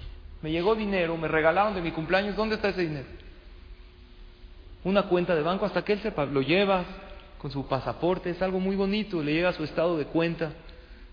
Me 0.44 0.52
llegó 0.52 0.74
dinero, 0.74 1.16
me 1.16 1.26
regalaron 1.26 1.74
de 1.74 1.80
mi 1.80 1.90
cumpleaños, 1.90 2.36
¿dónde 2.36 2.56
está 2.56 2.68
ese 2.68 2.82
dinero? 2.82 3.06
Una 4.84 5.04
cuenta 5.04 5.34
de 5.34 5.40
banco 5.40 5.64
hasta 5.64 5.82
que 5.82 5.94
él 5.94 6.00
sepa, 6.00 6.26
lo 6.26 6.42
llevas, 6.42 6.84
con 7.38 7.50
su 7.50 7.66
pasaporte, 7.66 8.28
es 8.28 8.42
algo 8.42 8.60
muy 8.60 8.76
bonito, 8.76 9.22
le 9.22 9.32
llega 9.32 9.54
su 9.54 9.64
estado 9.64 9.96
de 9.96 10.04
cuenta, 10.04 10.52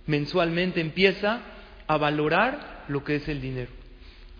mensualmente 0.06 0.82
empieza 0.82 1.40
a 1.88 1.96
valorar 1.96 2.84
lo 2.90 3.06
que 3.06 3.16
es 3.16 3.30
el 3.30 3.40
dinero. 3.40 3.72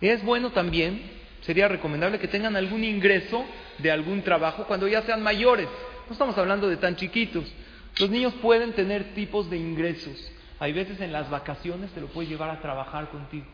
Es 0.02 0.22
bueno 0.22 0.50
también, 0.50 1.00
sería 1.40 1.68
recomendable 1.68 2.18
que 2.18 2.28
tengan 2.28 2.54
algún 2.54 2.84
ingreso 2.84 3.46
de 3.78 3.90
algún 3.90 4.20
trabajo 4.20 4.66
cuando 4.66 4.88
ya 4.88 5.00
sean 5.04 5.22
mayores. 5.22 5.68
No 6.06 6.12
estamos 6.12 6.36
hablando 6.36 6.68
de 6.68 6.76
tan 6.76 6.96
chiquitos. 6.96 7.50
Los 7.98 8.10
niños 8.10 8.34
pueden 8.42 8.74
tener 8.74 9.14
tipos 9.14 9.48
de 9.48 9.56
ingresos. 9.56 10.30
Hay 10.60 10.74
veces 10.74 11.00
en 11.00 11.12
las 11.12 11.30
vacaciones 11.30 11.90
te 11.92 12.02
lo 12.02 12.08
puedes 12.08 12.28
llevar 12.28 12.50
a 12.50 12.60
trabajar 12.60 13.08
contigo 13.08 13.46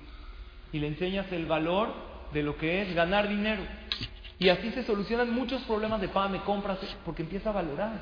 y 0.73 0.79
le 0.79 0.89
enseñas 0.89 1.31
el 1.33 1.47
valor 1.47 1.93
de 2.33 2.43
lo 2.43 2.57
que 2.57 2.83
es 2.83 2.95
ganar 2.95 3.29
dinero. 3.29 3.63
Y 4.39 4.49
así 4.51 4.71
se 4.71 4.85
solucionan 4.85 5.33
muchos 5.33 5.63
problemas 5.63 6.01
de 6.01 6.09
me 6.31 6.41
compras, 6.41 6.79
porque 7.05 7.23
empieza 7.23 7.51
a 7.51 7.55
valorar. 7.55 8.01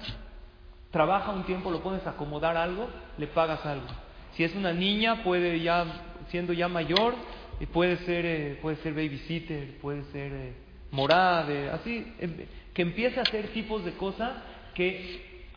trabaja 0.91 1.33
un 1.33 1.45
tiempo, 1.45 1.71
lo 1.71 1.83
pones 1.83 2.07
a 2.07 2.11
acomodar 2.11 2.57
algo, 2.57 2.89
le 3.19 3.27
pagas 3.27 3.65
algo. 3.67 3.87
Si 4.35 4.45
es 4.45 4.55
una 4.55 4.73
niña, 4.73 5.23
puede 5.23 5.61
ya, 5.61 5.85
siendo 6.29 6.53
ya 6.53 6.69
mayor, 6.69 7.15
eh, 7.61 7.67
puede 7.67 7.97
ser, 7.99 8.25
eh, 8.27 8.59
puede 8.61 8.77
ser 8.77 8.93
babysitter, 8.93 9.79
puede 9.79 10.05
ser 10.13 10.33
eh, 10.33 10.53
morada, 10.91 11.75
así, 11.75 12.13
em, 12.19 12.47
que 12.75 12.83
empiece 12.83 13.19
a 13.19 13.23
hacer 13.23 13.49
tipos 13.49 13.85
de 13.85 13.93
cosas 13.93 14.33
que, 14.75 15.49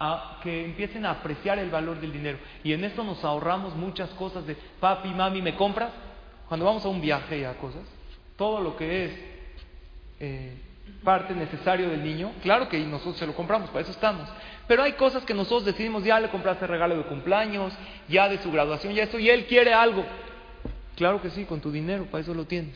que 0.43 0.65
empiecen 0.65 1.06
a 1.06 1.12
apreciar 1.12 1.60
el 1.60 1.69
valor 1.69 2.00
del 2.00 2.13
dinero. 2.13 2.38
Y 2.63 2.72
en 2.72 2.86
esto 2.86 3.04
nos 3.04 3.24
ahorramos 3.26 3.76
muchas 3.76 4.10
cosas 4.12 4.48
de, 4.48 4.56
papi, 4.80 5.10
mami, 5.10 5.41
¿me 5.41 5.56
compras? 5.56 5.91
Cuando 6.49 6.65
vamos 6.65 6.83
a 6.83 6.89
un 6.89 6.99
viaje 6.99 7.39
y 7.39 7.43
a 7.43 7.53
cosas, 7.53 7.83
todo 8.35 8.59
lo 8.59 8.75
que 8.75 9.05
es 10.19 10.59
parte 11.03 11.33
necesario 11.35 11.89
del 11.89 12.03
niño, 12.03 12.31
claro 12.41 12.67
que 12.67 12.79
nosotros 12.79 13.17
se 13.17 13.27
lo 13.27 13.35
compramos, 13.35 13.69
para 13.69 13.81
eso 13.81 13.91
estamos. 13.91 14.27
Pero 14.67 14.83
hay 14.83 14.93
cosas 14.93 15.23
que 15.23 15.33
nosotros 15.35 15.65
decidimos, 15.65 16.03
ya 16.03 16.19
le 16.19 16.29
compraste 16.29 16.65
regalo 16.65 16.97
de 16.97 17.03
cumpleaños, 17.03 17.71
ya 18.07 18.27
de 18.27 18.39
su 18.39 18.51
graduación, 18.51 18.93
ya 18.93 19.03
esto, 19.03 19.19
y 19.19 19.29
él 19.29 19.45
quiere 19.45 19.73
algo. 19.73 20.03
Claro 20.95 21.21
que 21.21 21.29
sí, 21.29 21.45
con 21.45 21.62
tu 21.62 21.71
dinero, 21.71 22.05
para 22.05 22.23
eso 22.23 22.33
lo 22.33 22.45
tienes. 22.45 22.75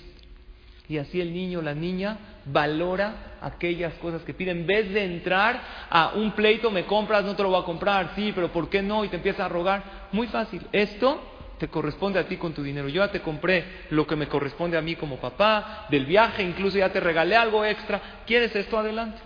Y 0.88 1.00
así 1.00 1.20
el 1.20 1.34
niño, 1.34 1.62
la 1.62 1.74
niña, 1.74 2.18
valora 2.46 3.38
aquellas 3.42 3.94
cosas 3.96 4.22
que 4.22 4.34
pide. 4.34 4.52
En 4.52 4.68
vez 4.68 4.94
de 4.94 5.04
entrar 5.04 5.60
a 5.90 6.12
un 6.16 6.34
pleito, 6.34 6.70
me 6.70 6.86
compras, 6.86 7.24
no 7.24 7.36
te 7.36 7.42
lo 7.42 7.50
voy 7.50 7.62
a 7.62 7.66
comprar, 7.66 8.12
sí, 8.16 8.32
pero 8.36 8.52
¿por 8.52 8.70
qué 8.70 8.84
no? 8.84 9.04
Y 9.04 9.10
te 9.10 9.16
empieza 9.16 9.46
a 9.46 9.50
rogar. 9.50 10.10
Muy 10.12 10.28
fácil. 10.28 10.62
Esto 10.72 11.22
te 11.58 11.68
corresponde 11.68 12.20
a 12.20 12.28
ti 12.28 12.38
con 12.38 12.54
tu 12.54 12.64
dinero. 12.64 12.88
Yo 12.88 13.06
ya 13.06 13.12
te 13.12 13.22
compré 13.22 13.86
lo 13.90 14.06
que 14.08 14.16
me 14.16 14.28
corresponde 14.28 14.78
a 14.78 14.82
mí 14.82 14.96
como 14.96 15.18
papá, 15.18 15.88
del 15.90 16.06
viaje, 16.06 16.44
incluso 16.44 16.78
ya 16.78 16.92
te 16.92 17.00
regalé 17.00 17.36
algo 17.36 17.64
extra. 17.66 18.02
¿Quieres 18.26 18.56
esto? 18.56 18.78
Adelante. 18.78 19.20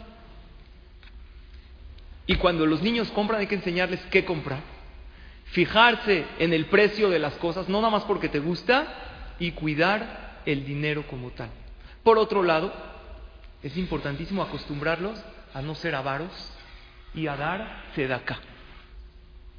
Y 2.27 2.35
cuando 2.35 2.65
los 2.65 2.81
niños 2.81 3.09
compran 3.11 3.39
hay 3.39 3.47
que 3.47 3.55
enseñarles 3.55 4.01
qué 4.11 4.25
comprar. 4.25 4.59
Fijarse 5.45 6.25
en 6.39 6.51
el 6.51 6.65
precio 6.65 7.09
de 7.09 7.19
las 7.19 7.33
cosas, 7.35 7.69
no 7.69 7.79
nada 7.79 7.91
más 7.91 8.03
porque 8.03 8.27
te 8.27 8.39
gusta, 8.39 8.85
y 9.39 9.51
cuidar 9.51 10.41
el 10.45 10.65
dinero 10.65 11.05
como 11.07 11.29
tal. 11.31 11.49
Por 12.03 12.17
otro 12.17 12.43
lado, 12.43 12.73
es 13.63 13.75
importantísimo 13.77 14.41
acostumbrarlos 14.41 15.19
a 15.53 15.61
no 15.61 15.75
ser 15.75 15.95
avaros 15.95 16.31
y 17.13 17.27
a 17.27 17.35
dar 17.35 17.85
sedacá. 17.95 18.39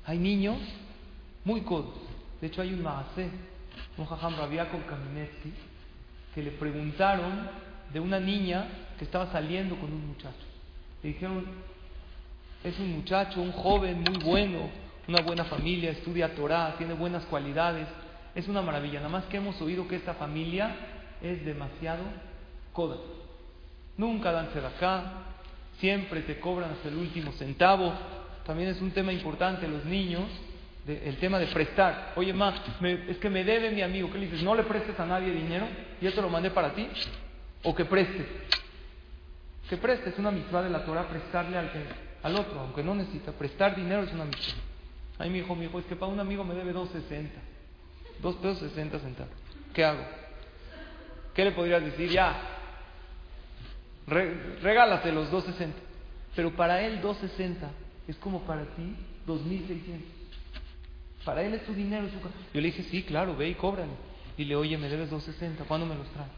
Hay 0.05 0.19
niños 0.19 0.59
muy 1.45 1.63
codos. 1.63 2.08
De 2.41 2.47
hecho, 2.47 2.63
hay 2.63 2.73
un 2.73 2.83
maasé, 2.83 3.31
un 3.97 4.07
jajam 4.07 4.37
Rabiakov 4.37 4.87
Kaminetsky, 4.87 5.53
que 6.35 6.43
le 6.43 6.51
preguntaron 6.53 7.49
de 7.93 8.01
una 8.01 8.21
niña 8.21 8.67
que 8.99 9.05
estaba 9.05 9.31
saliendo 9.33 9.77
con 9.77 9.93
un 9.93 10.09
muchacho. 10.09 10.47
Le 11.03 11.11
dijeron, 11.11 11.45
es 12.65 12.79
un 12.79 12.93
muchacho, 12.93 13.41
un 13.41 13.53
joven 13.53 14.03
muy 14.03 14.23
bueno, 14.23 14.69
una 15.07 15.23
buena 15.23 15.45
familia, 15.45 15.91
estudia 15.91 16.35
Torah, 16.35 16.75
tiene 16.77 16.95
buenas 16.95 17.25
cualidades. 17.27 17.87
Es 18.35 18.47
una 18.47 18.63
maravilla. 18.63 18.99
Nada 18.99 19.09
más 19.09 19.25
que 19.25 19.39
hemos 19.39 19.61
oído 19.61 19.89
que 19.89 19.97
esta 19.97 20.15
familia 20.15 20.75
es 21.23 21.45
demasiado 21.45 22.03
coda. 22.73 22.97
Nunca 23.97 24.31
dan 24.31 24.49
acá, 24.65 25.03
siempre 25.81 26.23
te 26.23 26.39
cobran 26.39 26.71
hasta 26.71 26.89
el 26.89 26.97
último 26.97 27.33
centavo. 27.33 27.93
También 28.47 28.69
es 28.69 28.81
un 28.81 28.91
tema 28.91 29.13
importante, 29.13 29.67
los 29.67 29.85
niños, 29.85 30.25
el 30.89 31.17
tema 31.19 31.39
de 31.39 31.47
prestar. 31.49 32.13
Oye, 32.17 32.33
ma, 32.33 32.63
es 33.09 33.19
que 33.19 33.31
me 33.31 33.45
debe 33.45 33.71
mi 33.71 33.83
amigo. 33.83 34.11
¿Qué 34.11 34.19
le 34.19 34.27
dices? 34.27 34.43
No 34.43 34.55
le 34.55 34.65
prestes 34.65 34.99
a 34.99 35.07
nadie 35.07 35.33
dinero, 35.33 35.67
yo 36.01 36.13
te 36.13 36.23
lo 36.23 36.29
mandé 36.29 36.51
para 36.51 36.75
ti. 36.75 36.89
O 37.63 37.75
que 37.75 37.85
preste. 37.85 38.27
Que 39.69 39.77
preste, 39.77 40.11
es 40.11 40.19
una 40.19 40.31
mitad 40.31 40.63
de 40.63 40.71
la 40.71 40.85
Torah 40.85 41.09
prestarle 41.09 41.59
al 41.59 41.71
al 42.23 42.35
otro, 42.35 42.61
aunque 42.61 42.83
no 42.83 42.95
necesita. 42.95 43.33
Prestar 43.33 43.77
dinero 43.77 44.03
es 44.03 44.13
una 44.13 44.25
misión. 44.25 44.59
Ahí 45.19 45.31
mi 45.31 45.39
hijo, 45.39 45.55
mi 45.55 45.67
hijo, 45.67 45.79
es 45.79 45.87
que 45.87 45.97
para 45.97 46.13
un 46.13 46.21
amigo 46.21 46.45
me 46.45 46.55
debe 46.55 46.73
2.60. 46.73 47.29
2 48.21 48.37
pesos 48.37 48.59
60 48.59 48.99
centavos. 48.99 49.33
¿Qué 49.73 49.85
hago? 49.85 50.03
¿Qué 51.35 51.45
le 51.45 51.53
podrías 51.53 51.83
decir? 51.85 52.11
Ya, 52.11 52.41
regálate 54.07 55.13
los 55.13 55.31
2.60. 55.31 55.71
Pero 56.35 56.53
para 56.53 56.83
él 56.83 57.01
2.60 57.03 57.55
es 58.09 58.17
como 58.17 58.43
para 58.43 58.63
ti 58.63 58.97
2.600. 59.27 60.18
Para 61.29 61.43
él 61.43 61.53
es 61.53 61.63
tu 61.67 61.75
dinero. 61.75 62.09
Yo 62.55 62.59
le 62.59 62.69
dije, 62.69 62.85
sí, 62.85 63.03
claro, 63.03 63.37
ve 63.37 63.51
y 63.51 63.55
cóbrale. 63.55 63.93
Y 64.39 64.47
le, 64.47 64.57
oye, 64.57 64.79
me 64.79 64.89
debes 64.89 65.13
2.60, 65.13 65.67
¿cuándo 65.69 65.85
me 65.85 65.95
los 65.95 66.09
traes? 66.09 66.31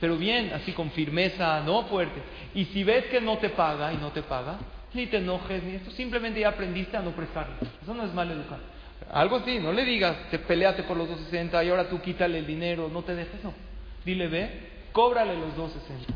Pero 0.00 0.16
bien, 0.16 0.52
así 0.52 0.72
con 0.72 0.90
firmeza, 0.90 1.60
no 1.60 1.84
fuerte. 1.84 2.20
Y 2.52 2.64
si 2.64 2.82
ves 2.82 3.04
que 3.04 3.20
no 3.20 3.38
te 3.38 3.50
paga 3.50 3.92
y 3.92 3.96
no 3.96 4.10
te 4.10 4.24
paga, 4.24 4.58
ni 4.92 5.06
te 5.06 5.18
enojes, 5.18 5.62
ni 5.62 5.76
esto, 5.76 5.92
simplemente 5.92 6.40
ya 6.40 6.48
aprendiste 6.48 6.96
a 6.96 7.00
no 7.00 7.12
prestarle. 7.12 7.54
Eso 7.80 7.94
no 7.94 8.04
es 8.04 8.12
mal 8.12 8.28
educar. 8.28 8.58
Algo 9.12 9.36
así, 9.36 9.60
no 9.60 9.72
le 9.72 9.84
digas, 9.84 10.16
te 10.32 10.40
peleate 10.40 10.82
por 10.82 10.96
los 10.96 11.08
260 11.10 11.62
y 11.62 11.68
ahora 11.68 11.88
tú 11.88 12.00
quítale 12.00 12.40
el 12.40 12.46
dinero, 12.48 12.90
no 12.92 13.04
te 13.04 13.14
dejes, 13.14 13.44
no. 13.44 13.54
Dile, 14.04 14.26
ve, 14.26 14.50
cóbrale 14.90 15.36
los 15.36 15.54
260. 15.56 16.12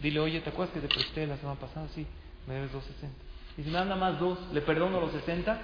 Dile, 0.00 0.20
oye, 0.20 0.40
¿te 0.40 0.50
acuerdas 0.50 0.72
que 0.72 0.86
te 0.86 0.94
presté 0.94 1.26
la 1.26 1.36
semana 1.36 1.58
pasada? 1.58 1.88
Sí, 1.96 2.06
me 2.46 2.54
debes 2.54 2.70
260. 2.70 3.27
Y 3.58 3.64
si 3.64 3.70
nada 3.70 3.96
más 3.96 4.20
dos, 4.20 4.38
le 4.52 4.60
perdono 4.60 5.00
los 5.00 5.10
60. 5.10 5.58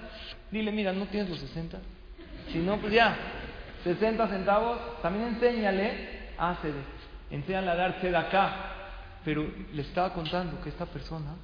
Dile, 0.50 0.72
mira, 0.72 0.92
no 0.92 1.06
tienes 1.06 1.30
los 1.30 1.38
60. 1.38 1.78
Si 2.50 2.58
no, 2.58 2.78
pues 2.78 2.92
ya, 2.92 3.16
60 3.84 4.28
centavos, 4.28 5.00
también 5.00 5.28
enséñale 5.28 6.32
a 6.36 6.56
ceder. 6.56 6.82
Enséñale 7.30 7.70
a 7.70 7.76
dar 7.76 8.00
de 8.02 8.16
acá. 8.16 8.70
Pero 9.24 9.46
le 9.72 9.82
estaba 9.82 10.12
contando 10.12 10.60
que 10.60 10.70
esta 10.70 10.86
persona 10.86 11.36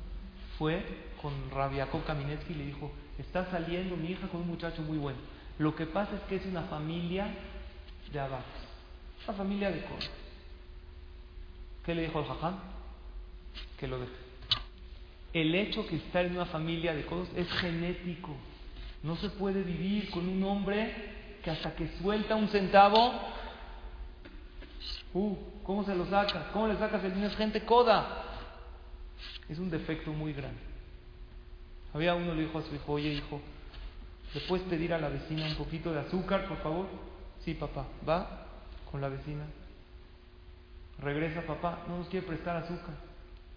fue 0.58 0.84
con 1.22 1.32
Rabiakov 1.52 2.04
Kaminetsky 2.04 2.52
y 2.52 2.56
le 2.56 2.66
dijo, 2.66 2.90
está 3.16 3.48
saliendo 3.50 3.96
mi 3.96 4.10
hija 4.10 4.26
con 4.26 4.40
un 4.40 4.48
muchacho 4.48 4.82
muy 4.82 4.98
bueno. 4.98 5.18
Lo 5.58 5.76
que 5.76 5.86
pasa 5.86 6.16
es 6.16 6.22
que 6.22 6.36
es 6.36 6.46
una 6.46 6.62
familia 6.62 7.28
de 8.12 8.18
abajo, 8.18 8.44
una 9.28 9.36
familia 9.36 9.70
de 9.70 9.84
codos. 9.84 10.10
¿Qué 11.84 11.94
le 11.94 12.02
dijo 12.02 12.18
al 12.18 12.26
jaján? 12.26 12.58
Que 13.78 13.86
lo 13.86 14.00
deje. 14.00 14.29
El 15.32 15.54
hecho 15.54 15.86
que 15.86 15.96
estar 15.96 16.24
en 16.24 16.32
una 16.32 16.46
familia 16.46 16.94
de 16.94 17.06
codos 17.06 17.28
es 17.36 17.50
genético. 17.52 18.34
No 19.02 19.16
se 19.16 19.30
puede 19.30 19.62
vivir 19.62 20.10
con 20.10 20.28
un 20.28 20.42
hombre 20.42 20.94
que 21.42 21.50
hasta 21.50 21.74
que 21.74 21.88
suelta 22.00 22.34
un 22.34 22.48
centavo, 22.48 23.12
uh, 25.14 25.36
¿cómo 25.62 25.84
se 25.84 25.94
lo 25.94 26.06
sacas? 26.06 26.46
¿Cómo 26.52 26.66
le 26.66 26.76
sacas 26.76 27.02
el 27.04 27.14
dinero? 27.14 27.30
Es 27.30 27.36
gente 27.36 27.64
coda. 27.64 28.24
Es 29.48 29.58
un 29.58 29.70
defecto 29.70 30.12
muy 30.12 30.32
grande. 30.32 30.60
Había 31.94 32.14
uno 32.14 32.34
le 32.34 32.42
dijo 32.42 32.58
a 32.58 32.62
su 32.62 32.74
hijo, 32.74 32.92
oye 32.92 33.12
hijo, 33.12 33.40
¿le 34.34 34.40
puedes 34.42 34.66
pedir 34.66 34.92
a 34.92 34.98
la 34.98 35.08
vecina 35.08 35.46
un 35.46 35.54
poquito 35.54 35.92
de 35.92 36.00
azúcar, 36.00 36.46
por 36.46 36.58
favor? 36.58 36.86
Sí, 37.44 37.54
papá. 37.54 37.86
Va 38.08 38.46
con 38.90 39.00
la 39.00 39.08
vecina. 39.08 39.44
Regresa 40.98 41.42
papá, 41.42 41.84
no 41.88 41.98
nos 41.98 42.08
quiere 42.08 42.26
prestar 42.26 42.56
azúcar. 42.56 42.94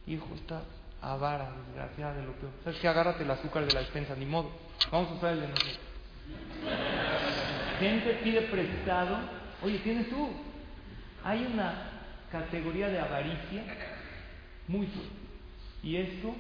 Hijo, 0.07 0.27
está 0.35 0.61
avara, 1.03 1.49
desgraciada 1.67 2.13
de 2.15 2.25
lo 2.25 2.31
peor. 2.33 2.51
¿Sabes 2.63 2.79
qué? 2.79 2.87
Agárrate 2.87 3.23
el 3.23 3.31
azúcar 3.31 3.65
de 3.65 3.73
la 3.73 3.81
despensa, 3.81 4.15
ni 4.15 4.25
modo. 4.25 4.49
Vamos 4.91 5.11
a 5.11 5.13
usar 5.15 5.33
el 5.33 5.41
de 5.41 5.47
nosotros. 5.47 5.79
Gente 7.79 8.19
pide 8.23 8.41
prestado. 8.43 9.17
Oye, 9.61 9.79
tienes 9.79 10.09
tú. 10.09 10.29
Hay 11.23 11.45
una 11.53 11.89
categoría 12.31 12.87
de 12.87 12.99
avaricia 12.99 13.63
muy. 14.67 14.87
Y 15.83 15.97
esto 15.97 16.33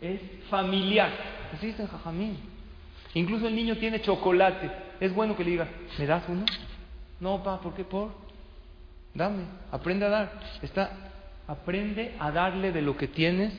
es 0.00 0.20
familiar. 0.50 1.10
Así 1.54 1.68
dice 1.68 1.86
Jajamín. 1.86 2.38
Incluso 3.14 3.48
el 3.48 3.54
niño 3.54 3.76
tiene 3.76 4.02
chocolate. 4.02 4.70
Es 5.00 5.14
bueno 5.14 5.36
que 5.36 5.44
le 5.44 5.50
diga, 5.52 5.68
¿me 5.98 6.06
das 6.06 6.22
uno? 6.28 6.44
No, 7.20 7.42
pa, 7.42 7.60
¿por 7.60 7.74
qué 7.74 7.84
por? 7.84 8.10
Dame, 9.14 9.44
aprende 9.70 10.06
a 10.06 10.08
dar. 10.08 10.32
Está, 10.62 10.90
aprende 11.46 12.14
a 12.18 12.30
darle 12.30 12.72
de 12.72 12.82
lo 12.82 12.96
que 12.96 13.08
tienes 13.08 13.52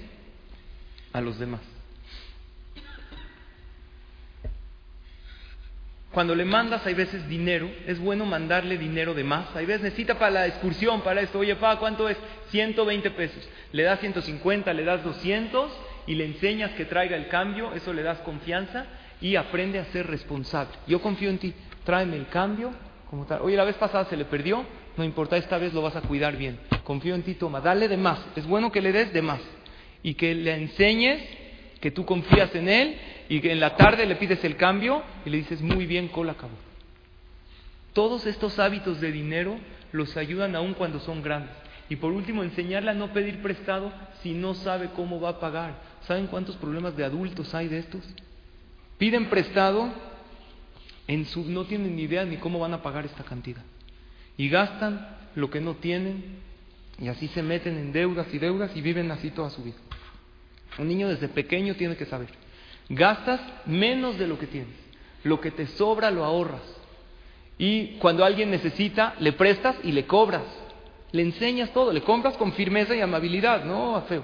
a 1.13 1.21
los 1.21 1.39
demás. 1.39 1.61
Cuando 6.13 6.35
le 6.35 6.45
mandas, 6.45 6.85
hay 6.85 6.93
veces 6.93 7.27
dinero, 7.27 7.67
es 7.87 7.99
bueno 7.99 8.25
mandarle 8.25 8.77
dinero 8.77 9.15
de 9.15 9.23
más. 9.23 9.55
Hay 9.55 9.65
veces 9.65 9.81
necesita 9.81 10.19
para 10.19 10.29
la 10.29 10.47
excursión, 10.47 11.01
para 11.01 11.21
esto. 11.21 11.39
Oye, 11.39 11.55
pa, 11.55 11.77
¿cuánto 11.79 12.07
es? 12.07 12.17
120 12.51 13.09
pesos. 13.11 13.49
Le 13.71 13.81
das 13.81 13.99
150, 13.99 14.71
le 14.73 14.83
das 14.83 15.03
200 15.03 15.71
y 16.05 16.13
le 16.13 16.25
enseñas 16.25 16.69
que 16.71 16.85
traiga 16.85 17.17
el 17.17 17.29
cambio. 17.29 17.73
Eso 17.73 17.93
le 17.93 18.03
das 18.03 18.19
confianza 18.19 18.85
y 19.21 19.37
aprende 19.37 19.79
a 19.79 19.85
ser 19.85 20.05
responsable. 20.05 20.73
Yo 20.85 21.01
confío 21.01 21.31
en 21.31 21.39
ti. 21.39 21.51
Tráeme 21.83 22.15
el 22.15 22.27
cambio 22.27 22.71
como 23.09 23.25
tal. 23.25 23.41
Oye, 23.41 23.57
la 23.57 23.63
vez 23.63 23.75
pasada 23.77 24.05
se 24.05 24.15
le 24.15 24.25
perdió. 24.25 24.63
No 24.95 25.03
importa, 25.03 25.35
esta 25.35 25.57
vez 25.57 25.73
lo 25.73 25.81
vas 25.81 25.95
a 25.95 26.01
cuidar 26.01 26.37
bien. 26.37 26.59
Confío 26.83 27.15
en 27.15 27.23
ti, 27.23 27.33
toma. 27.33 27.59
Dale 27.59 27.87
de 27.87 27.97
más. 27.97 28.19
Es 28.35 28.45
bueno 28.45 28.71
que 28.71 28.81
le 28.81 28.91
des 28.91 29.11
de 29.13 29.23
más. 29.23 29.39
Y 30.03 30.15
que 30.15 30.35
le 30.35 30.53
enseñes 30.53 31.21
que 31.79 31.91
tú 31.91 32.05
confías 32.05 32.53
en 32.55 32.69
él 32.69 32.97
y 33.29 33.41
que 33.41 33.51
en 33.51 33.59
la 33.59 33.75
tarde 33.75 34.05
le 34.05 34.15
pides 34.15 34.43
el 34.43 34.57
cambio 34.57 35.01
y 35.25 35.29
le 35.29 35.37
dices, 35.37 35.61
muy 35.61 35.85
bien, 35.85 36.09
cola 36.09 36.33
acabó. 36.33 36.55
Todos 37.93 38.25
estos 38.25 38.59
hábitos 38.59 39.01
de 39.01 39.11
dinero 39.11 39.57
los 39.91 40.17
ayudan 40.17 40.55
aún 40.55 40.73
cuando 40.73 40.99
son 40.99 41.21
grandes. 41.21 41.55
Y 41.89 41.97
por 41.97 42.11
último, 42.11 42.43
enseñarle 42.43 42.91
a 42.91 42.93
no 42.93 43.13
pedir 43.13 43.41
prestado 43.41 43.91
si 44.21 44.33
no 44.33 44.53
sabe 44.53 44.89
cómo 44.95 45.19
va 45.19 45.29
a 45.29 45.39
pagar. 45.39 45.75
¿Saben 46.07 46.27
cuántos 46.27 46.55
problemas 46.55 46.95
de 46.97 47.03
adultos 47.03 47.53
hay 47.53 47.67
de 47.67 47.79
estos? 47.79 48.01
Piden 48.97 49.29
prestado, 49.29 49.91
en 51.07 51.25
su, 51.25 51.43
no 51.43 51.65
tienen 51.65 51.95
ni 51.95 52.03
idea 52.03 52.25
ni 52.25 52.37
cómo 52.37 52.59
van 52.59 52.73
a 52.73 52.81
pagar 52.81 53.05
esta 53.05 53.23
cantidad. 53.23 53.63
Y 54.37 54.49
gastan 54.49 55.07
lo 55.35 55.49
que 55.49 55.61
no 55.61 55.75
tienen 55.75 56.23
y 56.99 57.07
así 57.07 57.27
se 57.29 57.43
meten 57.43 57.77
en 57.77 57.91
deudas 57.91 58.27
y 58.33 58.39
deudas 58.39 58.75
y 58.75 58.81
viven 58.81 59.11
así 59.11 59.29
toda 59.31 59.49
su 59.49 59.63
vida. 59.63 59.77
Un 60.77 60.87
niño 60.87 61.09
desde 61.09 61.27
pequeño 61.27 61.75
tiene 61.75 61.95
que 61.95 62.05
saber, 62.05 62.29
gastas 62.89 63.41
menos 63.65 64.17
de 64.17 64.27
lo 64.27 64.39
que 64.39 64.47
tienes, 64.47 64.75
lo 65.23 65.39
que 65.39 65.51
te 65.51 65.67
sobra 65.67 66.11
lo 66.11 66.25
ahorras. 66.25 66.61
Y 67.57 67.97
cuando 67.99 68.25
alguien 68.25 68.49
necesita, 68.49 69.15
le 69.19 69.33
prestas 69.33 69.75
y 69.83 69.91
le 69.91 70.05
cobras. 70.05 70.43
Le 71.11 71.21
enseñas 71.21 71.71
todo, 71.71 71.93
le 71.93 72.01
compras 72.01 72.35
con 72.37 72.53
firmeza 72.53 72.95
y 72.95 73.01
amabilidad, 73.01 73.63
no 73.63 74.01
feo. 74.07 74.23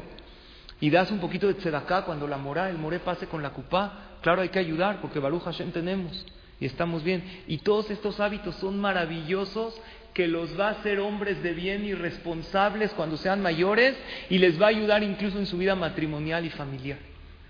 Y 0.82 0.90
das 0.90 1.12
un 1.12 1.20
poquito 1.20 1.48
de 1.48 1.54
tzedaká 1.54 2.04
cuando 2.04 2.28
la 2.28 2.38
mora, 2.38 2.70
el 2.70 2.78
moré 2.78 3.00
pase 3.00 3.28
con 3.28 3.44
la 3.44 3.52
cupá. 3.52 4.18
Claro, 4.22 4.42
hay 4.42 4.50
que 4.50 4.60
ayudar 4.60 5.00
porque 5.02 5.20
Baruch 5.20 5.44
Hashem 5.44 5.72
tenemos 5.72 6.26
y 6.60 6.66
estamos 6.66 7.04
bien. 7.04 7.44
Y 7.48 7.60
todos 7.60 7.92
estos 7.92 8.20
hábitos 8.20 8.56
son 8.56 8.80
maravillosos 8.80 9.80
que 10.20 10.28
los 10.28 10.60
va 10.60 10.68
a 10.68 10.72
hacer 10.72 11.00
hombres 11.00 11.42
de 11.42 11.54
bien 11.54 11.86
y 11.86 11.94
responsables 11.94 12.92
cuando 12.92 13.16
sean 13.16 13.42
mayores 13.42 13.96
y 14.30 14.38
les 14.38 14.62
va 14.62 14.66
a 14.66 14.70
ayudar 14.70 15.02
incluso 15.02 15.40
en 15.40 15.46
su 15.46 15.58
vida 15.58 15.76
matrimonial 15.76 16.46
y 16.46 16.50
familiar. 16.50 17.00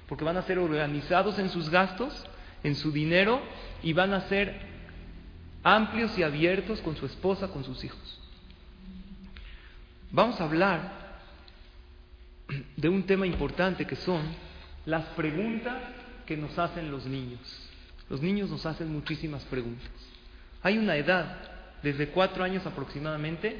Porque 0.07 0.23
van 0.23 0.37
a 0.37 0.43
ser 0.43 0.59
organizados 0.59 1.39
en 1.39 1.49
sus 1.49 1.71
gastos, 1.71 2.27
en 2.63 2.75
su 2.75 2.91
dinero 2.91 3.41
y 3.81 3.93
van 3.93 4.13
a 4.13 4.21
ser 4.27 4.55
amplios 5.63 6.15
y 6.19 6.21
abiertos 6.21 6.79
con 6.81 6.95
su 6.95 7.07
esposa, 7.07 7.47
con 7.47 7.63
sus 7.63 7.83
hijos. 7.83 8.21
Vamos 10.11 10.39
a 10.39 10.43
hablar 10.43 10.91
de 12.77 12.87
un 12.87 13.01
tema 13.01 13.25
importante 13.25 13.87
que 13.87 13.95
son 13.95 14.21
las 14.85 15.05
preguntas 15.15 15.75
que 16.27 16.37
nos 16.37 16.55
hacen 16.59 16.91
los 16.91 17.07
niños. 17.07 17.67
Los 18.11 18.21
niños 18.21 18.47
nos 18.51 18.63
hacen 18.67 18.93
muchísimas 18.93 19.43
preguntas. 19.45 19.89
Hay 20.61 20.77
una 20.77 20.97
edad, 20.97 21.48
desde 21.83 22.09
cuatro 22.09 22.43
años 22.43 22.65
aproximadamente, 22.65 23.55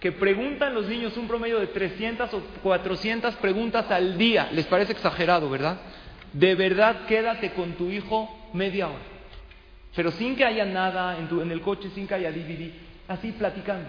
que 0.00 0.12
preguntan 0.12 0.74
los 0.74 0.86
niños 0.86 1.16
un 1.16 1.26
promedio 1.26 1.58
de 1.58 1.68
300 1.68 2.34
o 2.34 2.40
400 2.62 3.36
preguntas 3.36 3.90
al 3.90 4.18
día. 4.18 4.50
Les 4.52 4.66
parece 4.66 4.92
exagerado, 4.92 5.48
¿verdad? 5.48 5.78
De 6.32 6.54
verdad, 6.54 7.06
quédate 7.06 7.52
con 7.52 7.72
tu 7.72 7.88
hijo 7.88 8.50
media 8.52 8.88
hora. 8.88 9.14
Pero 9.94 10.10
sin 10.10 10.36
que 10.36 10.44
haya 10.44 10.64
nada 10.64 11.16
en, 11.18 11.50
el 11.50 11.60
coche, 11.60 11.90
sin 11.94 12.06
que 12.06 12.14
haya 12.14 12.32
DVD, 12.32 12.72
así 13.08 13.32
platicando. 13.32 13.88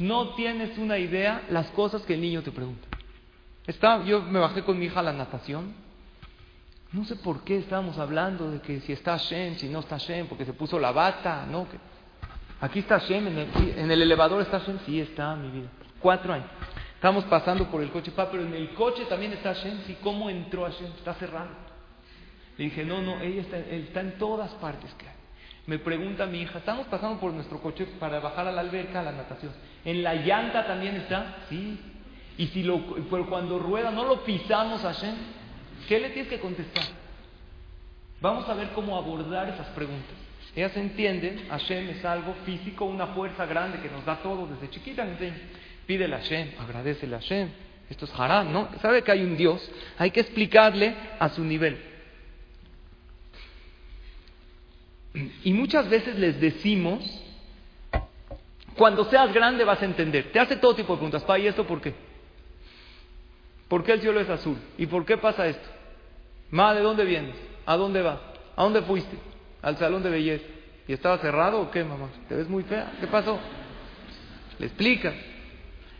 No 0.00 0.34
tienes 0.34 0.76
una 0.78 0.98
idea 0.98 1.42
las 1.48 1.68
cosas 1.70 2.02
que 2.02 2.14
el 2.14 2.20
niño 2.20 2.42
te 2.42 2.50
pregunta. 2.50 2.88
Está, 3.66 4.04
yo 4.04 4.22
me 4.22 4.40
bajé 4.40 4.62
con 4.62 4.78
mi 4.78 4.86
hija 4.86 5.00
a 5.00 5.04
la 5.04 5.12
natación. 5.12 5.72
No 6.92 7.04
sé 7.04 7.16
por 7.16 7.44
qué 7.44 7.58
estábamos 7.58 7.98
hablando 7.98 8.50
de 8.50 8.60
que 8.60 8.80
si 8.80 8.92
está 8.92 9.16
Shem, 9.16 9.54
si 9.56 9.68
no 9.68 9.80
está 9.80 9.96
Shem, 9.96 10.26
porque 10.26 10.44
se 10.44 10.52
puso 10.52 10.78
la 10.78 10.92
bata, 10.92 11.46
¿no? 11.50 11.66
Aquí 12.62 12.78
está 12.78 12.98
Shem, 12.98 13.26
en 13.26 13.90
el, 13.90 14.02
elevador 14.02 14.40
está 14.40 14.60
Shem, 14.60 14.78
sí 14.86 15.00
está, 15.00 15.36
mi 15.36 15.50
vida. 15.50 15.68
Cuatro 16.00 16.32
años. 16.32 16.48
Estamos 16.94 17.24
pasando 17.24 17.70
por 17.70 17.82
el 17.82 17.90
coche, 17.90 18.10
pa, 18.12 18.30
pero 18.30 18.44
en 18.44 18.54
el 18.54 18.72
coche 18.74 19.04
también 19.06 19.32
está 19.32 19.52
Shem, 19.52 19.82
sí, 19.86 19.98
¿cómo 20.02 20.30
entró 20.30 20.66
Shem? 20.70 20.92
Está 20.96 21.12
cerrado. 21.14 21.50
Le 22.56 22.64
dije, 22.64 22.84
no, 22.84 23.02
no, 23.02 23.20
ella 23.20 23.42
está, 23.42 23.58
él 23.58 23.84
está 23.88 24.00
en 24.00 24.18
todas 24.18 24.50
partes 24.52 24.94
hay. 25.00 25.08
Me 25.66 25.78
pregunta 25.78 26.26
mi 26.26 26.40
hija, 26.40 26.58
estamos 26.58 26.86
pasando 26.86 27.20
por 27.20 27.32
nuestro 27.32 27.60
coche 27.60 27.86
para 27.98 28.20
bajar 28.20 28.48
a 28.48 28.52
la 28.52 28.60
alberca, 28.62 29.00
a 29.00 29.02
la 29.04 29.12
natación. 29.12 29.52
¿En 29.84 30.02
la 30.02 30.14
llanta 30.14 30.66
también 30.66 30.96
está? 30.96 31.38
Sí. 31.48 31.78
Y 32.38 32.46
si 32.48 32.62
lo, 32.62 32.80
pero 33.10 33.28
cuando 33.28 33.58
rueda, 33.58 33.90
¿no 33.90 34.04
lo 34.04 34.24
pisamos 34.24 34.84
a 34.84 34.92
Shem? 34.92 35.14
¿Qué 35.88 36.00
le 36.00 36.10
tienes 36.10 36.30
que 36.30 36.40
contestar? 36.40 36.84
Vamos 38.20 38.48
a 38.48 38.54
ver 38.54 38.70
cómo 38.70 38.96
abordar 38.96 39.48
esas 39.48 39.66
preguntas. 39.68 40.21
Ellas 40.54 40.76
entienden, 40.76 41.46
Hashem 41.48 41.88
es 41.90 42.04
algo 42.04 42.34
físico, 42.44 42.84
una 42.84 43.08
fuerza 43.08 43.46
grande 43.46 43.80
que 43.80 43.88
nos 43.88 44.04
da 44.04 44.16
todo 44.22 44.46
desde 44.46 44.68
chiquita. 44.70 45.06
Pídele 45.86 46.14
a 46.14 46.18
Hashem, 46.18 46.50
agradecele 46.58 47.16
a 47.16 47.18
Hashem. 47.18 47.48
Esto 47.88 48.04
es 48.04 48.12
haram, 48.18 48.52
¿no? 48.52 48.68
Sabe 48.80 49.02
que 49.02 49.12
hay 49.12 49.22
un 49.22 49.36
Dios. 49.36 49.70
Hay 49.98 50.10
que 50.10 50.20
explicarle 50.20 50.94
a 51.18 51.28
su 51.30 51.42
nivel. 51.42 51.78
Y 55.44 55.52
muchas 55.52 55.88
veces 55.88 56.18
les 56.18 56.40
decimos, 56.40 57.02
cuando 58.76 59.04
seas 59.06 59.32
grande 59.32 59.64
vas 59.64 59.80
a 59.82 59.84
entender. 59.84 60.32
Te 60.32 60.40
hace 60.40 60.56
todo 60.56 60.74
tipo 60.74 60.92
de 60.92 60.98
preguntas. 60.98 61.22
Pa, 61.24 61.38
¿y 61.38 61.46
esto 61.46 61.66
por 61.66 61.80
qué? 61.80 61.94
¿Por 63.68 63.84
qué 63.84 63.92
el 63.92 64.00
cielo 64.00 64.20
es 64.20 64.28
azul? 64.28 64.56
¿Y 64.76 64.86
por 64.86 65.04
qué 65.06 65.16
pasa 65.16 65.46
esto? 65.46 65.68
Ma, 66.50 66.74
¿de 66.74 66.82
dónde 66.82 67.04
vienes? 67.04 67.36
¿A 67.64 67.76
dónde 67.76 68.02
vas? 68.02 68.20
¿A 68.54 68.62
dónde 68.62 68.82
fuiste? 68.82 69.31
Al 69.62 69.78
salón 69.78 70.02
de 70.02 70.10
belleza. 70.10 70.44
¿Y 70.88 70.92
estaba 70.92 71.18
cerrado 71.18 71.60
o 71.60 71.70
qué, 71.70 71.84
mamá? 71.84 72.08
¿Te 72.28 72.34
ves 72.34 72.48
muy 72.48 72.64
fea? 72.64 72.92
¿Qué 73.00 73.06
pasó? 73.06 73.38
Le 74.58 74.66
explica. 74.66 75.14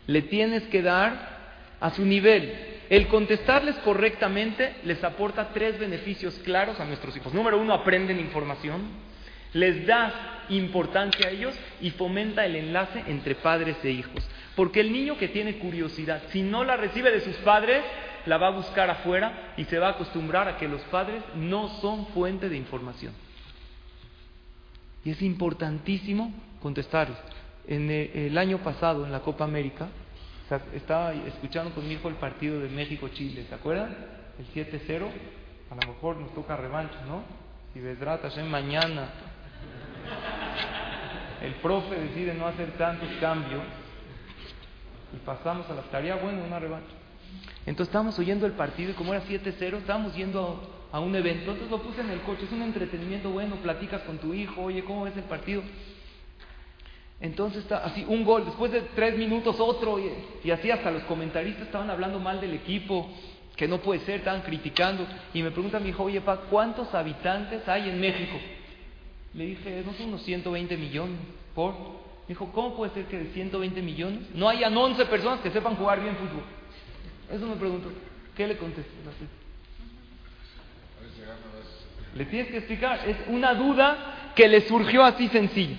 Le 0.07 0.21
tienes 0.23 0.63
que 0.63 0.81
dar 0.81 1.33
a 1.79 1.89
su 1.91 2.05
nivel. 2.05 2.53
El 2.89 3.07
contestarles 3.07 3.75
correctamente 3.77 4.75
les 4.83 5.03
aporta 5.03 5.49
tres 5.53 5.79
beneficios 5.79 6.39
claros 6.43 6.79
a 6.79 6.85
nuestros 6.85 7.15
hijos. 7.15 7.33
Número 7.33 7.57
uno, 7.59 7.73
aprenden 7.73 8.19
información, 8.19 8.81
les 9.53 9.87
da 9.87 10.43
importancia 10.49 11.27
a 11.27 11.31
ellos 11.31 11.55
y 11.81 11.91
fomenta 11.91 12.45
el 12.45 12.57
enlace 12.57 13.03
entre 13.07 13.35
padres 13.35 13.77
e 13.83 13.91
hijos. 13.91 14.29
Porque 14.55 14.81
el 14.81 14.91
niño 14.91 15.17
que 15.17 15.29
tiene 15.29 15.57
curiosidad, 15.57 16.21
si 16.29 16.41
no 16.41 16.63
la 16.63 16.75
recibe 16.75 17.11
de 17.11 17.21
sus 17.21 17.35
padres, 17.37 17.83
la 18.25 18.37
va 18.37 18.47
a 18.47 18.51
buscar 18.51 18.89
afuera 18.89 19.53
y 19.57 19.63
se 19.65 19.79
va 19.79 19.87
a 19.87 19.91
acostumbrar 19.91 20.47
a 20.47 20.57
que 20.57 20.67
los 20.67 20.81
padres 20.83 21.23
no 21.35 21.69
son 21.81 22.07
fuente 22.07 22.49
de 22.49 22.57
información. 22.57 23.13
Y 25.05 25.11
es 25.11 25.21
importantísimo 25.21 26.33
contestarles. 26.61 27.17
En 27.67 27.89
el 27.89 28.37
año 28.37 28.59
pasado, 28.59 29.05
en 29.05 29.11
la 29.11 29.21
Copa 29.21 29.43
América, 29.43 29.87
estaba 30.73 31.13
escuchando 31.13 31.73
con 31.73 31.87
mi 31.87 31.95
hijo 31.95 32.09
el 32.09 32.15
partido 32.15 32.59
de 32.59 32.69
México-Chile, 32.69 33.45
¿se 33.47 33.55
acuerdan? 33.55 33.95
El 34.37 34.47
7-0, 34.53 35.07
a 35.71 35.75
lo 35.75 35.93
mejor 35.93 36.17
nos 36.17 36.33
toca 36.33 36.55
revancha, 36.55 36.99
¿no? 37.07 37.23
Si 37.73 37.79
Vedrata 37.79 38.29
en 38.39 38.51
mañana 38.51 39.09
el 41.41 41.55
profe 41.55 41.95
decide 41.95 42.33
no 42.33 42.47
hacer 42.47 42.71
tantos 42.77 43.09
cambios 43.19 43.63
y 45.13 45.17
pasamos 45.25 45.69
a 45.69 45.73
la 45.73 45.81
tarea, 45.83 46.15
bueno, 46.15 46.43
una 46.45 46.59
revancha. 46.59 46.93
Entonces 47.65 47.87
estábamos 47.87 48.17
oyendo 48.19 48.45
el 48.45 48.53
partido 48.53 48.91
y 48.91 48.93
como 48.93 49.13
era 49.13 49.23
7-0, 49.25 49.77
estábamos 49.77 50.15
yendo 50.15 50.72
a, 50.93 50.99
un 50.99 51.15
evento, 51.15 51.51
entonces 51.51 51.69
lo 51.69 51.81
puse 51.81 52.01
en 52.01 52.11
el 52.11 52.21
coche, 52.21 52.45
es 52.45 52.51
un 52.51 52.61
entretenimiento 52.61 53.29
bueno, 53.31 53.55
platicas 53.57 54.03
con 54.03 54.19
tu 54.19 54.33
hijo, 54.33 54.61
oye, 54.61 54.83
¿cómo 54.83 55.03
ves 55.03 55.17
el 55.17 55.23
partido? 55.23 55.61
Entonces 57.19 57.63
está 57.63 57.77
así, 57.83 58.05
un 58.07 58.23
gol, 58.23 58.45
después 58.45 58.71
de 58.71 58.81
tres 58.95 59.17
minutos 59.17 59.59
otro, 59.59 59.97
y, 59.99 60.51
así 60.51 60.69
hasta 60.69 60.91
los 60.91 61.03
comentaristas 61.03 61.65
estaban 61.65 61.89
hablando 61.89 62.19
mal 62.19 62.39
del 62.39 62.53
equipo, 62.53 63.09
que 63.55 63.67
no 63.67 63.79
puede 63.79 64.01
ser, 64.01 64.19
estaban 64.19 64.41
criticando. 64.41 65.05
Y 65.33 65.41
me 65.41 65.51
pregunta 65.51 65.79
mi 65.79 65.89
hijo, 65.89 66.03
oye, 66.03 66.21
pa, 66.21 66.37
¿cuántos 66.49 66.93
habitantes 66.93 67.67
hay 67.67 67.89
en 67.89 67.99
México? 67.99 68.37
Le 69.33 69.45
dije, 69.45 69.83
no 69.85 69.93
son 69.93 70.07
unos 70.09 70.23
120 70.23 70.75
millones. 70.77 71.17
¿Por? 71.55 71.73
Me 71.73 72.29
dijo, 72.29 72.51
¿cómo 72.51 72.75
puede 72.75 72.93
ser 72.93 73.05
que 73.05 73.17
de 73.17 73.33
120 73.33 73.81
millones 73.81 74.19
no 74.33 74.49
hayan 74.49 74.75
11 74.75 75.05
personas 75.05 75.39
que 75.41 75.51
sepan 75.51 75.75
jugar 75.75 76.01
bien 76.01 76.15
fútbol? 76.15 76.43
Eso 77.31 77.47
me 77.47 77.55
pregunto. 77.55 77.89
¿Qué 78.35 78.47
le 78.47 78.57
contesté? 78.57 78.91
Le 82.15 82.25
tienes 82.25 82.49
que 82.49 82.57
explicar. 82.57 82.99
Es 83.07 83.17
una 83.27 83.53
duda 83.53 84.31
que 84.35 84.47
le 84.47 84.61
surgió 84.61 85.03
así 85.03 85.27
sencilla. 85.29 85.77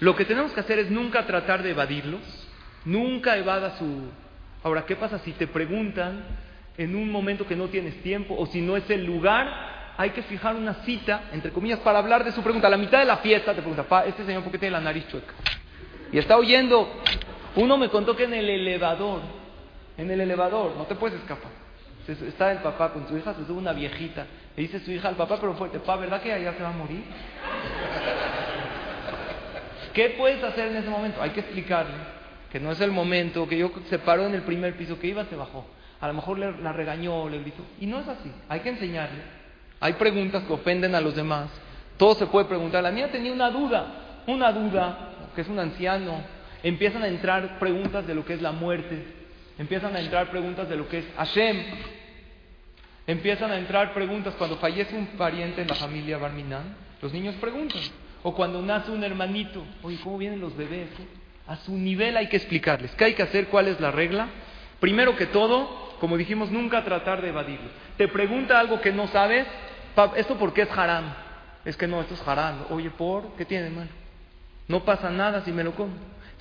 Lo 0.00 0.16
que 0.16 0.24
tenemos 0.24 0.52
que 0.52 0.60
hacer 0.60 0.78
es 0.80 0.90
nunca 0.90 1.26
tratar 1.26 1.62
de 1.62 1.70
evadirlos, 1.70 2.22
nunca 2.84 3.36
evada 3.36 3.78
su... 3.78 4.10
Ahora, 4.64 4.84
¿qué 4.84 4.96
pasa 4.96 5.18
si 5.20 5.32
te 5.32 5.46
preguntan 5.46 6.24
en 6.76 6.96
un 6.96 7.10
momento 7.10 7.46
que 7.46 7.54
no 7.54 7.68
tienes 7.68 8.02
tiempo 8.02 8.34
o 8.36 8.46
si 8.46 8.60
no 8.60 8.76
es 8.76 8.88
el 8.90 9.04
lugar? 9.04 9.94
Hay 9.96 10.10
que 10.10 10.22
fijar 10.22 10.56
una 10.56 10.74
cita, 10.84 11.28
entre 11.32 11.52
comillas, 11.52 11.78
para 11.80 12.00
hablar 12.00 12.24
de 12.24 12.32
su 12.32 12.42
pregunta. 12.42 12.66
A 12.66 12.70
la 12.70 12.78
mitad 12.78 12.98
de 12.98 13.04
la 13.04 13.18
fiesta 13.18 13.54
te 13.54 13.60
pregunta, 13.60 13.84
pa, 13.84 14.04
este 14.04 14.24
señor, 14.24 14.42
¿por 14.42 14.50
qué 14.50 14.58
tiene 14.58 14.72
la 14.72 14.80
nariz 14.80 15.06
chueca? 15.08 15.34
Y 16.10 16.18
está 16.18 16.36
oyendo. 16.36 17.00
Uno 17.54 17.76
me 17.76 17.88
contó 17.88 18.16
que 18.16 18.24
en 18.24 18.34
el 18.34 18.48
elevador, 18.48 19.20
en 19.96 20.10
el 20.10 20.20
elevador, 20.20 20.74
no 20.76 20.84
te 20.84 20.96
puedes 20.96 21.20
escapar. 21.20 21.61
Está 22.08 22.52
el 22.52 22.58
papá 22.58 22.92
con 22.92 23.06
su 23.08 23.16
hija, 23.16 23.34
se 23.34 23.44
sube 23.46 23.58
una 23.58 23.72
viejita. 23.72 24.26
Le 24.56 24.62
dice 24.62 24.80
su 24.80 24.90
hija 24.90 25.08
al 25.08 25.16
papá, 25.16 25.38
pero 25.40 25.54
fuerte, 25.54 25.78
pa, 25.78 25.96
¿verdad 25.96 26.20
que 26.20 26.32
allá 26.32 26.52
se 26.54 26.62
va 26.62 26.70
a 26.70 26.72
morir? 26.72 27.02
¿Qué 29.94 30.14
puedes 30.18 30.42
hacer 30.42 30.68
en 30.68 30.76
ese 30.78 30.88
momento? 30.88 31.22
Hay 31.22 31.30
que 31.30 31.40
explicarle 31.40 31.94
que 32.50 32.60
no 32.60 32.70
es 32.72 32.80
el 32.80 32.90
momento, 32.90 33.48
que 33.48 33.56
yo 33.56 33.72
se 33.88 33.98
paró 33.98 34.26
en 34.26 34.34
el 34.34 34.42
primer 34.42 34.76
piso, 34.76 34.98
que 34.98 35.06
iba, 35.06 35.24
se 35.24 35.36
bajó. 35.36 35.64
A 36.00 36.08
lo 36.08 36.14
mejor 36.14 36.38
le, 36.38 36.52
la 36.60 36.72
regañó, 36.72 37.28
le 37.28 37.38
gritó. 37.38 37.62
Y 37.80 37.86
no 37.86 38.00
es 38.00 38.08
así. 38.08 38.30
Hay 38.48 38.60
que 38.60 38.68
enseñarle. 38.68 39.22
Hay 39.80 39.94
preguntas 39.94 40.42
que 40.44 40.52
ofenden 40.52 40.94
a 40.94 41.00
los 41.00 41.14
demás. 41.14 41.48
Todo 41.96 42.14
se 42.14 42.26
puede 42.26 42.46
preguntar. 42.46 42.82
La 42.82 42.90
niña 42.90 43.08
tenía 43.08 43.32
una 43.32 43.50
duda, 43.50 44.22
una 44.26 44.52
duda, 44.52 45.12
que 45.34 45.40
es 45.40 45.48
un 45.48 45.58
anciano. 45.58 46.20
Empiezan 46.62 47.02
a 47.04 47.08
entrar 47.08 47.58
preguntas 47.58 48.06
de 48.06 48.14
lo 48.14 48.24
que 48.24 48.34
es 48.34 48.42
la 48.42 48.52
muerte. 48.52 49.21
Empiezan 49.62 49.94
a 49.94 50.00
entrar 50.00 50.28
preguntas 50.28 50.68
de 50.68 50.74
lo 50.74 50.88
que 50.88 50.98
es 50.98 51.04
Hashem. 51.16 51.56
Empiezan 53.06 53.52
a 53.52 53.56
entrar 53.56 53.94
preguntas. 53.94 54.34
Cuando 54.36 54.56
fallece 54.56 54.96
un 54.96 55.06
pariente 55.16 55.62
en 55.62 55.68
la 55.68 55.76
familia 55.76 56.18
Barminan, 56.18 56.74
los 57.00 57.12
niños 57.12 57.36
preguntan. 57.36 57.80
O 58.24 58.34
cuando 58.34 58.60
nace 58.60 58.90
un 58.90 59.04
hermanito, 59.04 59.64
oye, 59.84 60.00
¿cómo 60.02 60.18
vienen 60.18 60.40
los 60.40 60.56
bebés? 60.56 60.88
A 61.46 61.54
su 61.58 61.76
nivel 61.78 62.16
hay 62.16 62.26
que 62.26 62.38
explicarles. 62.38 62.90
¿Qué 62.96 63.04
hay 63.04 63.14
que 63.14 63.22
hacer? 63.22 63.46
¿Cuál 63.46 63.68
es 63.68 63.78
la 63.78 63.92
regla? 63.92 64.26
Primero 64.80 65.14
que 65.14 65.26
todo, 65.26 65.94
como 66.00 66.16
dijimos, 66.16 66.50
nunca 66.50 66.82
tratar 66.82 67.22
de 67.22 67.28
evadirlo. 67.28 67.70
Te 67.96 68.08
pregunta 68.08 68.58
algo 68.58 68.80
que 68.80 68.90
no 68.90 69.06
sabes, 69.06 69.46
¿esto 70.16 70.36
por 70.38 70.52
qué 70.52 70.62
es 70.62 70.70
haram? 70.72 71.04
Es 71.64 71.76
que 71.76 71.86
no, 71.86 72.00
esto 72.00 72.14
es 72.14 72.26
haram. 72.26 72.64
Oye, 72.70 72.90
¿por 72.90 73.36
qué 73.36 73.44
tiene 73.44 73.70
mal? 73.70 73.88
No 74.66 74.84
pasa 74.84 75.08
nada 75.08 75.44
si 75.44 75.52
me 75.52 75.62
lo 75.62 75.72
como 75.76 75.92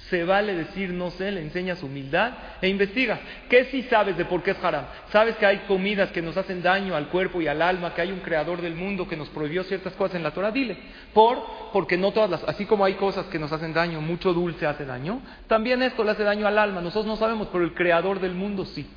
se 0.10 0.24
vale 0.24 0.56
decir 0.56 0.90
no 0.90 1.12
sé, 1.12 1.32
le 1.32 1.42
enseñas 1.42 1.82
humildad 1.84 2.34
e 2.62 2.68
investiga. 2.68 3.20
¿Qué 3.50 3.66
si 3.66 3.84
sabes 3.84 4.18
de 4.18 4.26
por 4.26 4.44
qué 4.44 4.52
es 4.52 4.64
haram? 4.64 4.86
¿Sabes 5.12 5.36
que 5.38 5.46
hay 5.46 5.60
comidas 5.68 6.12
que 6.12 6.22
nos 6.22 6.36
hacen 6.38 6.62
daño 6.62 6.96
al 6.96 7.08
cuerpo 7.08 7.42
y 7.42 7.48
al 7.48 7.62
alma, 7.62 7.94
que 7.94 8.02
hay 8.02 8.12
un 8.12 8.20
creador 8.20 8.62
del 8.62 8.76
mundo 8.76 9.08
que 9.08 9.16
nos 9.16 9.30
prohibió 9.30 9.64
ciertas 9.64 9.94
cosas 9.94 10.16
en 10.16 10.24
la 10.24 10.32
Torah? 10.32 10.52
Dile, 10.52 10.78
por, 11.14 11.42
porque 11.72 11.98
no 11.98 12.12
todas 12.12 12.30
las, 12.30 12.44
así 12.44 12.66
como 12.66 12.84
hay 12.84 12.96
cosas 12.96 13.26
que 13.28 13.40
nos 13.40 13.52
hacen 13.52 13.74
daño, 13.74 14.02
mucho 14.02 14.34
dulce 14.34 14.66
hace 14.66 14.86
daño, 14.86 15.22
también 15.48 15.82
esto 15.82 16.04
le 16.04 16.12
hace 16.12 16.24
daño 16.24 16.48
al 16.48 16.58
alma. 16.58 16.82
Nosotros 16.82 17.06
no 17.06 17.16
sabemos, 17.16 17.48
pero 17.52 17.64
el 17.64 17.74
creador 17.74 18.20
del 18.20 18.34
mundo 18.34 18.66
sí. 18.66 18.88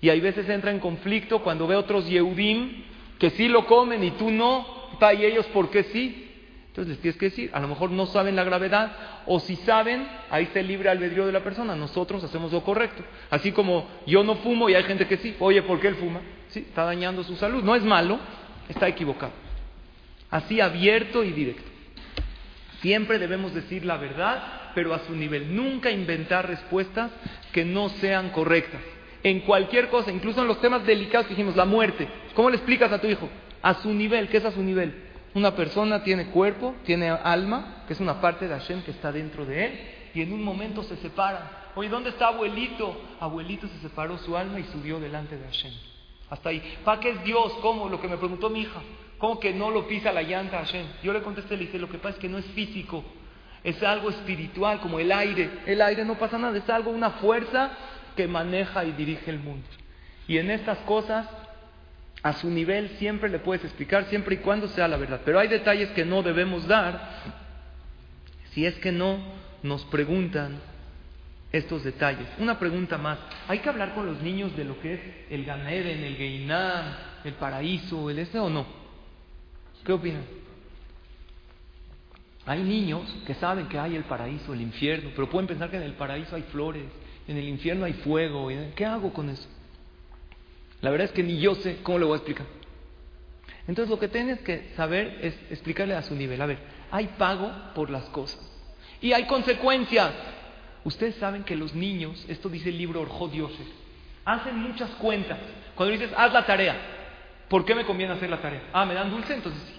Y 0.00 0.10
hay 0.10 0.20
veces 0.20 0.48
entra 0.48 0.70
en 0.70 0.80
conflicto 0.80 1.42
cuando 1.42 1.66
ve 1.66 1.76
otros 1.76 2.08
Yehudim 2.08 2.84
que 3.18 3.30
sí 3.30 3.48
lo 3.48 3.66
comen 3.66 4.02
y 4.02 4.10
tú 4.12 4.30
no, 4.30 4.66
y 5.16 5.24
ellos 5.24 5.46
por 5.46 5.70
qué 5.70 5.84
sí. 5.84 6.31
Entonces 6.72 6.92
les 6.92 7.02
tienes 7.02 7.18
que 7.18 7.26
decir, 7.26 7.50
a 7.52 7.60
lo 7.60 7.68
mejor 7.68 7.90
no 7.90 8.06
saben 8.06 8.34
la 8.34 8.44
gravedad, 8.44 8.92
o 9.26 9.38
si 9.40 9.56
saben, 9.56 10.08
ahí 10.30 10.44
está 10.44 10.60
el 10.60 10.68
libre 10.68 10.88
albedrío 10.88 11.26
de 11.26 11.32
la 11.32 11.44
persona, 11.44 11.76
nosotros 11.76 12.24
hacemos 12.24 12.50
lo 12.50 12.64
correcto. 12.64 13.04
Así 13.28 13.52
como 13.52 13.86
yo 14.06 14.24
no 14.24 14.36
fumo 14.36 14.70
y 14.70 14.74
hay 14.74 14.84
gente 14.84 15.06
que 15.06 15.18
sí, 15.18 15.36
oye, 15.38 15.60
¿por 15.60 15.80
qué 15.80 15.88
él 15.88 15.96
fuma? 15.96 16.22
Sí, 16.48 16.60
está 16.60 16.84
dañando 16.84 17.24
su 17.24 17.36
salud, 17.36 17.62
no 17.62 17.76
es 17.76 17.84
malo, 17.84 18.18
está 18.70 18.88
equivocado. 18.88 19.32
Así 20.30 20.62
abierto 20.62 21.22
y 21.24 21.32
directo. 21.32 21.70
Siempre 22.80 23.18
debemos 23.18 23.52
decir 23.52 23.84
la 23.84 23.98
verdad, 23.98 24.70
pero 24.74 24.94
a 24.94 25.00
su 25.00 25.14
nivel. 25.14 25.54
Nunca 25.54 25.90
inventar 25.90 26.48
respuestas 26.48 27.10
que 27.52 27.66
no 27.66 27.90
sean 27.90 28.30
correctas. 28.30 28.80
En 29.22 29.40
cualquier 29.40 29.90
cosa, 29.90 30.10
incluso 30.10 30.40
en 30.40 30.48
los 30.48 30.58
temas 30.62 30.86
delicados 30.86 31.26
que 31.26 31.34
dijimos, 31.34 31.54
la 31.54 31.66
muerte. 31.66 32.08
¿Cómo 32.32 32.48
le 32.48 32.56
explicas 32.56 32.90
a 32.90 32.98
tu 32.98 33.08
hijo? 33.08 33.28
A 33.60 33.74
su 33.74 33.92
nivel, 33.92 34.28
¿qué 34.28 34.38
es 34.38 34.44
a 34.46 34.52
su 34.52 34.62
nivel? 34.62 35.11
Una 35.34 35.54
persona 35.54 36.02
tiene 36.02 36.26
cuerpo, 36.26 36.74
tiene 36.84 37.08
alma, 37.08 37.84
que 37.86 37.94
es 37.94 38.00
una 38.00 38.20
parte 38.20 38.46
de 38.46 38.54
Hashem 38.54 38.82
que 38.82 38.90
está 38.90 39.10
dentro 39.10 39.46
de 39.46 39.64
él, 39.64 39.80
y 40.14 40.22
en 40.22 40.32
un 40.32 40.42
momento 40.42 40.82
se 40.82 40.96
separan. 40.96 41.42
Oye, 41.74 41.88
¿dónde 41.88 42.10
está 42.10 42.28
abuelito? 42.28 43.00
Abuelito 43.18 43.66
se 43.66 43.78
separó 43.78 44.18
su 44.18 44.36
alma 44.36 44.60
y 44.60 44.64
subió 44.64 45.00
delante 45.00 45.38
de 45.38 45.44
Hashem. 45.44 45.72
Hasta 46.28 46.50
ahí. 46.50 46.62
¿Para 46.84 47.00
qué 47.00 47.10
es 47.10 47.24
Dios? 47.24 47.52
¿Cómo? 47.62 47.88
Lo 47.88 48.00
que 48.00 48.08
me 48.08 48.18
preguntó 48.18 48.50
mi 48.50 48.60
hija. 48.60 48.80
¿Cómo 49.16 49.38
que 49.38 49.54
no 49.54 49.70
lo 49.70 49.86
pisa 49.86 50.12
la 50.12 50.22
llanta 50.22 50.58
Hashem? 50.58 50.84
Yo 51.02 51.12
le 51.12 51.22
contesté, 51.22 51.56
le 51.56 51.66
dije, 51.66 51.78
lo 51.78 51.88
que 51.88 51.98
pasa 51.98 52.16
es 52.16 52.20
que 52.20 52.28
no 52.28 52.38
es 52.38 52.46
físico, 52.46 53.04
es 53.62 53.82
algo 53.82 54.10
espiritual, 54.10 54.80
como 54.80 54.98
el 54.98 55.12
aire. 55.12 55.48
El 55.64 55.80
aire 55.80 56.04
no 56.04 56.18
pasa 56.18 56.38
nada, 56.38 56.58
es 56.58 56.68
algo, 56.68 56.90
una 56.90 57.10
fuerza 57.10 57.70
que 58.16 58.26
maneja 58.26 58.84
y 58.84 58.92
dirige 58.92 59.30
el 59.30 59.38
mundo. 59.38 59.66
Y 60.26 60.38
en 60.38 60.50
estas 60.50 60.78
cosas 60.78 61.26
a 62.22 62.32
su 62.34 62.48
nivel 62.48 62.90
siempre 62.98 63.28
le 63.28 63.40
puedes 63.40 63.64
explicar, 63.64 64.06
siempre 64.06 64.36
y 64.36 64.38
cuando 64.38 64.68
sea 64.68 64.86
la 64.86 64.96
verdad. 64.96 65.20
Pero 65.24 65.38
hay 65.38 65.48
detalles 65.48 65.90
que 65.90 66.04
no 66.04 66.22
debemos 66.22 66.66
dar 66.68 67.42
si 68.52 68.64
es 68.64 68.74
que 68.76 68.92
no 68.92 69.18
nos 69.62 69.84
preguntan 69.86 70.60
estos 71.50 71.82
detalles. 71.84 72.26
Una 72.38 72.58
pregunta 72.58 72.96
más. 72.96 73.18
¿Hay 73.48 73.58
que 73.58 73.68
hablar 73.68 73.94
con 73.94 74.06
los 74.06 74.20
niños 74.22 74.56
de 74.56 74.64
lo 74.64 74.80
que 74.80 74.94
es 74.94 75.00
el 75.30 75.44
Ganeden, 75.44 76.04
el 76.04 76.16
Geinam, 76.16 76.84
el 77.24 77.34
paraíso, 77.34 78.08
el 78.08 78.20
este 78.20 78.38
o 78.38 78.48
no? 78.48 78.66
¿Qué 79.84 79.92
opinan? 79.92 80.22
Hay 82.46 82.62
niños 82.62 83.02
que 83.26 83.34
saben 83.34 83.68
que 83.68 83.78
hay 83.78 83.96
el 83.96 84.04
paraíso, 84.04 84.52
el 84.52 84.60
infierno, 84.60 85.10
pero 85.14 85.28
pueden 85.28 85.46
pensar 85.46 85.70
que 85.70 85.76
en 85.76 85.82
el 85.82 85.94
paraíso 85.94 86.34
hay 86.34 86.42
flores, 86.42 86.84
en 87.28 87.36
el 87.36 87.48
infierno 87.48 87.84
hay 87.84 87.92
fuego. 87.94 88.48
¿Qué 88.74 88.84
hago 88.84 89.12
con 89.12 89.28
eso? 89.28 89.48
La 90.82 90.90
verdad 90.90 91.06
es 91.06 91.12
que 91.12 91.22
ni 91.22 91.38
yo 91.38 91.54
sé 91.54 91.78
cómo 91.82 91.98
lo 91.98 92.08
voy 92.08 92.14
a 92.14 92.18
explicar. 92.18 92.46
Entonces 93.68 93.88
lo 93.88 94.00
que 94.00 94.08
tienes 94.08 94.40
que 94.40 94.72
saber 94.76 95.20
es 95.22 95.34
explicarle 95.50 95.94
a 95.94 96.02
su 96.02 96.14
nivel. 96.16 96.42
A 96.42 96.46
ver, 96.46 96.58
hay 96.90 97.06
pago 97.16 97.50
por 97.74 97.88
las 97.88 98.04
cosas. 98.06 98.40
Y 99.00 99.12
hay 99.12 99.24
consecuencias. 99.26 100.12
Ustedes 100.84 101.14
saben 101.16 101.44
que 101.44 101.54
los 101.54 101.72
niños, 101.74 102.24
esto 102.28 102.48
dice 102.48 102.70
el 102.70 102.78
libro 102.78 103.00
Orjot 103.00 103.32
Yosef, 103.32 103.66
hacen 104.24 104.56
muchas 104.58 104.90
cuentas. 104.96 105.38
Cuando 105.76 105.92
dices, 105.92 106.10
haz 106.16 106.32
la 106.32 106.44
tarea, 106.44 106.76
¿por 107.48 107.64
qué 107.64 107.76
me 107.76 107.84
conviene 107.84 108.14
hacer 108.14 108.28
la 108.28 108.42
tarea? 108.42 108.62
Ah, 108.72 108.84
¿me 108.84 108.94
dan 108.94 109.10
dulce? 109.10 109.34
Entonces 109.34 109.62
sí. 109.62 109.74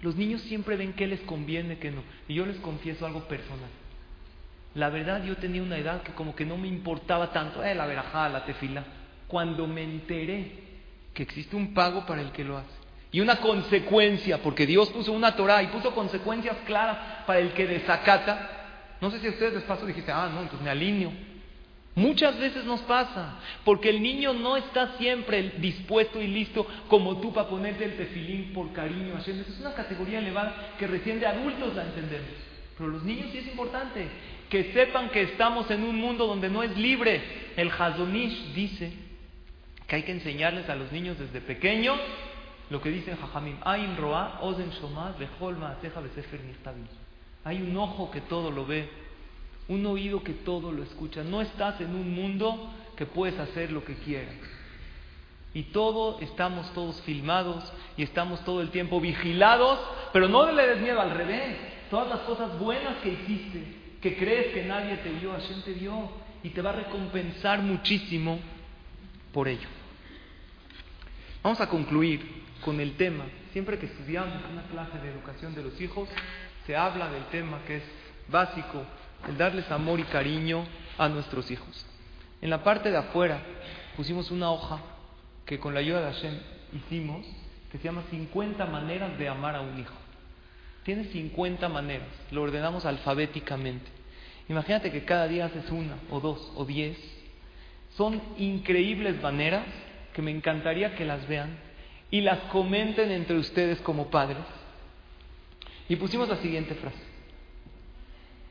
Los 0.00 0.16
niños 0.16 0.40
siempre 0.42 0.76
ven 0.76 0.94
qué 0.94 1.06
les 1.06 1.20
conviene, 1.20 1.78
qué 1.78 1.90
no. 1.90 2.02
Y 2.26 2.34
yo 2.34 2.46
les 2.46 2.56
confieso 2.56 3.04
algo 3.04 3.28
personal. 3.28 3.68
La 4.74 4.88
verdad, 4.88 5.22
yo 5.22 5.36
tenía 5.36 5.62
una 5.62 5.76
edad 5.76 6.02
que 6.02 6.12
como 6.12 6.34
que 6.34 6.46
no 6.46 6.56
me 6.56 6.68
importaba 6.68 7.30
tanto, 7.32 7.62
eh, 7.62 7.74
la 7.74 7.84
verajá, 7.84 8.30
la 8.30 8.46
tefila 8.46 8.82
cuando 9.30 9.66
me 9.66 9.82
enteré 9.82 10.52
que 11.14 11.22
existe 11.22 11.54
un 11.56 11.72
pago 11.72 12.04
para 12.04 12.20
el 12.20 12.32
que 12.32 12.44
lo 12.44 12.58
hace. 12.58 12.80
Y 13.12 13.20
una 13.20 13.36
consecuencia, 13.36 14.42
porque 14.42 14.66
Dios 14.66 14.88
puso 14.90 15.12
una 15.12 15.34
Torah 15.34 15.62
y 15.62 15.68
puso 15.68 15.94
consecuencias 15.94 16.56
claras 16.66 17.24
para 17.26 17.40
el 17.40 17.52
que 17.52 17.66
desacata. 17.66 18.96
No 19.00 19.10
sé 19.10 19.20
si 19.20 19.26
a 19.26 19.30
ustedes 19.30 19.54
les 19.54 19.62
pasó 19.64 19.86
dijiste, 19.86 20.12
ah, 20.12 20.30
no, 20.32 20.42
entonces 20.42 20.62
me 20.62 20.70
alineo. 20.70 21.12
Muchas 21.96 22.38
veces 22.38 22.64
nos 22.64 22.80
pasa, 22.82 23.40
porque 23.64 23.90
el 23.90 24.00
niño 24.00 24.32
no 24.32 24.56
está 24.56 24.96
siempre 24.96 25.54
dispuesto 25.58 26.20
y 26.20 26.28
listo 26.28 26.64
como 26.88 27.20
tú 27.20 27.32
para 27.32 27.48
ponerte 27.48 27.84
el 27.84 27.96
tefilín 27.96 28.52
por 28.52 28.72
cariño 28.72 29.18
Es 29.18 29.60
una 29.60 29.74
categoría 29.74 30.20
elevada 30.20 30.74
que 30.78 30.86
recién 30.86 31.18
de 31.18 31.26
adultos 31.26 31.74
la 31.74 31.84
entendemos. 31.84 32.28
Pero 32.78 32.90
los 32.90 33.02
niños 33.02 33.26
sí 33.32 33.38
es 33.38 33.46
importante 33.48 34.06
que 34.48 34.72
sepan 34.72 35.10
que 35.10 35.22
estamos 35.22 35.70
en 35.70 35.82
un 35.82 35.96
mundo 35.96 36.26
donde 36.26 36.48
no 36.48 36.62
es 36.62 36.76
libre. 36.76 37.20
El 37.56 37.70
Hazonish 37.70 38.54
dice 38.54 39.09
que 39.90 39.96
hay 39.96 40.02
que 40.04 40.12
enseñarles 40.12 40.68
a 40.68 40.76
los 40.76 40.92
niños 40.92 41.18
desde 41.18 41.40
pequeños 41.40 41.98
lo 42.70 42.80
que 42.80 42.90
dicen 42.90 43.16
Jajamim, 43.16 43.56
Roa, 43.96 44.38
Ozen 44.40 44.70
Shomaz, 44.70 45.16
Hay 47.42 47.60
un 47.60 47.76
ojo 47.76 48.08
que 48.12 48.20
todo 48.20 48.52
lo 48.52 48.64
ve, 48.64 48.88
un 49.66 49.84
oído 49.86 50.22
que 50.22 50.32
todo 50.32 50.70
lo 50.70 50.84
escucha. 50.84 51.24
No 51.24 51.42
estás 51.42 51.80
en 51.80 51.92
un 51.96 52.14
mundo 52.14 52.70
que 52.96 53.04
puedes 53.04 53.36
hacer 53.40 53.72
lo 53.72 53.84
que 53.84 53.96
quieras. 53.96 54.32
Y 55.54 55.64
todo, 55.64 56.20
estamos 56.20 56.72
todos 56.72 57.02
filmados 57.02 57.72
y 57.96 58.04
estamos 58.04 58.44
todo 58.44 58.60
el 58.60 58.70
tiempo 58.70 59.00
vigilados, 59.00 59.80
pero 60.12 60.28
no 60.28 60.52
le 60.52 60.68
des 60.68 60.80
miedo 60.80 61.00
al 61.00 61.10
revés. 61.10 61.56
Todas 61.90 62.08
las 62.08 62.20
cosas 62.20 62.56
buenas 62.60 62.98
que 62.98 63.08
hiciste, 63.08 63.64
que 64.00 64.16
crees 64.16 64.54
que 64.54 64.64
nadie 64.66 64.98
te 64.98 65.10
vio, 65.10 65.32
Hashem 65.32 65.62
te 65.62 65.72
vio 65.72 66.08
y 66.44 66.50
te 66.50 66.62
va 66.62 66.70
a 66.70 66.74
recompensar 66.74 67.60
muchísimo 67.60 68.38
por 69.32 69.48
ello. 69.48 69.79
Vamos 71.42 71.58
a 71.62 71.68
concluir 71.70 72.20
con 72.62 72.80
el 72.80 72.98
tema. 72.98 73.24
Siempre 73.54 73.78
que 73.78 73.86
estudiamos 73.86 74.34
una 74.52 74.62
clase 74.64 74.98
de 74.98 75.10
educación 75.10 75.54
de 75.54 75.62
los 75.62 75.80
hijos, 75.80 76.06
se 76.66 76.76
habla 76.76 77.10
del 77.10 77.24
tema 77.26 77.60
que 77.66 77.78
es 77.78 77.82
básico, 78.28 78.84
el 79.26 79.38
darles 79.38 79.70
amor 79.70 79.98
y 80.00 80.04
cariño 80.04 80.66
a 80.98 81.08
nuestros 81.08 81.50
hijos. 81.50 81.86
En 82.42 82.50
la 82.50 82.62
parte 82.62 82.90
de 82.90 82.98
afuera 82.98 83.40
pusimos 83.96 84.30
una 84.30 84.50
hoja 84.50 84.80
que 85.46 85.58
con 85.58 85.72
la 85.72 85.80
ayuda 85.80 86.02
de 86.02 86.12
Hashem 86.12 86.38
hicimos, 86.74 87.26
que 87.72 87.78
se 87.78 87.84
llama 87.84 88.02
50 88.10 88.66
maneras 88.66 89.18
de 89.18 89.26
amar 89.26 89.56
a 89.56 89.62
un 89.62 89.80
hijo. 89.80 89.94
Tiene 90.84 91.04
50 91.04 91.70
maneras, 91.70 92.08
lo 92.30 92.42
ordenamos 92.42 92.84
alfabéticamente. 92.84 93.90
Imagínate 94.50 94.92
que 94.92 95.06
cada 95.06 95.26
día 95.26 95.46
haces 95.46 95.70
una, 95.70 95.96
o 96.10 96.20
dos, 96.20 96.52
o 96.54 96.66
diez. 96.66 96.98
Son 97.96 98.20
increíbles 98.36 99.22
maneras 99.22 99.64
que 100.20 100.24
me 100.24 100.30
encantaría 100.32 100.94
que 100.96 101.06
las 101.06 101.26
vean 101.26 101.56
y 102.10 102.20
las 102.20 102.40
comenten 102.52 103.10
entre 103.10 103.38
ustedes 103.38 103.80
como 103.80 104.10
padres. 104.10 104.44
Y 105.88 105.96
pusimos 105.96 106.28
la 106.28 106.36
siguiente 106.36 106.74
frase. 106.74 107.02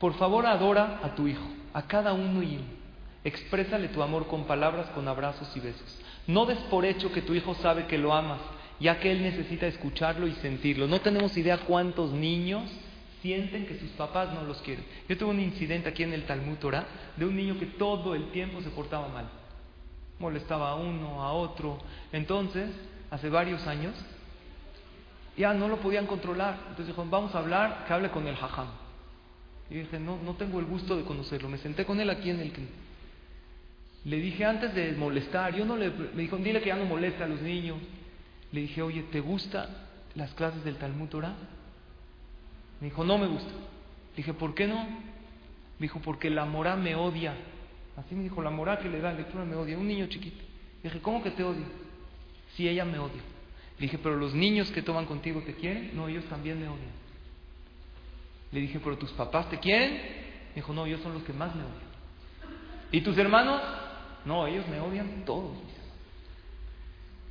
Por 0.00 0.14
favor, 0.14 0.46
adora 0.46 0.98
a 1.04 1.14
tu 1.14 1.28
hijo, 1.28 1.46
a 1.72 1.82
cada 1.86 2.12
uno 2.12 2.42
y 2.42 2.56
uno. 2.56 2.80
Exprésale 3.22 3.86
tu 3.86 4.02
amor 4.02 4.26
con 4.26 4.46
palabras, 4.46 4.88
con 4.96 5.06
abrazos 5.06 5.56
y 5.56 5.60
besos. 5.60 6.00
No 6.26 6.44
des 6.44 6.58
por 6.70 6.84
hecho 6.84 7.12
que 7.12 7.22
tu 7.22 7.34
hijo 7.34 7.54
sabe 7.54 7.86
que 7.86 7.98
lo 7.98 8.14
amas, 8.14 8.40
ya 8.80 8.98
que 8.98 9.12
él 9.12 9.22
necesita 9.22 9.68
escucharlo 9.68 10.26
y 10.26 10.32
sentirlo. 10.32 10.88
No 10.88 11.00
tenemos 11.00 11.36
idea 11.36 11.58
cuántos 11.58 12.10
niños 12.10 12.68
sienten 13.22 13.66
que 13.66 13.78
sus 13.78 13.90
papás 13.90 14.34
no 14.34 14.42
los 14.42 14.60
quieren. 14.62 14.84
Yo 15.08 15.16
tuve 15.16 15.30
un 15.30 15.40
incidente 15.40 15.88
aquí 15.88 16.02
en 16.02 16.14
el 16.14 16.24
Talmud 16.24 16.56
Torah 16.56 16.86
de 17.16 17.26
un 17.26 17.36
niño 17.36 17.60
que 17.60 17.66
todo 17.66 18.16
el 18.16 18.32
tiempo 18.32 18.60
se 18.60 18.70
portaba 18.70 19.06
mal 19.06 19.40
molestaba 20.20 20.70
a 20.70 20.74
uno, 20.76 21.22
a 21.22 21.32
otro. 21.32 21.78
Entonces, 22.12 22.70
hace 23.10 23.28
varios 23.28 23.66
años, 23.66 23.94
ya 25.36 25.52
no 25.54 25.66
lo 25.66 25.78
podían 25.78 26.06
controlar. 26.06 26.56
Entonces 26.68 26.88
dijo, 26.88 27.04
vamos 27.08 27.34
a 27.34 27.38
hablar, 27.38 27.84
que 27.86 27.92
hable 27.92 28.10
con 28.10 28.26
el 28.28 28.36
jajam. 28.36 28.68
Y 29.70 29.74
dije, 29.76 29.98
no, 29.98 30.18
no 30.22 30.34
tengo 30.34 30.60
el 30.60 30.66
gusto 30.66 30.96
de 30.96 31.04
conocerlo. 31.04 31.48
Me 31.48 31.58
senté 31.58 31.84
con 31.84 31.98
él 32.00 32.10
aquí 32.10 32.30
en 32.30 32.40
el... 32.40 32.52
Le 34.04 34.16
dije 34.16 34.44
antes 34.44 34.74
de 34.74 34.92
molestar, 34.92 35.54
yo 35.54 35.64
no 35.64 35.76
le... 35.76 35.90
Me 35.90 36.22
dijo, 36.22 36.36
dile 36.36 36.60
que 36.60 36.68
ya 36.68 36.76
no 36.76 36.84
molesta 36.84 37.24
a 37.24 37.28
los 37.28 37.40
niños. 37.40 37.78
Le 38.52 38.62
dije, 38.62 38.82
oye, 38.82 39.04
¿te 39.04 39.20
gustan 39.20 39.68
las 40.14 40.32
clases 40.34 40.64
del 40.64 40.76
Talmud 40.76 41.08
Torah? 41.08 41.34
Me 42.80 42.88
dijo, 42.88 43.04
no 43.04 43.18
me 43.18 43.26
gusta. 43.26 43.50
Le 43.50 44.16
dije, 44.16 44.34
¿por 44.34 44.54
qué 44.54 44.66
no? 44.66 44.84
Me 44.84 45.84
dijo, 45.84 46.00
porque 46.00 46.30
la 46.30 46.44
mora 46.44 46.76
me 46.76 46.96
odia. 46.96 47.34
Así 47.96 48.14
me 48.14 48.22
dijo, 48.22 48.42
la 48.42 48.50
mora 48.50 48.78
que 48.78 48.88
le 48.88 49.00
da 49.00 49.12
lectura 49.12 49.44
me 49.44 49.56
odia. 49.56 49.76
Un 49.76 49.88
niño 49.88 50.06
chiquito. 50.06 50.42
Le 50.82 50.90
dije, 50.90 51.02
¿cómo 51.02 51.22
que 51.22 51.30
te 51.30 51.42
odia? 51.42 51.66
Si 52.54 52.68
ella 52.68 52.84
me 52.84 52.98
odia. 52.98 53.20
Le 53.78 53.86
dije, 53.86 53.98
pero 53.98 54.16
los 54.16 54.34
niños 54.34 54.70
que 54.70 54.82
toman 54.82 55.06
contigo 55.06 55.42
te 55.42 55.54
quieren. 55.54 55.96
No, 55.96 56.08
ellos 56.08 56.24
también 56.26 56.58
me 56.60 56.68
odian. 56.68 57.00
Le 58.52 58.60
dije, 58.60 58.80
pero 58.80 58.96
tus 58.98 59.10
papás 59.12 59.48
te 59.50 59.58
quieren. 59.58 59.92
Me 59.92 60.56
dijo, 60.56 60.72
no, 60.72 60.86
ellos 60.86 61.00
son 61.02 61.14
los 61.14 61.22
que 61.22 61.32
más 61.32 61.54
me 61.54 61.62
odian. 61.62 61.90
¿Y 62.92 63.00
tus 63.02 63.16
hermanos? 63.18 63.62
No, 64.24 64.46
ellos 64.46 64.66
me 64.68 64.80
odian 64.80 65.24
todos. 65.24 65.56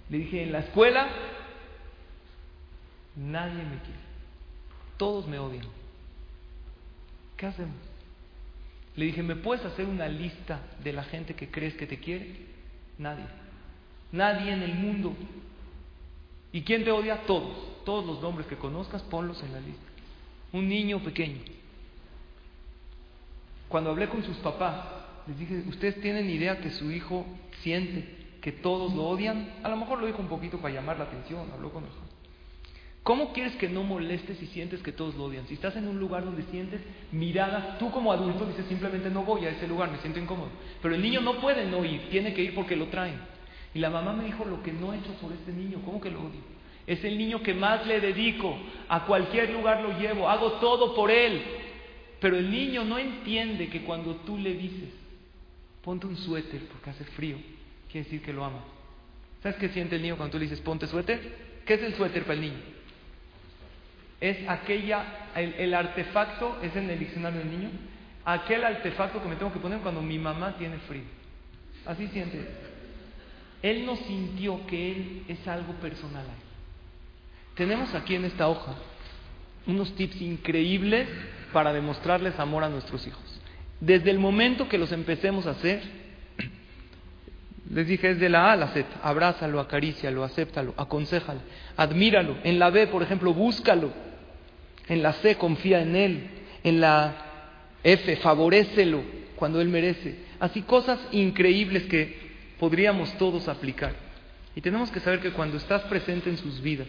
Le 0.10 0.18
dije, 0.20 0.44
en 0.44 0.52
la 0.52 0.60
escuela 0.60 1.08
nadie 3.16 3.64
me 3.64 3.78
quiere. 3.80 4.00
Todos 4.98 5.28
me 5.28 5.38
odian. 5.40 5.68
¿Qué 7.38 7.46
hacemos? 7.46 7.89
Le 9.00 9.06
dije, 9.06 9.24
¿me 9.24 9.38
puedes 9.38 9.64
hacer 9.64 9.86
una 9.86 10.10
lista 10.10 10.60
de 10.84 10.92
la 10.92 11.06
gente 11.06 11.34
que 11.34 11.50
crees 11.50 11.74
que 11.76 11.88
te 11.88 12.00
quiere? 12.00 12.36
Nadie. 12.98 13.24
Nadie 14.12 14.52
en 14.52 14.62
el 14.62 14.76
mundo. 14.76 15.16
¿Y 16.52 16.64
quién 16.64 16.84
te 16.84 16.92
odia? 16.92 17.22
Todos. 17.26 17.86
Todos 17.86 18.06
los 18.06 18.22
nombres 18.22 18.46
que 18.48 18.58
conozcas, 18.58 19.02
ponlos 19.04 19.42
en 19.42 19.54
la 19.54 19.62
lista. 19.62 19.86
Un 20.52 20.68
niño 20.68 21.00
pequeño. 21.00 21.40
Cuando 23.70 23.92
hablé 23.92 24.10
con 24.10 24.22
sus 24.22 24.36
papás, 24.40 24.86
les 25.28 25.40
dije, 25.40 25.64
¿ustedes 25.70 26.02
tienen 26.02 26.30
idea 26.30 26.60
que 26.60 26.70
su 26.70 26.92
hijo 26.92 27.26
siente 27.62 28.06
que 28.42 28.52
todos 28.52 28.94
lo 28.94 29.04
odian? 29.06 29.50
A 29.64 29.70
lo 29.70 29.78
mejor 29.78 30.02
lo 30.02 30.08
dijo 30.08 30.20
un 30.20 30.28
poquito 30.28 30.58
para 30.58 30.74
llamar 30.74 30.98
la 30.98 31.06
atención, 31.06 31.50
habló 31.54 31.72
con 31.72 31.86
nosotros. 31.86 32.09
¿Cómo 33.10 33.34
quieres 33.34 33.56
que 33.56 33.68
no 33.68 33.82
molestes 33.82 34.38
si 34.38 34.46
sientes 34.46 34.84
que 34.84 34.92
todos 34.92 35.16
lo 35.16 35.24
odian? 35.24 35.48
Si 35.48 35.56
estás 35.56 35.76
en 35.76 35.88
un 35.88 35.98
lugar 35.98 36.24
donde 36.24 36.44
sientes 36.44 36.80
miradas, 37.12 37.80
tú 37.80 37.90
como 37.90 38.12
adulto 38.12 38.46
dices 38.46 38.68
simplemente 38.68 39.10
no 39.10 39.24
voy 39.24 39.46
a 39.46 39.50
ese 39.50 39.68
lugar, 39.68 39.90
me 39.90 39.98
siento 39.98 40.20
incómodo. 40.20 40.52
Pero 40.80 40.94
el 40.94 41.02
niño 41.02 41.20
no 41.22 41.42
puede 41.42 41.66
no 41.66 41.84
ir, 41.84 42.08
tiene 42.12 42.36
que 42.36 42.44
ir 42.44 42.54
porque 42.54 42.76
lo 42.76 42.86
traen. 42.90 43.20
Y 43.74 43.80
la 43.80 43.90
mamá 43.90 44.14
me 44.14 44.26
dijo 44.26 44.46
lo 44.46 44.62
que 44.62 44.72
no 44.72 44.94
he 44.94 45.00
hecho 45.00 45.12
por 45.14 45.32
este 45.32 45.52
niño, 45.52 45.82
¿cómo 45.84 46.00
que 46.00 46.12
lo 46.12 46.20
odio? 46.20 46.40
Es 46.86 47.04
el 47.04 47.18
niño 47.18 47.42
que 47.42 47.56
más 47.56 47.84
le 47.88 48.00
dedico, 48.00 48.56
a 48.88 49.04
cualquier 49.08 49.50
lugar 49.50 49.82
lo 49.82 49.98
llevo, 49.98 50.30
hago 50.30 50.60
todo 50.60 50.94
por 50.94 51.10
él. 51.10 51.42
Pero 52.20 52.38
el 52.38 52.52
niño 52.52 52.86
no 52.86 53.00
entiende 53.00 53.70
que 53.70 53.82
cuando 53.82 54.18
tú 54.18 54.38
le 54.38 54.54
dices, 54.54 54.90
ponte 55.84 56.06
un 56.06 56.16
suéter 56.16 56.62
porque 56.68 56.92
hace 56.92 57.06
frío, 57.06 57.38
quiere 57.92 58.06
decir 58.06 58.22
que 58.22 58.34
lo 58.34 58.46
ama. 58.46 58.64
¿Sabes 59.42 59.58
qué 59.58 59.70
siente 59.70 59.96
el 59.96 60.04
niño 60.04 60.16
cuando 60.16 60.34
tú 60.34 60.38
le 60.38 60.44
dices, 60.44 60.62
ponte 60.62 60.86
suéter? 60.86 61.64
¿Qué 61.66 61.74
es 61.74 61.82
el 61.82 61.96
suéter 61.96 62.22
para 62.22 62.36
el 62.36 62.42
niño? 62.42 62.79
Es 64.22 64.38
aquella, 64.50 65.04
el, 65.36 65.74
artefacto, 65.74 66.60
es 66.62 66.76
en 66.76 66.90
el 66.90 67.00
diccionario 67.00 67.40
del 67.40 67.52
niño, 67.52 67.70
aquel 68.26 68.64
artefacto 68.64 69.22
que 69.22 69.30
me 69.30 69.36
tengo 69.36 69.54
que 69.54 69.60
poner 69.60 69.80
cuando 69.80 70.02
mi 70.02 70.20
mamá 70.20 70.56
tiene 70.58 70.78
frío. 70.80 71.04
Así 71.86 72.08
siente. 72.08 72.46
Él 73.62 73.86
no 73.86 73.96
sintió 73.96 74.66
que 74.68 74.92
él 74.92 75.24
es 75.28 75.48
algo 75.48 75.74
personal. 75.74 76.26
Tenemos 77.56 77.94
aquí 77.94 78.16
en 78.16 78.26
esta 78.26 78.48
hoja 78.48 78.76
unos 79.68 79.94
tips 79.96 80.22
increíbles 80.22 81.08
para 81.52 81.74
demostrarles 81.74 82.40
amor 82.40 82.64
a 82.64 82.70
nuestros 82.70 83.06
hijos. 83.08 83.42
Desde 83.80 84.12
el 84.12 84.20
momento 84.20 84.68
que 84.68 84.78
los 84.78 84.92
empecemos 84.92 85.46
a 85.48 85.52
hacer, 85.52 85.82
les 87.70 87.88
dije, 87.88 88.12
es 88.12 88.20
de 88.20 88.30
la 88.30 88.50
A 88.50 88.54
a 88.54 88.56
la 88.56 88.68
Z, 88.70 88.88
abrázalo, 89.04 89.60
acarícialo, 89.60 90.24
acéptalo, 90.24 90.74
aconsejalo, 90.76 91.42
admíralo. 91.78 92.38
En 92.44 92.60
la 92.60 92.72
B, 92.72 92.88
por 92.88 93.04
ejemplo, 93.04 93.34
búscalo. 93.34 93.92
En 94.90 95.02
la 95.04 95.14
C, 95.14 95.36
confía 95.36 95.82
en 95.82 95.96
él. 95.96 96.30
En 96.64 96.82
la 96.82 97.16
F, 97.84 98.18
favorécelo 98.18 99.02
cuando 99.36 99.62
él 99.62 99.70
merece. 99.70 100.26
Así 100.40 100.64
cosas 100.64 101.00
increíbles 101.12 101.84
que 101.84 102.18
podríamos 102.60 103.14
todos 103.18 103.48
aplicar. 103.48 103.94
Y 104.56 104.62
tenemos 104.62 104.92
que 104.92 105.00
saber 105.00 105.22
que 105.22 105.32
cuando 105.32 105.58
estás 105.58 105.84
presente 105.84 106.30
en 106.30 106.38
sus 106.38 106.62
vidas 106.62 106.88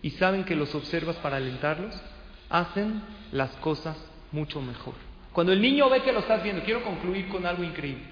y 0.00 0.10
saben 0.10 0.44
que 0.44 0.56
los 0.56 0.74
observas 0.74 1.16
para 1.16 1.36
alentarlos, 1.36 1.94
hacen 2.48 3.02
las 3.32 3.50
cosas 3.56 3.96
mucho 4.32 4.62
mejor. 4.62 4.94
Cuando 5.32 5.52
el 5.52 5.60
niño 5.60 5.90
ve 5.90 6.02
que 6.02 6.12
lo 6.12 6.20
estás 6.20 6.42
viendo, 6.42 6.64
quiero 6.64 6.82
concluir 6.82 7.28
con 7.28 7.44
algo 7.46 7.62
increíble. 7.62 8.04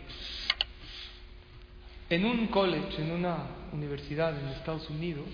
En 2.11 2.25
un 2.25 2.47
college, 2.49 3.03
en 3.03 3.13
una 3.13 3.37
universidad 3.73 4.39
en 4.39 4.49
Estados 4.49 4.89
Unidos, 4.89 5.27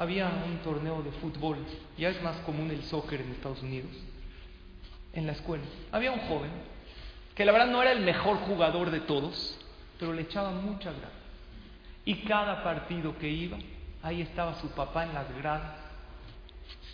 había 0.00 0.28
un 0.46 0.56
torneo 0.64 1.02
de 1.02 1.12
fútbol, 1.12 1.58
ya 1.98 2.08
es 2.08 2.22
más 2.22 2.34
común 2.38 2.70
el 2.70 2.82
soccer 2.84 3.20
en 3.20 3.32
Estados 3.32 3.62
Unidos, 3.62 3.90
en 5.12 5.26
la 5.26 5.32
escuela. 5.32 5.62
Había 5.92 6.10
un 6.10 6.20
joven 6.20 6.50
que 7.34 7.44
la 7.44 7.52
verdad 7.52 7.66
no 7.66 7.82
era 7.82 7.92
el 7.92 8.00
mejor 8.00 8.38
jugador 8.38 8.90
de 8.90 9.00
todos, 9.00 9.58
pero 9.98 10.14
le 10.14 10.22
echaba 10.22 10.52
mucha 10.52 10.90
grasa. 10.90 11.12
Y 12.06 12.14
cada 12.22 12.64
partido 12.64 13.18
que 13.18 13.28
iba, 13.28 13.58
ahí 14.02 14.22
estaba 14.22 14.58
su 14.62 14.70
papá 14.70 15.04
en 15.04 15.12
las 15.12 15.36
gradas, 15.36 15.76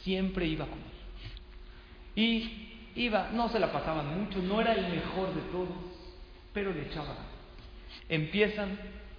siempre 0.02 0.46
iba 0.46 0.66
con 0.66 0.78
él. 0.80 2.20
Y 2.20 2.90
iba, 2.96 3.30
no 3.32 3.48
se 3.50 3.60
la 3.60 3.70
pasaban 3.70 4.18
mucho, 4.18 4.40
no 4.40 4.60
era 4.60 4.72
el 4.72 4.88
mejor 4.92 5.32
de 5.32 5.42
todos, 5.52 5.76
pero 6.52 6.72
le 6.72 6.82
echaba. 6.82 7.14
Empiezan 8.08 8.76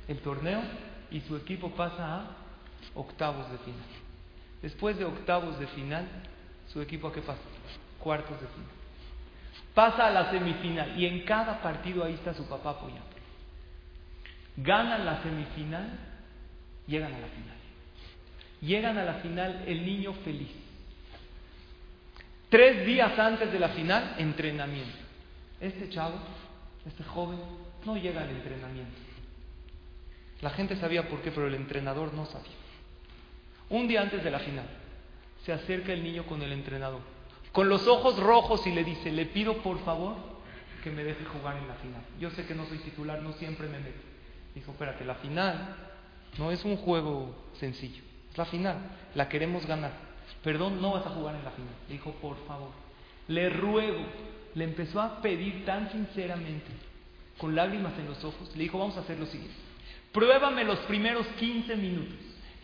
el 0.10 0.20
torneo 0.20 0.62
y 1.10 1.22
su 1.22 1.38
equipo 1.38 1.70
pasa 1.70 2.16
a 2.16 2.47
octavos 2.96 3.50
de 3.52 3.58
final. 3.60 3.86
Después 4.62 4.98
de 4.98 5.06
octavos 5.06 5.60
de 5.60 5.68
final, 5.68 6.08
su 6.68 6.82
equipo 6.82 7.08
a 7.08 7.14
qué 7.14 7.22
pasa? 7.22 7.42
Cuartos 8.00 8.40
de 8.42 8.48
final. 8.48 8.72
Pasa 9.74 10.08
a 10.08 10.12
la 10.12 10.32
semifinal 10.32 11.00
y 11.00 11.06
en 11.06 11.24
cada 11.24 11.62
partido 11.62 12.04
ahí 12.04 12.14
está 12.14 12.34
su 12.34 12.48
papá 12.48 12.72
apoyando. 12.72 13.06
Ganan 14.58 15.06
la 15.06 15.22
semifinal, 15.22 16.00
llegan 16.88 17.14
a 17.14 17.20
la 17.20 17.28
final. 17.28 17.58
Llegan 18.62 18.98
a 18.98 19.04
la 19.04 19.14
final 19.16 19.64
el 19.68 19.86
niño 19.86 20.14
feliz 20.26 20.50
Tres 22.50 22.86
días 22.86 23.18
antes 23.20 23.52
de 23.52 23.60
la 23.60 23.70
final, 23.70 24.16
entrenamiento. 24.18 24.98
Este 25.60 25.90
chavo, 25.90 26.16
este 26.86 27.04
joven, 27.04 27.40
no 27.86 27.98
llega 27.98 28.22
al 28.22 28.30
entrenamiento. 28.30 28.96
La 30.42 30.52
gente 30.52 30.78
sabía 30.78 31.10
por 31.10 31.22
qué, 31.22 31.32
pero 31.32 31.48
el 31.48 31.56
entrenador 31.56 32.14
no 32.14 32.26
sabía. 32.26 32.56
Un 33.70 33.88
día 33.88 34.02
antes 34.02 34.24
de 34.24 34.32
la 34.32 34.40
final, 34.40 34.66
se 35.44 35.52
acerca 35.52 35.94
el 35.94 36.04
niño 36.04 36.26
con 36.26 36.42
el 36.42 36.52
entrenador, 36.52 37.02
con 37.52 37.70
los 37.70 37.88
ojos 37.88 38.18
rojos 38.20 38.66
y 38.68 38.72
le 38.72 38.84
dice, 38.84 39.12
le 39.12 39.26
pido 39.26 39.58
por 39.58 39.80
favor 39.84 40.16
que 40.84 40.92
me 40.92 41.04
deje 41.04 41.26
jugar 41.26 41.58
en 41.58 41.68
la 41.68 41.76
final. 41.76 42.02
Yo 42.20 42.30
sé 42.32 42.46
que 42.46 42.56
no 42.56 42.66
soy 42.66 42.78
titular, 42.80 43.22
no 43.22 43.34
siempre 43.34 43.68
me 43.68 43.80
meto. 43.80 44.02
Dijo, 44.56 44.72
espérate, 44.72 45.06
la 45.06 45.16
final 45.16 45.76
no 46.38 46.52
es 46.52 46.64
un 46.66 46.78
juego 46.78 47.36
sencillo, 47.60 48.04
es 48.32 48.38
la 48.38 48.46
final, 48.46 48.78
la 49.16 49.28
queremos 49.28 49.66
ganar 49.66 50.08
perdón, 50.44 50.82
no 50.82 50.94
vas 50.94 51.06
a 51.06 51.10
jugar 51.10 51.36
en 51.36 51.44
la 51.44 51.52
final. 51.52 51.74
Dijo, 51.90 52.12
por 52.14 52.38
favor, 52.46 52.70
le 53.28 53.50
ruego. 53.50 54.02
Le 54.56 54.64
empezó 54.64 55.02
a 55.02 55.22
pedir 55.22 55.66
tan 55.66 55.92
sinceramente, 55.92 56.72
con 57.38 57.54
lágrimas 57.54 57.94
en 58.00 58.08
los 58.08 58.24
ojos, 58.24 58.50
le 58.56 58.64
dijo, 58.64 58.80
vamos 58.80 58.98
a 58.98 59.02
hacer 59.02 59.20
lo 59.20 59.28
siguiente. 59.28 59.56
Pruébame 60.12 60.64
los 60.64 60.80
primeros 60.80 61.28
15 61.40 61.76
minutos. 61.76 62.18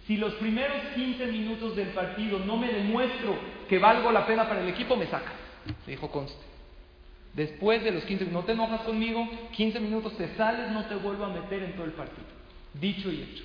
Si 0.08 0.18
los 0.18 0.34
primeros 0.36 0.78
15 0.96 1.28
minutos 1.28 1.76
del 1.76 1.90
partido 1.90 2.40
no 2.40 2.58
me 2.58 2.72
demuestro 2.72 3.38
que 3.70 3.80
valgo 3.80 4.12
la 4.12 4.26
pena 4.26 4.48
para 4.48 4.62
el 4.62 4.70
equipo, 4.70 4.96
me 4.96 5.08
sacas. 5.08 5.34
Le 5.86 5.94
dijo, 5.94 6.12
conste. 6.12 6.44
Después 7.34 7.84
de 7.84 7.92
los 7.92 8.04
15 8.04 8.26
minutos, 8.26 8.42
no 8.42 8.46
te 8.46 8.52
enojas 8.52 8.82
conmigo, 8.82 9.28
15 9.54 9.80
minutos 9.80 10.16
te 10.18 10.36
sales, 10.36 10.72
no 10.72 10.86
te 10.86 10.96
vuelvo 10.96 11.26
a 11.26 11.30
meter 11.30 11.64
en 11.64 11.74
todo 11.74 11.86
el 11.86 11.94
partido. 11.94 12.28
Dicho 12.74 13.12
y 13.12 13.22
hecho. 13.22 13.44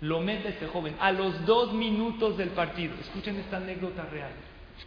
Lo 0.00 0.20
mete 0.20 0.48
este 0.48 0.66
joven. 0.66 0.96
A 1.00 1.12
los 1.12 1.46
dos 1.46 1.72
minutos 1.72 2.36
del 2.36 2.50
partido, 2.50 2.94
escuchen 3.00 3.36
esta 3.36 3.58
anécdota 3.58 4.04
real, 4.04 4.32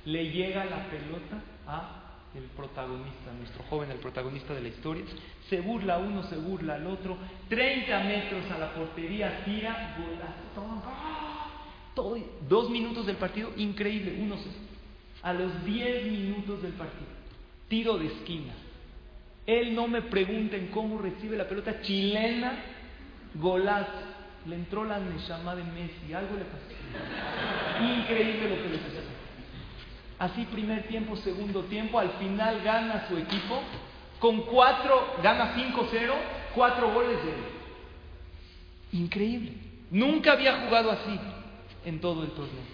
le 0.06 0.30
llega 0.30 0.66
la 0.66 0.86
pelota 0.90 1.42
a 1.66 2.07
el 2.36 2.44
protagonista, 2.56 3.32
nuestro 3.38 3.64
joven, 3.64 3.92
el 3.92 3.98
protagonista 3.98 4.54
de 4.54 4.62
la 4.62 4.68
historia. 4.68 5.04
Se 5.50 5.62
burla 5.62 5.98
uno, 5.98 6.24
se 6.24 6.38
burla 6.38 6.76
al 6.76 6.88
otro. 6.88 7.18
30 7.50 8.04
metros 8.04 8.52
a 8.52 8.58
la 8.58 8.74
portería, 8.74 9.44
tira, 9.46 9.96
golazo. 9.98 10.84
Todo, 11.96 12.18
dos 12.48 12.70
minutos 12.70 13.06
del 13.06 13.16
partido, 13.16 13.52
increíble, 13.58 14.18
uno 14.20 14.38
se. 14.38 14.50
A 15.24 15.34
los 15.34 15.66
10 15.66 16.06
minutos 16.06 16.62
del 16.62 16.74
partido, 16.74 17.08
tiro 17.68 17.98
de 17.98 18.06
esquina. 18.06 18.54
Él 19.48 19.74
no 19.74 19.88
me 19.88 20.04
pregunten 20.04 20.68
cómo 20.68 21.00
recibe 21.00 21.36
la 21.36 21.48
pelota 21.48 21.82
chilena, 21.82 22.64
golazo 23.34 24.18
le 24.48 24.56
entró 24.56 24.86
la 24.86 25.00
Neshama 25.00 25.56
de 25.56 25.64
Messi, 25.64 26.14
algo 26.14 26.36
le 26.38 26.46
pasó. 26.46 27.84
Increíble 27.84 28.50
lo 28.50 28.64
que 28.64 28.70
le 28.70 28.78
pasó. 28.78 29.17
Así 30.20 30.46
primer 30.46 30.88
tiempo, 30.88 31.16
segundo 31.18 31.64
tiempo, 31.66 32.00
al 32.00 32.12
final 32.14 32.62
gana 32.64 33.08
su 33.08 33.18
equipo, 33.18 33.62
con 34.20 34.42
cuatro, 34.44 35.16
gana 35.22 35.56
5-0, 35.56 36.14
cuatro 36.56 36.92
goles 36.92 37.24
de 37.24 37.30
él. 37.30 37.44
Increíble. 38.94 39.54
Nunca 39.92 40.34
había 40.34 40.66
jugado 40.66 40.92
así. 40.92 41.20
en 41.86 42.02
todo 42.02 42.24
el 42.24 42.32
torneo. 42.32 42.66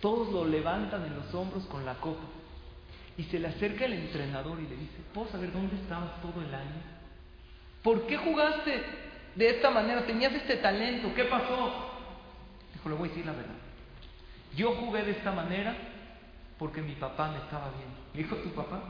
Todos 0.00 0.32
lo 0.32 0.44
levantan 0.44 1.04
en 1.06 1.16
los 1.16 1.34
hombros 1.34 1.64
con 1.64 1.84
la 1.84 1.94
copa. 1.94 2.22
Y 3.16 3.24
se 3.24 3.38
le 3.38 3.48
acerca 3.48 3.84
el 3.84 3.94
entrenador 3.94 4.58
y 4.60 4.68
le 4.68 4.76
dice, 4.76 4.98
¿puedo 5.12 5.28
saber 5.28 5.52
dónde 5.52 5.74
estabas 5.76 6.20
todo 6.20 6.40
el 6.40 6.54
año? 6.54 6.82
¿Por 7.82 8.06
qué 8.06 8.16
jugaste 8.16 8.82
de 9.34 9.50
esta 9.50 9.70
manera? 9.70 10.06
Tenías 10.06 10.32
este 10.34 10.56
talento, 10.56 11.12
¿qué 11.14 11.24
pasó? 11.24 11.90
Dijo, 12.74 12.88
le 12.88 12.94
voy 12.94 13.08
a 13.08 13.10
decir 13.10 13.26
la 13.26 13.32
verdad. 13.32 13.54
Yo 14.56 14.76
jugué 14.76 15.02
de 15.02 15.12
esta 15.12 15.32
manera 15.32 15.74
porque 16.62 16.80
mi 16.80 16.94
papá 16.94 17.28
me 17.32 17.38
estaba 17.38 17.72
viendo. 17.76 17.98
Dijo, 18.14 18.36
¿tu 18.36 18.54
papá? 18.54 18.80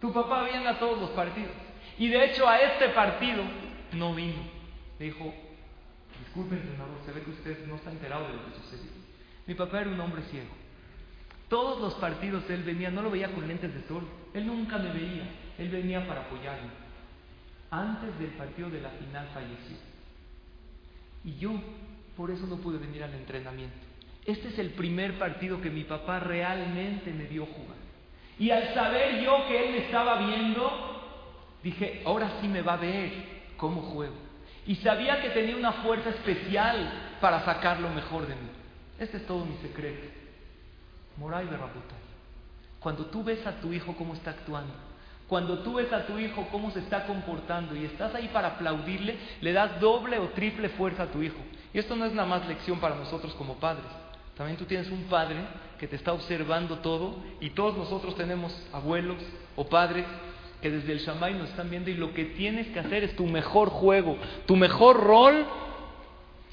Tu 0.00 0.12
papá 0.12 0.42
viene 0.42 0.66
a 0.66 0.76
todos 0.80 1.00
los 1.00 1.10
partidos. 1.10 1.52
Y 1.96 2.08
de 2.08 2.24
hecho 2.24 2.48
a 2.48 2.58
este 2.58 2.88
partido 2.88 3.44
no 3.92 4.12
vino. 4.12 4.42
Le 4.98 5.04
dijo, 5.04 5.32
disculpe 6.18 6.56
entrenador, 6.56 6.98
se 7.06 7.12
ve 7.12 7.22
que 7.22 7.30
usted 7.30 7.64
no 7.68 7.76
está 7.76 7.92
enterado 7.92 8.26
de 8.26 8.32
lo 8.34 8.44
que 8.44 8.58
sucedió. 8.58 8.90
Mi 9.46 9.54
papá 9.54 9.82
era 9.82 9.90
un 9.90 10.00
hombre 10.00 10.22
ciego. 10.32 10.48
Todos 11.48 11.80
los 11.80 11.94
partidos 11.94 12.50
él 12.50 12.64
venía, 12.64 12.90
no 12.90 13.02
lo 13.02 13.10
veía 13.12 13.32
con 13.32 13.46
lentes 13.46 13.72
de 13.72 13.86
sol, 13.86 14.02
él 14.34 14.44
nunca 14.48 14.76
me 14.76 14.92
veía, 14.92 15.30
él 15.58 15.68
venía 15.68 16.04
para 16.08 16.22
apoyarme. 16.22 16.70
Antes 17.70 18.18
del 18.18 18.30
partido 18.30 18.68
de 18.68 18.80
la 18.80 18.90
final 18.90 19.28
falleció. 19.32 19.76
Y 21.22 21.36
yo 21.36 21.52
por 22.16 22.32
eso 22.32 22.48
no 22.48 22.56
pude 22.56 22.78
venir 22.78 23.04
al 23.04 23.14
entrenamiento. 23.14 23.89
Este 24.30 24.46
es 24.48 24.58
el 24.60 24.70
primer 24.70 25.18
partido 25.18 25.60
que 25.60 25.70
mi 25.70 25.82
papá 25.82 26.20
realmente 26.20 27.10
me 27.10 27.24
dio 27.24 27.46
jugar. 27.46 27.76
Y 28.38 28.50
al 28.50 28.72
saber 28.74 29.20
yo 29.20 29.48
que 29.48 29.64
él 29.64 29.72
me 29.72 29.78
estaba 29.78 30.18
viendo, 30.24 30.70
dije, 31.64 32.02
ahora 32.06 32.30
sí 32.40 32.46
me 32.46 32.62
va 32.62 32.74
a 32.74 32.76
ver 32.76 33.10
cómo 33.56 33.82
juego. 33.82 34.14
Y 34.68 34.76
sabía 34.76 35.20
que 35.20 35.30
tenía 35.30 35.56
una 35.56 35.72
fuerza 35.72 36.10
especial 36.10 37.16
para 37.20 37.44
sacar 37.44 37.80
lo 37.80 37.90
mejor 37.90 38.28
de 38.28 38.36
mí. 38.36 38.50
Este 39.00 39.16
es 39.16 39.26
todo 39.26 39.44
mi 39.44 39.56
secreto. 39.56 40.06
Moray 41.16 41.46
Berraputa. 41.46 41.96
Cuando 42.78 43.06
tú 43.06 43.24
ves 43.24 43.44
a 43.48 43.60
tu 43.60 43.72
hijo 43.72 43.96
cómo 43.96 44.14
está 44.14 44.30
actuando, 44.30 44.72
cuando 45.26 45.58
tú 45.58 45.74
ves 45.74 45.92
a 45.92 46.06
tu 46.06 46.18
hijo 46.20 46.46
cómo 46.52 46.70
se 46.70 46.78
está 46.78 47.04
comportando 47.04 47.74
y 47.74 47.84
estás 47.84 48.14
ahí 48.14 48.28
para 48.32 48.48
aplaudirle, 48.48 49.16
le 49.40 49.52
das 49.52 49.80
doble 49.80 50.20
o 50.20 50.28
triple 50.28 50.68
fuerza 50.68 51.02
a 51.02 51.06
tu 51.06 51.20
hijo. 51.20 51.38
Y 51.74 51.80
esto 51.80 51.96
no 51.96 52.04
es 52.04 52.12
nada 52.12 52.28
más 52.28 52.46
lección 52.46 52.78
para 52.78 52.94
nosotros 52.94 53.34
como 53.34 53.56
padres. 53.56 53.99
También 54.40 54.56
tú 54.56 54.64
tienes 54.64 54.88
un 54.90 55.02
padre 55.02 55.36
que 55.78 55.86
te 55.86 55.96
está 55.96 56.14
observando 56.14 56.78
todo 56.78 57.14
y 57.42 57.50
todos 57.50 57.76
nosotros 57.76 58.16
tenemos 58.16 58.50
abuelos 58.72 59.18
o 59.54 59.68
padres 59.68 60.06
que 60.62 60.70
desde 60.70 60.92
el 60.92 61.00
Shamay 61.00 61.34
nos 61.34 61.50
están 61.50 61.68
viendo 61.68 61.90
y 61.90 61.94
lo 61.94 62.14
que 62.14 62.24
tienes 62.24 62.66
que 62.68 62.80
hacer 62.80 63.04
es 63.04 63.14
tu 63.14 63.26
mejor 63.26 63.68
juego, 63.68 64.16
tu 64.46 64.56
mejor 64.56 64.98
rol 64.98 65.44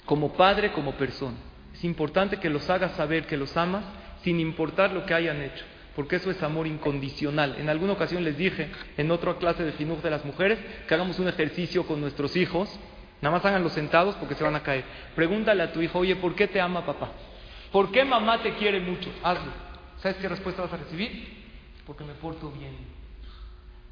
como 0.06 0.34
padre, 0.34 0.74
como 0.74 0.96
persona. 0.96 1.38
Es 1.74 1.86
importante 1.86 2.42
que 2.42 2.50
los 2.50 2.70
hagas 2.70 2.92
saber 2.98 3.26
que 3.26 3.38
los 3.38 3.56
amas 3.56 3.86
sin 4.22 4.42
importar 4.42 4.92
lo 4.92 5.06
que 5.06 5.14
hayan 5.14 5.42
hecho, 5.42 5.64
porque 5.96 6.18
eso 6.18 6.30
es 6.30 6.44
amor 6.44 6.68
incondicional. 6.68 7.56
En 7.58 7.70
alguna 7.70 7.94
ocasión 7.94 8.26
les 8.26 8.38
dije 8.38 8.70
en 8.98 9.10
otra 9.12 9.36
clase 9.36 9.64
de 9.64 9.72
Finuj 9.72 10.02
de 10.02 10.10
las 10.10 10.26
mujeres 10.26 10.60
que 10.90 10.94
hagamos 10.94 11.20
un 11.20 11.30
ejercicio 11.30 11.88
con 11.88 12.02
nuestros 12.02 12.36
hijos, 12.36 12.70
nada 13.22 13.34
más 13.34 13.46
háganlo 13.46 13.70
sentados 13.70 14.14
porque 14.16 14.36
se 14.36 14.44
van 14.44 14.58
a 14.58 14.64
caer. 14.64 14.84
Pregúntale 15.16 15.64
a 15.64 15.72
tu 15.72 15.82
hijo, 15.82 16.00
oye, 16.00 16.18
¿por 16.18 16.36
qué 16.36 16.50
te 16.50 16.60
ama 16.60 16.86
papá? 16.86 17.12
¿Por 17.78 17.92
qué 17.92 18.04
mamá 18.04 18.42
te 18.42 18.56
quiere 18.56 18.80
mucho? 18.80 19.12
Hazlo. 19.22 19.52
¿Sabes 20.02 20.18
qué 20.18 20.28
respuesta 20.28 20.64
vas 20.64 20.74
a 20.74 20.78
recibir? 20.78 21.44
Porque 21.86 22.04
me 22.04 22.14
porto 22.14 22.50
bien. 22.50 22.76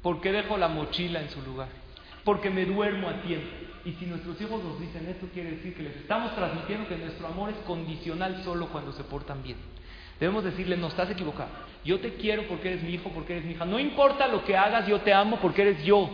Porque 0.02 0.32
dejo 0.32 0.56
la 0.56 0.66
mochila 0.66 1.20
en 1.20 1.30
su 1.30 1.40
lugar. 1.42 1.68
Porque 2.24 2.50
me 2.50 2.64
duermo 2.64 3.08
a 3.08 3.22
tiempo. 3.22 3.46
Y 3.84 3.92
si 3.92 4.06
nuestros 4.06 4.40
hijos 4.40 4.60
nos 4.64 4.80
dicen 4.80 5.06
esto, 5.08 5.28
quiere 5.32 5.52
decir 5.52 5.76
que 5.76 5.84
les 5.84 5.94
estamos 5.98 6.34
transmitiendo 6.34 6.88
que 6.88 6.96
nuestro 6.96 7.28
amor 7.28 7.50
es 7.50 7.56
condicional 7.58 8.42
solo 8.42 8.66
cuando 8.70 8.90
se 8.90 9.04
portan 9.04 9.44
bien. 9.44 9.58
Debemos 10.18 10.42
decirle, 10.42 10.76
no 10.76 10.88
estás 10.88 11.08
equivocado. 11.08 11.50
Yo 11.84 12.00
te 12.00 12.14
quiero 12.14 12.42
porque 12.48 12.70
eres 12.70 12.82
mi 12.82 12.94
hijo, 12.94 13.10
porque 13.10 13.34
eres 13.34 13.44
mi 13.44 13.52
hija. 13.52 13.66
No 13.66 13.78
importa 13.78 14.26
lo 14.26 14.44
que 14.44 14.56
hagas, 14.56 14.88
yo 14.88 15.00
te 15.02 15.14
amo 15.14 15.38
porque 15.40 15.62
eres 15.62 15.84
yo. 15.84 16.10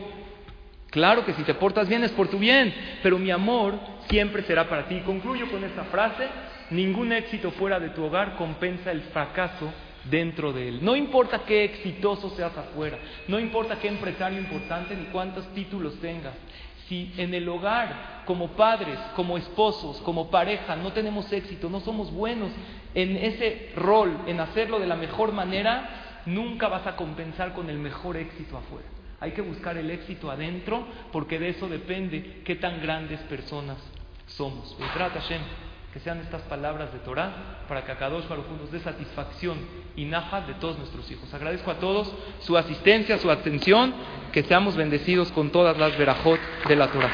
Claro 0.91 1.25
que 1.25 1.33
si 1.33 1.43
te 1.45 1.55
portas 1.55 1.89
bien 1.89 2.05
es 2.05 2.11
por 2.11 2.29
tu 2.29 2.39
bien, 2.39 2.75
pero 3.03 3.19
mi 3.19 3.31
amor 3.31 3.79
siempre 4.11 4.43
será 4.43 4.69
para 4.69 4.89
ti. 4.89 5.01
Concluyo 5.07 5.51
con 5.51 5.65
esta 5.65 5.85
frase, 5.85 6.29
ningún 6.73 7.13
éxito 7.13 7.51
fuera 7.53 7.79
de 7.79 7.91
tu 7.91 8.05
hogar 8.05 8.37
compensa 8.37 8.91
el 8.91 9.03
fracaso 9.03 9.73
dentro 10.11 10.53
de 10.53 10.69
él. 10.69 10.79
No 10.83 10.97
importa 10.97 11.45
qué 11.47 11.65
exitoso 11.65 12.31
seas 12.31 12.57
afuera, 12.57 12.99
no 13.29 13.39
importa 13.39 13.79
qué 13.79 13.89
empresario 13.89 14.39
importante 14.39 14.97
ni 14.97 15.05
cuántos 15.07 15.47
títulos 15.55 15.95
tengas, 16.01 16.35
si 16.89 17.13
en 17.17 17.33
el 17.33 17.49
hogar, 17.49 18.23
como 18.27 18.49
padres, 18.49 18.99
como 19.15 19.39
esposos, 19.39 19.99
como 19.99 20.31
pareja, 20.31 20.77
no 20.77 20.93
tenemos 20.93 21.33
éxito, 21.33 21.71
no 21.71 21.81
somos 21.81 22.13
buenos 22.13 22.51
en 22.95 23.17
ese 23.17 23.73
rol, 23.77 24.19
en 24.27 24.41
hacerlo 24.41 24.79
de 24.79 24.87
la 24.87 24.97
mejor 24.97 25.33
manera, 25.33 26.23
nunca 26.27 26.69
vas 26.69 26.87
a 26.87 26.97
compensar 26.97 27.55
con 27.55 27.71
el 27.71 27.79
mejor 27.79 28.17
éxito 28.17 28.57
afuera. 28.57 28.87
Hay 29.21 29.31
que 29.33 29.41
buscar 29.41 29.77
el 29.77 29.91
éxito 29.91 30.31
adentro 30.31 30.85
porque 31.13 31.39
de 31.39 31.51
eso 31.51 31.69
depende 31.69 32.43
qué 32.45 32.57
tan 32.57 32.83
grandes 32.83 33.21
personas 33.21 33.79
somos. 34.27 34.77
Que 35.93 36.01
sean 36.01 36.21
estas 36.21 36.43
palabras 36.43 36.93
de 36.93 36.99
Torah 37.01 37.65
para 37.69 37.85
que 37.85 37.93
a 37.93 37.99
Kadosh 37.99 38.27
Baruj 38.27 38.47
nos 38.59 38.71
dé 38.73 38.81
satisfacción 38.81 39.59
y 39.95 40.07
naja 40.07 40.41
de 40.41 40.55
todos 40.55 40.79
nuestros 40.79 41.11
hijos. 41.11 41.33
Agradezco 41.35 41.71
a 41.71 41.75
todos 41.75 42.11
su 42.41 42.57
asistencia, 42.57 43.19
su 43.19 43.31
atención, 43.31 43.95
que 44.33 44.43
seamos 44.43 44.75
bendecidos 44.75 45.31
con 45.33 45.51
todas 45.51 45.77
las 45.77 45.97
verajot 45.99 46.41
de 46.67 46.77
la 46.77 46.91
Torah. 46.91 47.13